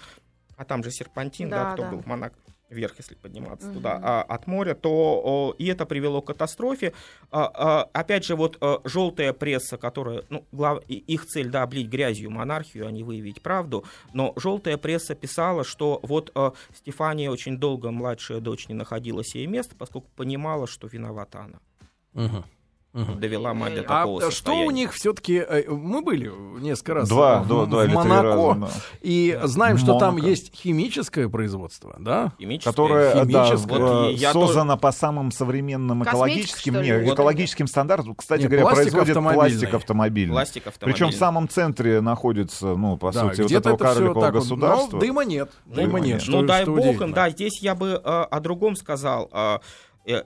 а 0.60 0.64
там 0.66 0.84
же 0.84 0.90
серпантин, 0.90 1.48
да, 1.48 1.64
Да, 1.64 1.72
кто 1.72 1.82
да. 1.84 1.90
был 1.90 2.00
в 2.02 2.06
Монако 2.06 2.36
вверх, 2.68 2.96
если 2.98 3.14
подниматься 3.14 3.66
Мгм. 3.68 3.74
туда 3.76 3.98
а, 4.02 4.22
от 4.22 4.46
моря, 4.46 4.74
то 4.74 4.90
о, 5.24 5.54
и 5.58 5.66
это 5.66 5.86
привело 5.86 6.20
к 6.20 6.26
катастрофе. 6.26 6.92
А, 7.30 7.50
а, 7.54 7.88
опять 7.94 8.24
же, 8.26 8.36
вот 8.36 8.58
а, 8.60 8.80
желтая 8.84 9.32
пресса, 9.32 9.78
которая, 9.78 10.22
ну, 10.28 10.44
глав- 10.52 10.84
их 10.86 11.24
цель, 11.24 11.48
да, 11.48 11.62
облить 11.62 11.88
грязью 11.88 12.30
монархию, 12.30 12.86
а 12.86 12.90
не 12.90 13.02
выявить 13.02 13.40
правду, 13.42 13.84
но 14.12 14.34
желтая 14.36 14.76
пресса 14.76 15.14
писала, 15.14 15.64
что 15.64 15.98
вот 16.02 16.30
а, 16.34 16.52
Стефания 16.74 17.30
очень 17.30 17.56
долго, 17.56 17.90
младшая 17.90 18.40
дочь, 18.40 18.68
не 18.68 18.74
находила 18.74 19.24
себе 19.24 19.46
места, 19.46 19.74
поскольку 19.76 20.08
понимала, 20.14 20.66
что 20.66 20.86
виновата 20.88 21.40
она. 21.40 21.58
Мгм. 22.12 22.44
Мгм. 22.92 23.20
Довела 23.20 23.54
мать 23.54 23.76
до 23.76 23.80
А 23.82 23.84
такого 23.84 24.20
что 24.20 24.26
у 24.28 24.30
состояния. 24.32 24.68
них 24.72 24.92
все-таки... 24.94 25.44
Мы 25.68 26.02
были 26.02 26.32
несколько 26.60 26.94
раз 26.94 27.08
Два, 27.08 27.40
в, 27.40 27.46
два, 27.46 27.66
два 27.66 27.84
в 27.84 27.88
Монако, 27.92 28.22
раза, 28.24 28.54
да. 28.60 28.68
и 29.00 29.38
знаем, 29.44 29.78
что 29.78 29.96
там 29.98 30.14
Монако. 30.14 30.28
есть 30.28 30.52
химическое 30.52 31.28
производство, 31.28 31.94
да? 32.00 32.32
Химическая 32.40 32.72
Которая 32.72 33.24
да, 33.26 33.46
химическая. 33.46 33.78
Вот 33.78 34.10
э, 34.10 34.12
я 34.14 34.32
создана 34.32 34.76
по 34.76 34.90
самым 34.90 35.30
современным 35.30 36.02
экологическим, 36.02 36.82
не, 36.82 36.98
Вот. 37.04 37.14
экологическим 37.14 37.68
стандартам. 37.68 38.16
Кстати 38.16 38.42
Не, 38.42 38.48
говоря, 38.48 38.62
пластик 38.62 38.82
производит 38.92 39.08
автомобильный. 39.16 39.50
пластик 39.60 39.74
автомобильный. 39.74 40.32
пластик 40.32 40.62
Причем 40.80 41.08
в 41.10 41.14
самом 41.14 41.48
центре 41.48 42.00
находится, 42.00 42.74
ну, 42.74 42.96
по 42.96 43.12
Да, 43.12 43.20
сути, 43.28 43.42
вот 43.42 43.52
этого 43.52 43.74
это 43.76 43.84
карликового 43.84 44.20
так 44.20 44.34
вот, 44.34 44.40
государства. 44.42 44.96
Но 44.96 45.00
дыма 45.00 45.24
нет. 45.24 45.50
Дыма, 45.64 45.82
Дыма 45.86 46.00
нет. 46.00 46.20
нет. 46.22 46.28
Ну 46.28 46.42
дай 46.42 46.64
бог 46.64 46.76
им, 46.78 46.82
удивительно. 46.82 47.14
да, 47.14 47.30
здесь 47.30 47.62
я 47.62 47.76
бы 47.76 47.90
э, 47.90 47.98
о 48.04 48.40
другом 48.40 48.74
сказал. 48.74 49.30
Э, 49.32 49.58
э, 49.58 49.58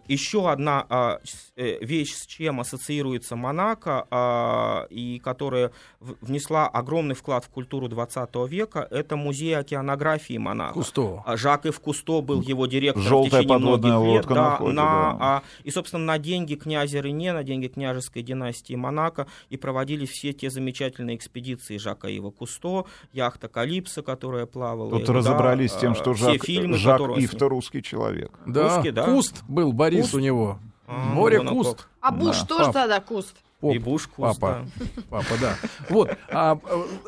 еще 0.08 0.50
одна 0.50 0.86
а, 0.88 1.20
э, 1.56 1.78
вещь, 1.84 2.14
с 2.14 2.26
чем 2.26 2.60
ассоциируется 2.60 3.36
Монако, 3.36 4.06
а, 4.10 4.86
и 4.90 5.20
которая 5.22 5.72
внесла 6.00 6.68
огромный 6.68 7.14
вклад 7.14 7.44
в 7.44 7.48
культуру 7.48 7.88
20 7.88 8.34
века, 8.48 8.86
это 8.90 9.16
музей 9.16 9.56
океанографии 9.56 10.38
Монако. 10.38 10.74
Кусто. 10.74 11.22
А 11.26 11.36
Жак 11.36 11.66
Ив 11.66 11.78
Кусто 11.80 12.20
был 12.20 12.40
его 12.40 12.66
директором 12.66 13.06
Желтая 13.06 13.42
в 13.42 13.44
течение 13.44 13.58
подводная 13.58 13.98
многих 13.98 14.14
лет. 14.14 14.26
лодка 14.26 14.34
да, 14.34 14.72
на, 14.72 15.16
да. 15.18 15.42
и, 15.62 15.70
собственно, 15.70 16.04
на 16.04 16.18
деньги 16.18 16.54
князя 16.54 17.00
Рене, 17.00 17.32
на 17.32 17.44
деньги 17.44 17.68
княжеской 17.68 18.22
династии 18.22 18.74
Монако 18.74 19.26
и 19.50 19.56
проводились 19.56 20.10
все 20.10 20.32
те 20.32 20.50
замечательные 20.50 21.16
экспедиции 21.16 21.76
Жака 21.76 22.08
Ива 22.08 22.30
Кусто, 22.30 22.86
яхта 23.12 23.48
Калипсо, 23.48 24.02
которая 24.02 24.46
плавала. 24.46 24.90
Тут 24.90 25.06
да, 25.06 25.12
разобрались 25.12 25.72
с 25.72 25.76
тем, 25.76 25.94
что 25.94 26.14
Жак, 26.14 26.44
фильмы, 26.44 26.76
Жак 26.76 26.94
которые 26.94 27.16
он 27.16 27.22
Ив 27.22 27.34
то 27.34 27.48
русский 27.48 27.82
человек. 27.82 28.32
Да, 28.46 28.76
Русский, 28.76 28.90
да? 28.90 29.04
куст 29.04 29.42
был 29.48 29.72
Борис 29.74 30.02
Куст? 30.06 30.14
у 30.14 30.18
него. 30.20 30.58
А, 30.86 30.92
Море 31.14 31.40
куст. 31.40 31.86
А 32.00 32.10
Буш 32.10 32.40
Да. 32.40 32.46
тоже 32.46 32.64
Пап. 32.66 32.72
тогда 32.74 33.00
куст? 33.00 33.34
Поп. 33.60 33.74
И 33.74 33.78
Буш 33.78 34.06
Куст, 34.08 34.38
Папа. 34.38 34.66
да. 34.76 34.86
Папа, 35.08 35.34
да. 35.40 35.56
Вот. 35.88 36.10
А 36.30 36.58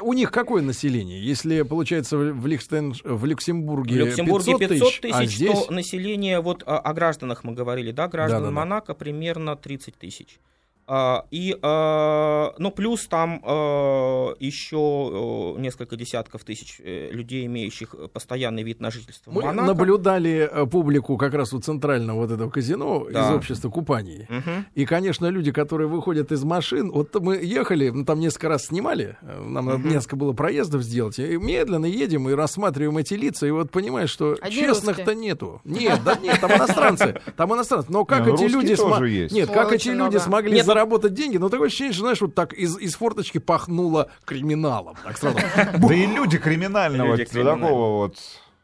у 0.01 0.13
них 0.15 0.31
какое 0.31 0.63
население? 0.63 1.23
Если, 1.23 1.61
получается, 1.63 2.17
в, 2.17 2.33
в 2.33 2.47
Лихтен- 2.47 2.95
в 3.05 3.21
В 3.21 3.25
Люксембурге, 3.27 3.97
Люксембурге 3.97 4.57
500 4.57 5.01
тысяч, 5.03 5.15
а 5.15 5.27
здесь... 5.27 5.65
то 5.67 5.73
население, 5.73 6.41
вот 6.41 6.63
о 6.65 6.93
гражданах 6.95 7.45
мы 7.45 7.53
говорили, 7.53 7.91
да, 7.93 8.09
граждан. 8.09 8.53
Монако 8.55 8.95
примерно 8.95 9.57
30 9.57 9.97
тысяч. 9.97 10.39
А, 10.89 11.25
И, 11.33 11.57
а, 11.63 12.55
ну, 12.59 12.71
плюс 12.71 13.07
там 13.09 13.41
а, 13.45 14.35
еще 14.39 14.77
а, 14.77 15.59
несколько 15.59 15.97
десятков 15.97 16.45
тысяч 16.45 16.81
э, 16.83 17.09
людей, 17.11 17.45
имеющих 17.47 17.95
постоянный 18.13 18.63
вид 18.63 18.81
на 18.81 18.91
жительство 18.93 19.33
Мы 19.33 19.43
Монако. 19.43 19.67
наблюдали 19.67 20.49
э, 20.51 20.67
публику 20.67 21.17
как 21.17 21.35
раз 21.35 21.53
у 21.53 21.59
центрального 21.61 22.21
вот 22.21 22.31
этого 22.31 22.51
казино 22.51 23.07
Да. 23.11 23.29
из 23.31 23.35
общества 23.35 23.69
купаний. 23.69 24.27
Мгм. 24.29 24.67
И, 24.75 24.85
конечно, 24.87 25.27
люди, 25.27 25.51
которые 25.51 25.89
выходят 25.89 26.31
из 26.31 26.45
машин, 26.45 26.93
вот 26.93 27.13
мы 27.21 27.37
ехали, 27.43 27.89
ну, 27.89 28.05
там 28.05 28.21
несколько 28.21 28.49
раз 28.49 28.67
снимали, 28.67 29.17
э, 29.23 29.41
нам 29.43 29.67
надо 29.67 29.79
Мгм. 29.79 29.89
несколько 29.89 30.17
было 30.17 30.35
проездов 30.35 30.83
сделать, 30.83 31.19
и 31.19 31.37
медленно 31.37 31.87
едем 31.87 32.29
и 32.29 32.35
рассматриваем 32.35 32.97
эти 32.99 33.15
лица, 33.15 33.47
и 33.47 33.51
вот 33.51 33.73
понимаешь, 33.73 34.11
что 34.11 34.37
Одни 34.41 34.57
честных-то 34.61 35.15
нету. 35.17 35.61
Нет, 35.65 36.01
да 36.05 36.17
нет, 36.17 36.41
там 36.41 36.53
иностранцы, 36.53 37.21
там 37.37 37.53
иностранцы. 37.53 37.91
Но 37.91 38.05
как 38.05 38.27
ну, 38.27 38.35
эти 38.35 38.45
люди... 38.45 39.35
Нет, 39.35 39.51
как 39.51 39.73
эти 39.73 39.89
люди 39.89 39.97
много. 39.97 40.21
смогли 40.21 40.53
Нет, 40.53 40.67
ну- 40.67 40.76
заработать 40.77 41.15
деньги, 41.15 41.39
ну, 41.39 41.49
такое 41.49 41.69
ощущение, 41.69 41.93
что, 41.93 42.03
знаешь, 42.03 42.21
вот 42.21 42.35
так 42.35 42.53
из, 42.53 42.79
из 42.79 42.95
форточки 42.97 43.39
пахнуло 43.39 44.11
криминалом. 44.25 44.97
Так 45.03 45.17
сразу. 45.17 45.39
Да 45.79 45.95
и 45.95 46.07
люди 46.07 46.39
криминального 46.39 47.17
такого 47.17 47.97
вот 47.99 48.17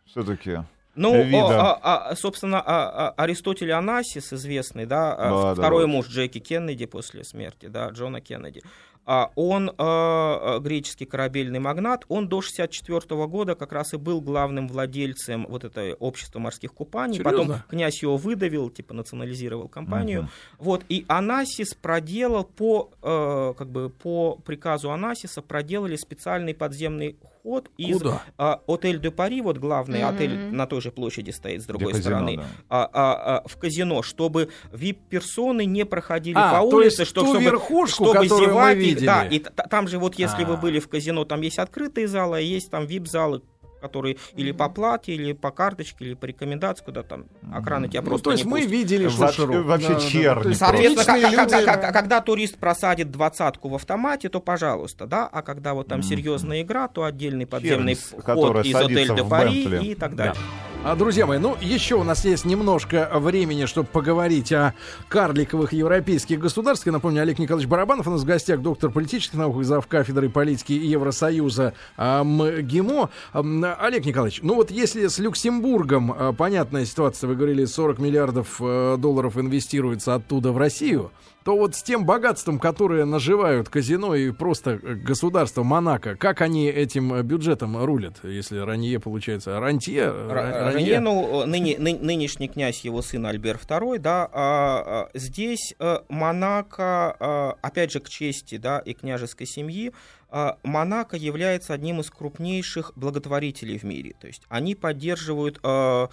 все-таки. 0.07 0.59
Ну, 0.95 1.23
вида. 1.25 1.73
а, 1.73 1.79
а, 1.83 2.09
а, 2.11 2.17
собственно, 2.17 2.61
а, 2.61 3.13
а, 3.17 3.25
Аристотель 3.25 3.73
Анасис, 3.73 4.31
известный, 4.31 4.85
да, 4.85 5.15
а, 5.15 5.31
Да, 5.31 5.55
да, 5.55 5.55
второй 5.55 5.85
да. 5.85 5.89
муж 5.89 6.07
Джеки 6.09 6.39
Кеннеди 6.39 6.85
после 6.85 7.25
смерти, 7.25 7.67
да, 7.67 7.89
Джона 7.89 8.21
Кеннеди, 8.21 8.63
Он, 9.05 9.69
э, 9.71 9.73
э, 9.79 10.59
греческий 10.61 11.07
корабельный 11.07 11.59
магнат, 11.59 12.05
он 12.09 12.29
до 12.29 12.41
64 12.41 13.27
года 13.27 13.55
как 13.57 13.73
раз 13.73 13.95
и 13.95 13.97
был 13.97 14.21
главным 14.21 14.69
владельцем 14.69 15.47
вот 15.49 15.65
этой 15.65 15.95
общества 15.95 16.39
морских 16.39 16.73
купаний. 16.73 17.19
Серьезно? 17.19 17.31
Потом 17.31 17.57
князь 17.69 18.01
его 18.03 18.17
выдавил, 18.17 18.71
типа 18.71 18.95
национализировал 18.95 19.69
компанию. 19.69 20.29
Вот, 20.59 20.85
и 20.89 21.05
Анасис 21.09 21.75
проделал 21.75 22.45
по, 22.45 22.91
э, 23.03 23.55
как 23.59 23.69
бы 23.71 23.91
по 23.91 24.37
приказу 24.45 24.91
Анасиса 24.93 25.43
проделали 25.43 25.97
специальный 25.97 26.55
подземный 26.55 27.17
ход 27.43 27.69
из 27.77 27.99
Куда? 27.99 28.23
а, 28.39 28.61
отель 28.69 29.01
де 29.01 29.11
Пари, 29.11 29.41
вот 29.43 29.59
главный 29.59 30.05
Мгм. 30.05 30.15
отель 30.15 30.37
на 30.53 30.67
той 30.69 30.81
же 30.81 30.93
площади 30.93 31.31
стоит 31.31 31.63
с 31.63 31.67
другой 31.67 31.93
казино, 31.93 32.03
стороны, 32.19 32.37
да. 32.37 32.45
а, 32.69 32.91
а, 32.93 33.39
а, 33.39 33.49
в 33.49 33.57
казино, 33.57 34.03
чтобы 34.03 34.49
вип-персоны 34.73 35.65
не 35.65 35.85
проходили 35.85 36.37
А, 36.39 36.61
по 36.63 36.71
то 36.71 36.77
улице, 36.77 37.01
есть 37.03 37.11
что, 37.11 37.23
ту 37.23 37.27
чтобы, 37.31 37.43
верхушку, 37.45 38.05
чтобы 38.05 38.27
зеваки- 38.27 38.92
видели. 38.95 39.07
Да, 39.07 39.25
и 39.27 39.39
там 39.71 39.89
же 39.89 39.99
вот 39.99 40.15
если 40.17 40.45
А. 40.45 40.47
вы 40.47 40.57
были 40.57 40.79
в 40.81 40.89
казино, 40.89 41.25
там 41.25 41.41
есть 41.41 41.59
открытые 41.59 42.09
залы, 42.09 42.39
а 42.39 42.41
есть 42.41 42.71
там 42.71 42.87
вип-залы, 42.87 43.43
которые 43.81 44.17
или 44.37 44.53
по 44.53 44.69
плате, 44.69 45.13
или 45.13 45.33
по 45.33 45.51
карточке, 45.51 46.05
или 46.05 46.15
по 46.15 46.27
рекомендации, 46.27 46.85
куда 46.85 47.03
там 47.03 47.25
охрана 47.53 47.89
тебя 47.89 48.01
Ну, 48.03 48.07
просто 48.11 48.25
то 48.27 48.31
есть 48.31 48.45
не 48.45 48.51
мы 48.51 48.59
пустит. 48.59 48.73
видели 48.73 49.07
Вообще- 49.07 49.27
шушеру. 49.43 49.63
вообще 49.65 49.89
Да, 49.89 49.95
да, 49.95 50.01
да. 50.01 50.09
черни 50.09 50.53
Соответственно, 50.53 51.21
как- 51.35 51.51
люди- 51.51 51.93
когда 51.93 52.21
турист 52.21 52.59
просадит 52.59 53.11
двадцатку 53.11 53.69
в 53.69 53.75
автомате, 53.75 54.29
то 54.29 54.39
пожалуйста, 54.41 55.07
да, 55.07 55.27
а 55.27 55.43
когда 55.43 55.75
вот 55.75 55.89
там 55.89 56.03
серьезная 56.05 56.63
игра, 56.63 56.87
то 56.87 57.03
отдельный 57.03 57.45
подземный 57.47 57.95
вход 57.95 58.65
из 58.65 58.75
отеля 58.77 59.15
де 59.17 59.23
в 59.23 59.29
Пари 59.29 59.65
и 59.83 59.95
так 59.97 60.15
далее. 60.15 60.37
А, 60.85 60.97
друзья 60.97 61.27
мои, 61.27 61.39
ну, 61.39 61.57
еще 61.61 61.95
у 61.95 62.03
нас 62.03 62.25
есть 62.25 62.45
немножко 62.45 63.09
времени, 63.15 63.67
чтобы 63.67 63.87
поговорить 63.87 64.53
о 64.53 64.75
карликовых 65.09 65.73
европейских 65.73 66.41
государствах. 66.41 66.87
Я 66.87 66.93
напомню, 66.95 67.23
Олег 67.23 67.39
Николаевич 67.39 67.71
Барабанов 67.71 68.09
у 68.09 68.11
нас 68.11 68.23
в 68.23 68.25
гостях, 68.25 68.61
доктор 68.61 68.91
политических 68.91 69.39
наук, 69.39 69.63
зав. 69.63 69.87
кафедры 69.87 70.29
политики 70.29 70.73
Евросоюза 70.73 71.75
а, 71.97 72.25
МГИМО. 72.25 73.11
Олег 73.33 74.05
Николаевич, 74.05 74.41
ну 74.43 74.57
вот 74.57 74.73
если 74.73 75.07
с 75.07 75.21
Люксембургом 75.21 76.13
а, 76.19 76.33
понятная 76.33 76.85
ситуация, 76.85 77.29
вы 77.29 77.37
говорили, 77.37 77.65
40 77.65 78.01
миллиардов 78.01 78.57
э, 78.61 78.97
долларов 78.99 79.39
инвестируется 79.39 80.17
оттуда 80.17 80.51
в 80.51 80.59
Россию, 80.59 81.13
то 81.45 81.57
вот 81.57 81.75
с 81.75 81.83
тем 81.83 82.05
богатством, 82.05 82.59
которое 82.59 83.05
наживают 83.05 83.69
казино 83.69 84.15
и 84.15 84.31
просто 84.31 84.79
э, 84.83 84.95
государство 84.95 85.63
Монако, 85.63 86.17
как 86.17 86.41
они 86.41 86.69
этим 86.69 87.15
э, 87.15 87.23
бюджетом 87.23 87.83
рулят, 87.85 88.21
если 88.23 88.59
Ранье 88.59 89.01
получается? 89.01 89.59
Рантье? 89.59 90.05
Ра- 90.05 90.73
Ранье, 90.73 91.01
ну, 91.01 91.45
ныне- 91.47 91.79
ны- 91.79 91.99
нынешний 91.99 92.49
князь, 92.49 92.81
его 92.85 93.03
сын 93.03 93.27
Альбер 93.27 93.57
II, 93.57 93.99
да, 93.99 94.29
а, 94.33 95.09
а, 95.13 95.19
здесь 95.19 95.75
э, 95.79 95.99
Монако, 96.09 97.17
а, 97.19 97.57
опять 97.63 97.93
же, 97.93 98.01
к 98.01 98.09
чести, 98.09 98.57
да, 98.57 98.79
и 98.79 98.95
княжеской 98.95 99.47
семьи, 99.47 99.93
а, 100.31 100.59
Монако 100.63 101.17
является 101.17 101.75
одним 101.75 102.01
из 102.01 102.11
крупнейших 102.11 102.93
благотворителей 102.97 103.79
в 103.79 103.83
мире. 103.83 104.15
То 104.21 104.27
есть 104.29 104.43
они 104.49 104.75
поддерживают 104.75 105.59
а, 105.63 105.73
а, 105.73 106.09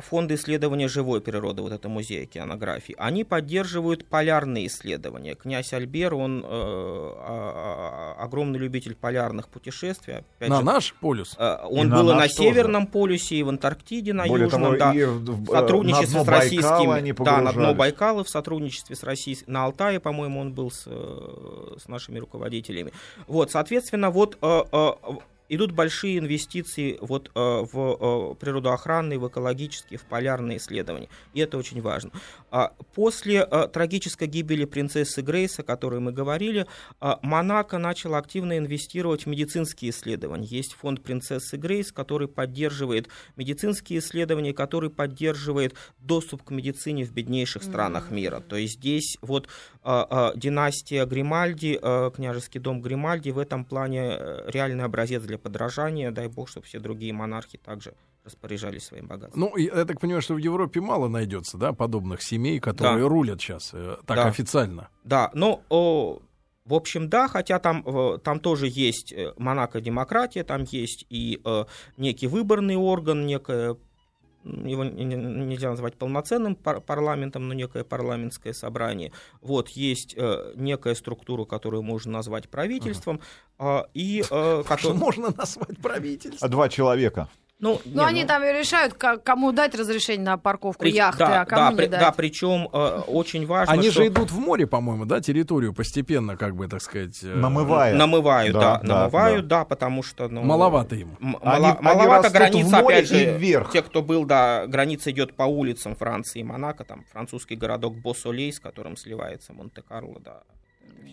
фонды 0.00 0.34
исследования 0.36 0.88
живой 0.88 1.20
природы, 1.20 1.60
вот 1.62 1.72
это 1.72 1.88
музей 1.88 2.22
океанографии, 2.24 2.94
они 2.98 3.24
поддерживают 3.24 4.06
полярные 4.06 4.66
исследования. 4.66 5.34
Князь 5.34 5.72
Альбер, 5.74 6.14
он 6.14 6.42
э, 6.42 6.46
а- 6.48 8.14
а- 8.18 8.24
огромный 8.24 8.58
любитель 8.58 8.94
полярных 8.94 9.48
путешествий. 9.48 10.16
Опять 10.16 10.48
На 10.48 10.58
же, 10.58 10.64
наш 10.64 10.94
полюс. 10.94 11.34
Э, 11.38 11.58
Он 11.64 11.88
на 11.88 11.96
был 11.96 12.08
и 12.10 12.12
на 12.12 12.18
наш 12.20 12.34
тоже. 12.34 12.48
Северном 12.50 12.86
полюсе, 12.86 13.36
и 13.36 13.42
в 13.42 13.48
Антарктиде, 13.50 14.12
на 14.12 14.26
Более 14.26 14.44
Южном, 14.46 14.62
того, 14.62 14.76
да. 14.76 14.92
и 14.94 15.04
в- 15.04 15.44
В 15.44 15.50
сотрудничестве 15.50 16.18
на 16.18 16.22
с 16.22 16.26
дно 16.26 16.32
российскими, 16.32 16.68
Байкала 16.70 16.94
они 16.96 17.12
да, 17.12 17.40
на 17.40 17.52
дно. 17.52 17.74
Байкала, 17.74 18.24
в 18.24 18.28
сотрудничестве 18.28 18.96
с 18.96 19.02
российскими, 19.02 19.52
на 19.52 19.64
Алтае, 19.64 20.00
по-моему, 20.00 20.40
он 20.40 20.52
был 20.52 20.70
с, 20.70 20.84
э, 20.86 21.76
с 21.78 21.88
нашими 21.88 22.18
руководителями. 22.18 22.92
Вот, 23.26 23.50
соответственно, 23.50 24.10
вот 24.10 24.38
э, 24.40 24.62
э, 24.72 24.90
идут 25.48 25.72
большие 25.72 26.18
инвестиции 26.18 26.98
вот 27.00 27.30
э, 27.34 27.40
в 27.40 27.74
э, 27.74 28.34
природоохранные, 28.36 29.18
в 29.18 29.28
экологические, 29.28 29.98
в 29.98 30.04
полярные 30.04 30.58
исследования, 30.58 31.08
и 31.34 31.40
это 31.40 31.58
очень 31.58 31.80
важно. 31.82 32.10
А 32.50 32.72
После 32.94 33.46
э, 33.48 33.68
трагической 33.72 34.26
гибели 34.26 34.64
принцессы 34.64 35.22
Грейс, 35.22 35.58
о 35.60 35.62
которой 35.62 36.00
мы 36.00 36.12
говорили, 36.12 36.66
э, 37.00 37.12
Монако 37.22 37.78
начал 37.78 38.14
активно 38.14 38.58
инвестировать 38.58 39.24
в 39.24 39.28
медицинские 39.28 39.92
исследования. 39.92 40.46
Есть 40.46 40.72
фонд 40.72 41.02
принцессы 41.02 41.56
Грейс, 41.56 41.92
который 41.92 42.26
поддерживает 42.26 43.08
медицинские 43.36 44.00
исследования, 44.00 44.52
который 44.52 44.90
поддерживает 44.90 45.74
доступ 46.00 46.42
к 46.42 46.50
медицине 46.50 47.04
в 47.04 47.12
беднейших 47.12 47.62
странах 47.62 48.10
мира. 48.10 48.40
То 48.40 48.56
есть 48.56 48.74
здесь 48.74 49.16
вот 49.20 49.48
э, 49.84 50.04
э, 50.10 50.32
династия 50.34 51.06
Гримальди, 51.06 51.78
э, 51.80 52.10
княжеский 52.14 52.60
дом 52.60 52.80
Гримальди 52.80 53.30
в 53.30 53.38
этом 53.38 53.64
плане 53.64 54.18
реальный 54.46 54.84
образец 54.84 55.22
для 55.22 55.37
подражания. 55.38 56.10
Дай 56.10 56.28
бог, 56.28 56.48
чтобы 56.48 56.66
все 56.66 56.78
другие 56.78 57.12
монархи 57.12 57.58
также 57.58 57.94
распоряжались 58.24 58.84
своим 58.84 59.06
богатством. 59.06 59.40
Ну, 59.40 59.56
я 59.56 59.84
так 59.84 60.00
понимаю, 60.00 60.20
что 60.22 60.34
в 60.34 60.38
Европе 60.38 60.80
мало 60.80 61.08
найдется, 61.08 61.56
да, 61.56 61.72
подобных 61.72 62.20
семей, 62.22 62.60
которые 62.60 63.02
Да. 63.04 63.08
рулят 63.08 63.40
сейчас 63.40 63.70
так 63.70 64.16
Да. 64.16 64.26
официально. 64.26 64.88
Да, 65.04 65.30
но 65.34 65.62
о, 65.70 66.20
в 66.66 66.74
общем, 66.74 67.08
да, 67.08 67.28
хотя 67.28 67.58
там, 67.58 67.82
э, 67.86 68.18
там 68.22 68.40
тоже 68.40 68.66
есть 68.68 69.12
э, 69.12 69.32
Монако-демократия, 69.38 70.44
там 70.44 70.64
есть 70.64 71.06
и 71.08 71.40
э, 71.42 71.64
некий 71.96 72.26
выборный 72.26 72.76
орган, 72.76 73.24
некое 73.26 73.76
его 74.64 74.84
нельзя 74.84 75.70
назвать 75.70 75.94
полноценным 75.96 76.56
пар- 76.56 76.80
парламентом, 76.80 77.48
но 77.48 77.54
некое 77.54 77.84
парламентское 77.84 78.52
собрание. 78.52 79.12
Вот 79.40 79.68
есть 79.70 80.14
э, 80.16 80.52
некая 80.56 80.94
структура, 80.94 81.44
которую 81.44 81.82
можно 81.82 82.12
назвать 82.12 82.48
правительством, 82.48 83.20
а, 83.58 83.86
и 83.94 84.20
э, 84.20 84.24
Что 84.24 84.64
кото- 84.66 84.94
можно 84.94 85.30
назвать 85.36 85.78
правительством? 85.78 86.46
А 86.46 86.48
Два 86.48 86.68
человека. 86.68 87.28
Ну, 87.60 87.80
Ну, 87.86 88.04
они 88.04 88.22
ну, 88.22 88.28
там 88.28 88.44
и 88.44 88.52
решают, 88.52 88.94
ка- 88.94 89.16
кому 89.16 89.50
дать 89.52 89.74
разрешение 89.74 90.24
на 90.24 90.38
парковку 90.38 90.80
при- 90.82 90.92
яхты, 90.92 91.18
да, 91.18 91.40
а 91.42 91.44
кому 91.44 91.62
да, 91.62 91.70
не 91.70 91.76
при- 91.76 91.86
дать. 91.86 92.00
да, 92.00 92.12
причем 92.12 92.68
э, 92.72 93.00
очень 93.08 93.46
важно, 93.46 93.72
Они 93.74 93.90
что 93.90 94.02
же 94.02 94.06
идут 94.08 94.30
в 94.30 94.38
море, 94.38 94.66
по-моему, 94.68 95.04
да, 95.06 95.20
территорию 95.20 95.72
постепенно, 95.74 96.36
как 96.36 96.54
бы, 96.54 96.68
так 96.68 96.80
сказать. 96.80 97.18
э, 97.22 97.34
Намывая. 97.34 97.94
намывают, 97.94 98.52
Да, 98.54 98.60
да, 98.60 98.80
да, 98.80 98.94
намывают, 99.00 99.46
да, 99.48 99.64
потому 99.64 100.02
что 100.04 100.28
ну, 100.28 100.42
Маловато 100.42 100.94
им. 100.94 101.16
М- 101.20 101.36
Они- 101.42 101.66
мало- 101.66 101.72
они 101.72 101.82
маловато 101.82 102.30
граница, 102.30 102.76
море 102.80 102.96
опять 102.96 103.08
же, 103.08 103.22
и 103.22 103.38
вверх. 103.38 103.72
те, 103.72 103.82
кто 103.82 104.02
был, 104.02 104.24
да, 104.24 104.66
граница 104.66 105.10
идет 105.10 105.34
по 105.34 105.42
улицам 105.42 105.96
Франции 105.96 106.40
и 106.40 106.44
Монако, 106.44 106.84
там 106.84 107.04
французский 107.12 107.56
городок 107.56 107.96
Боссолей, 107.96 108.52
с 108.52 108.60
которым 108.60 108.96
сливается 108.96 109.52
Монте-Карло, 109.52 110.20
да, 110.20 110.42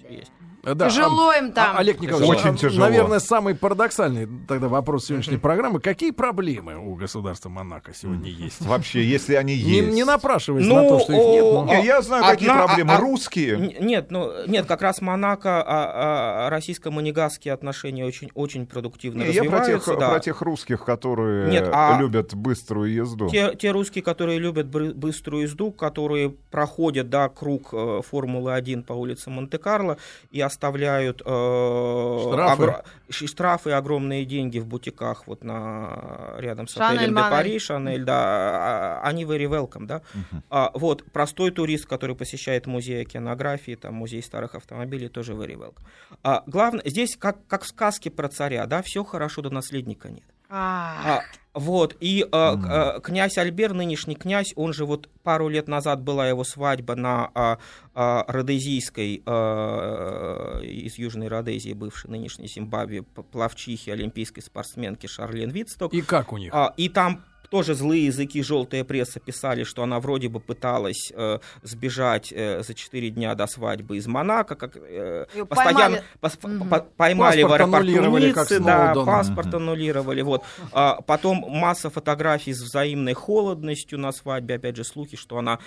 есть. 0.09 0.31
Э, 0.63 0.73
да, 0.73 0.89
Тяжело 0.89 1.29
а- 1.29 1.37
им 1.37 1.51
там. 1.51 1.75
а, 1.75 1.79
Олег 1.79 1.99
Николаевич, 2.01 2.39
Очень 2.39 2.49
а, 2.55 2.57
тяжело. 2.57 2.85
наверное, 2.87 3.19
самый 3.19 3.53
парадоксальный 3.53 4.27
тогда 4.47 4.67
вопрос 4.67 5.05
сегодняшней 5.05 5.37
программы. 5.37 5.79
Какие 5.79 6.09
проблемы 6.09 6.77
у 6.77 6.95
государства 6.95 7.49
Монако 7.49 7.93
сегодня 7.93 8.31
есть? 8.31 8.61
Вообще, 8.61 9.03
если 9.03 9.35
они 9.35 9.53
Не, 9.53 9.59
есть. 9.59 9.93
не 9.93 10.03
напрашиваясь 10.03 10.65
Ну, 10.65 10.75
на 10.81 10.89
то, 10.89 10.99
что 11.01 11.13
их 11.13 11.19
нет. 11.19 11.43
но- 11.43 11.65
Не, 11.65 11.85
я 11.85 12.01
знаю, 12.01 12.23
какие 12.23 12.49
проблемы. 12.49 12.93
а- 12.93 12.97
а- 12.97 12.99
Русские. 12.99 13.75
Нет, 13.79 14.09
ну, 14.09 14.31
нет, 14.47 14.65
как 14.65 14.81
раз 14.81 15.01
Монако, 15.01 15.61
а, 15.61 16.45
а, 16.47 16.49
российско-монегасские 16.49 17.53
отношения 17.53 18.03
очень, 18.03 18.31
очень 18.33 18.65
продуктивно 18.65 19.21
Не, 19.21 19.31
я 19.33 19.43
про 19.43 19.49
тех, 19.59 19.59
развиваются. 19.59 19.95
да. 19.97 20.09
про 20.09 20.19
тех 20.19 20.41
русских, 20.41 20.83
которые 20.83 21.51
Нет, 21.51 21.69
а- 21.71 21.99
любят 21.99 22.33
быструю 22.33 22.91
езду. 22.91 23.29
Те, 23.29 23.53
те 23.55 23.69
русские, 23.69 24.03
которые 24.03 24.39
любят 24.39 24.65
быструю 24.67 25.43
езду, 25.43 25.71
которые 25.71 26.31
проходят 26.49 27.11
да, 27.11 27.29
круг 27.29 27.69
э, 27.71 28.01
Формулы-1 28.09 28.81
по 28.83 28.93
улице 28.93 29.29
Монте-Карло 29.29 29.84
и 30.31 30.41
оставляют 30.41 31.21
э, 31.25 32.19
Штрафы? 32.21 32.83
ш- 33.09 33.27
штрафы 33.27 33.69
и 33.69 33.73
огромные 33.73 34.25
деньги 34.25 34.59
в 34.59 34.65
бутиках 34.67 35.27
вот 35.27 35.43
на, 35.43 36.35
рядом 36.37 36.67
с 36.67 36.73
Шанель, 36.73 36.97
отелем 36.97 37.15
де 37.15 37.21
Манель. 37.21 37.31
Пари, 37.31 37.59
Шанель, 37.59 38.03
да, 38.03 38.21
а- 38.23 39.01
они 39.03 39.25
very 39.25 39.47
welcome, 39.49 39.85
да. 39.85 40.01
А, 40.49 40.71
вот, 40.73 41.03
простой 41.11 41.51
турист, 41.51 41.85
который 41.85 42.15
посещает 42.15 42.67
музей 42.67 43.01
океанографии, 43.01 43.75
там, 43.75 43.93
музей 43.95 44.21
старых 44.21 44.55
автомобилей, 44.55 45.07
тоже 45.09 45.33
very 45.33 45.55
welcome. 45.55 45.83
А, 46.23 46.43
главное, 46.47 46.83
здесь 46.85 47.15
как, 47.17 47.45
как 47.47 47.63
в 47.63 47.67
сказке 47.67 48.09
про 48.11 48.27
царя, 48.29 48.65
да, 48.65 48.81
все 48.81 49.03
хорошо, 49.03 49.41
до 49.41 49.49
наследника 49.49 50.09
нет. 50.09 50.23
А, 50.49 51.21
А, 51.53 51.59
вот, 51.59 51.95
и 51.99 52.21
э, 52.23 52.25
к- 52.29 52.97
э, 52.97 53.01
князь 53.01 53.37
Альбер, 53.37 53.73
нынешний 53.73 54.15
князь, 54.15 54.53
он 54.55 54.73
же 54.73 54.85
вот 54.85 55.09
пару 55.23 55.47
лет 55.49 55.67
назад 55.67 56.01
была 56.01 56.27
его 56.27 56.43
свадьба 56.43 56.95
на 56.95 57.31
а, 57.33 57.57
а, 57.93 58.25
родезийской, 58.27 59.23
э, 59.25 60.61
из 60.63 60.97
Южной 60.97 61.27
Родезии, 61.29 61.73
бывшей 61.73 62.09
нынешней 62.11 62.47
Зимбабве, 62.47 63.03
п- 63.03 63.23
пловчихи, 63.23 63.89
олимпийской 63.89 64.41
спортсменки 64.41 65.07
Шарлен 65.07 65.49
Витсток. 65.49 65.93
И 65.93 66.01
как 66.01 66.31
у 66.33 66.37
них? 66.37 66.51
А, 66.53 66.73
и 66.77 66.89
там 66.89 67.23
тоже 67.49 67.73
злые 67.75 68.05
языки, 68.05 68.41
желтая 68.43 68.83
пресса 68.83 69.19
писали, 69.19 69.63
что 69.63 69.83
она 69.83 69.99
вроде 69.99 70.27
бы 70.29 70.39
пыталась 70.39 71.11
э, 71.15 71.39
сбежать 71.63 72.31
э, 72.35 72.63
за 72.63 72.73
4 72.73 73.09
дня 73.11 73.35
до 73.35 73.47
свадьбы 73.47 73.97
из 73.97 74.07
Монако, 74.07 74.55
как 74.55 74.77
э, 74.77 75.25
постоянно 75.47 75.73
поймали. 75.75 76.03
пос- 76.21 76.69
по- 76.69 76.79
поймали 76.97 77.41
Паспорт 77.43 77.51
в 77.51 77.53
аэропорту 77.63 77.85
Ниццы, 78.41 78.59
да, 78.59 78.93
паспорт 79.05 79.53
аннулировали, 79.53 80.21
вот. 80.21 80.43
А, 80.71 81.01
потом 81.01 81.45
масса 81.47 81.89
фотографий 81.89 82.53
с 82.53 82.61
взаимной 82.61 83.13
холодностью 83.13 83.99
на 83.99 84.11
свадьбе, 84.11 84.55
опять 84.55 84.75
же 84.75 84.83
слухи, 84.83 85.17
что 85.17 85.37
она 85.37 85.59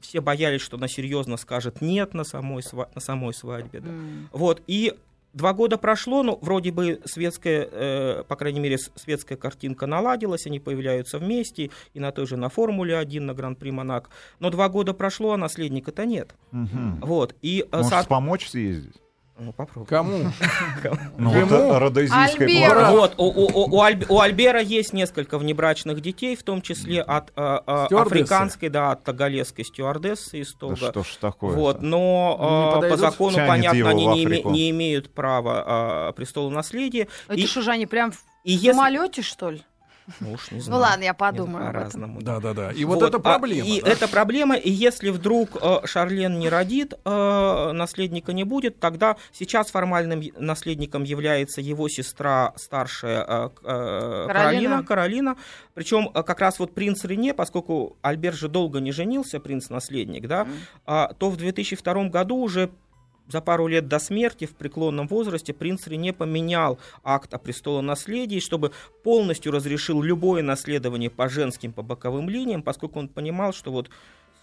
все 0.00 0.20
боялись, 0.20 0.60
что 0.60 0.76
она 0.76 0.88
серьезно 0.88 1.36
скажет 1.36 1.80
нет 1.80 2.12
на 2.14 2.24
самой, 2.24 2.62
сва- 2.62 2.88
на 2.94 3.00
самой 3.00 3.32
свадьбе. 3.34 3.80
да. 3.80 3.88
М. 3.90 4.28
Вот, 4.32 4.60
и 4.66 4.94
два 5.32 5.52
года 5.52 5.78
прошло, 5.78 6.22
ну, 6.22 6.38
вроде 6.42 6.70
бы 6.72 7.00
светская, 7.04 7.68
э, 7.70 8.24
по 8.28 8.36
крайней 8.36 8.60
мере, 8.60 8.78
светская 8.78 9.36
картинка 9.38 9.86
наладилась, 9.86 10.46
они 10.46 10.60
появляются 10.60 11.18
вместе, 11.18 11.70
и 11.94 12.00
на 12.00 12.12
той 12.12 12.26
же, 12.26 12.36
на 12.36 12.48
Формуле-1, 12.48 13.20
на 13.20 13.34
Гран-при 13.34 13.70
Монак. 13.70 14.10
Но 14.40 14.50
два 14.50 14.68
года 14.68 14.94
прошло, 14.94 15.32
а 15.32 15.36
наследника-то 15.36 16.06
нет. 16.06 16.34
Мгм. 16.50 17.00
Вот, 17.00 17.34
и... 17.42 17.64
э, 17.70 17.76
Может, 17.76 17.90
со- 18.02 18.06
помочь 18.08 18.48
съездить? 18.48 18.96
Ну, 19.44 19.52
попробуй. 19.52 19.86
Кому? 19.88 20.18
Ну, 21.18 21.30
э, 21.34 21.42
Альберт. 21.42 22.10
кладбище. 22.10 22.90
Вот, 22.92 23.14
у, 23.18 23.24
у- 23.24 23.50
у- 23.52 23.76
у 23.76 23.82
Альб- 23.82 24.06
у 24.08 24.20
Альбера 24.20 24.60
есть 24.60 24.92
несколько 24.92 25.38
внебрачных 25.38 26.00
детей, 26.00 26.36
в 26.36 26.42
том 26.42 26.62
числе 26.62 27.02
от 27.02 27.30
э, 27.36 27.58
э, 27.66 27.86
африканской, 27.94 28.68
да, 28.68 28.92
от 28.92 29.04
тагалесской 29.04 29.64
стюардессы 29.64 30.38
из 30.40 30.52
Да 30.54 30.58
Тога. 30.60 30.76
что 30.76 31.02
ж 31.02 31.16
такое? 31.20 31.54
Вот, 31.54 31.82
но 31.82 32.78
Не 32.80 32.86
э, 32.86 32.90
по 32.90 32.96
закону, 32.96 33.34
Тянет 33.34 33.48
понятно, 33.48 33.88
они 33.90 34.06
не, 34.06 34.24
име- 34.24 34.26
Африку. 34.26 34.50
не 34.50 34.70
имеют 34.70 35.12
права 35.12 36.08
э, 36.10 36.12
престола 36.14 36.50
наследия. 36.50 37.08
Это 37.28 37.38
И- 37.40 37.46
что 37.46 37.62
же 37.62 37.70
они 37.70 37.86
прям 37.86 38.12
в 38.12 38.22
И 38.44 38.52
если... 38.52 38.72
самолете, 38.72 39.22
что 39.22 39.50
ли? 39.50 39.62
Ну, 40.20 40.32
уж 40.32 40.50
не 40.50 40.58
Ну 40.58 40.64
знаю. 40.64 40.82
ладно, 40.82 41.04
я 41.04 41.14
подумаю 41.14 41.64
об 41.64 41.70
этом. 41.70 41.80
По-разному. 41.80 42.22
Да, 42.22 42.40
да, 42.40 42.54
да. 42.54 42.72
И 42.72 42.84
вот, 42.84 43.02
это 43.02 43.18
а, 43.18 43.20
проблема. 43.20 43.66
и 43.68 43.80
да? 43.80 43.90
это 43.90 44.08
проблема, 44.08 44.56
и 44.56 44.70
если 44.70 45.10
вдруг 45.10 45.56
э, 45.60 45.86
Шарлен 45.86 46.38
не 46.38 46.48
родит, 46.48 46.94
э, 47.04 47.70
наследника 47.72 48.32
не 48.32 48.44
будет, 48.44 48.78
тогда 48.80 49.16
сейчас 49.32 49.70
формальным 49.70 50.22
наследником 50.36 51.04
является 51.04 51.60
его 51.60 51.88
сестра 51.88 52.52
старшая 52.56 53.24
э, 53.26 53.48
э, 53.62 54.26
Каролина. 54.26 54.82
Каролина. 54.82 54.84
Каролина. 54.84 55.36
Причем 55.74 56.10
э, 56.12 56.22
как 56.22 56.40
раз 56.40 56.58
вот 56.58 56.74
принц 56.74 57.04
Рене, 57.04 57.34
поскольку 57.34 57.96
Альберт 58.02 58.36
же 58.36 58.48
долго 58.48 58.80
не 58.80 58.92
женился, 58.92 59.40
принц-наследник, 59.40 60.26
да, 60.26 60.46
а, 60.86 61.12
то 61.14 61.30
в 61.30 61.36
2002 61.36 62.08
году 62.08 62.36
уже 62.36 62.70
за 63.32 63.40
пару 63.40 63.66
лет 63.66 63.88
до 63.88 63.98
смерти 63.98 64.44
в 64.44 64.54
преклонном 64.54 65.08
возрасте 65.08 65.54
принц 65.54 65.86
Рене 65.86 66.12
поменял 66.12 66.78
акт 67.02 67.32
о 67.32 67.38
престолонаследии, 67.38 68.40
чтобы 68.40 68.72
полностью 69.02 69.52
разрешил 69.52 70.02
любое 70.02 70.42
наследование 70.42 71.08
по 71.08 71.28
женским, 71.30 71.72
по 71.72 71.82
боковым 71.82 72.28
линиям, 72.28 72.62
поскольку 72.62 72.98
он 72.98 73.08
понимал, 73.08 73.54
что 73.54 73.72
вот 73.72 73.88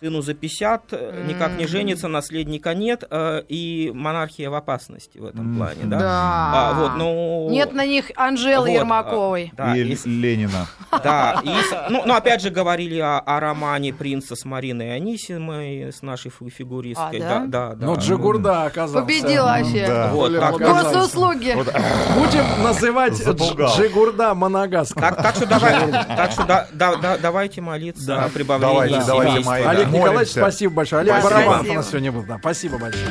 сыну 0.02 0.22
за 0.22 0.34
50 0.34 0.84
э, 0.92 1.26
никак 1.28 1.58
не 1.58 1.68
женится, 1.68 2.08
наследника 2.08 2.74
нет, 2.74 3.04
э, 3.10 3.42
и 3.50 3.92
монархия 3.94 4.50
в 4.50 4.54
опасности 4.56 5.18
в 5.18 5.26
этом 5.26 5.58
плане, 5.58 5.84
да? 5.84 6.00
Да. 6.00 6.52
А, 6.54 6.74
вот, 6.74 6.92
ну, 6.98 7.50
Нет 7.52 7.74
на 7.74 7.86
них 7.86 8.06
Анжелы 8.16 8.70
вот, 8.70 8.76
Ермаковой. 8.76 9.52
а, 9.58 9.74
да, 9.74 9.76
И 9.78 9.82
и 9.82 10.10
Ленина. 10.10 10.68
да, 11.04 11.42
и, 11.44 11.50
ну, 11.90 12.04
ну, 12.06 12.14
опять 12.14 12.42
же 12.42 12.50
говорили 12.50 12.98
о, 13.00 13.20
о 13.20 13.40
романе 13.40 13.94
принца 13.94 14.36
с 14.36 14.46
Мариной 14.46 14.96
Анисимой, 14.96 15.92
с 15.92 16.02
нашей 16.02 16.32
фи- 16.32 16.50
фигуристкой. 16.50 17.20
А, 17.20 17.22
да? 17.22 17.46
да, 17.46 17.76
да. 17.76 17.86
Но 17.86 17.96
да. 17.96 18.02
Джигурда 18.02 18.64
оказался. 18.64 19.02
Победил 19.06 19.44
вообще. 19.44 19.86
Да. 19.88 20.12
Вот, 20.14 20.34
так. 20.40 20.58
Госуслуги. 20.58 21.54
Вот, 21.56 21.68
Будем 22.16 22.64
называть 22.64 23.16
Запугал. 23.16 23.76
Дж- 23.76 23.78
Джигурда 23.82 24.34
Манагаском. 24.34 25.02
Так, 25.02 25.22
так 25.22 25.36
что, 25.36 25.46
давай, 25.46 25.92
так 25.92 26.32
что 26.32 26.46
да, 26.46 26.68
да, 26.74 26.96
да, 26.96 27.18
давайте 27.18 27.62
молиться 27.62 28.06
Да. 28.06 28.26
о 28.26 28.30
прибавлении 28.30 29.00
Давайте, 29.00 29.06
давайте, 29.06 29.46
мои. 29.46 29.64
Николаевич, 29.92 30.32
спасибо 30.32 30.74
большое. 30.74 31.02
Олег. 31.02 31.24
Барабанов 31.24 31.70
у 31.70 31.74
нас 31.74 31.90
сегодня 31.90 32.12
был. 32.12 32.24
Да, 32.24 32.38
спасибо 32.40 32.78
большое. 32.78 33.10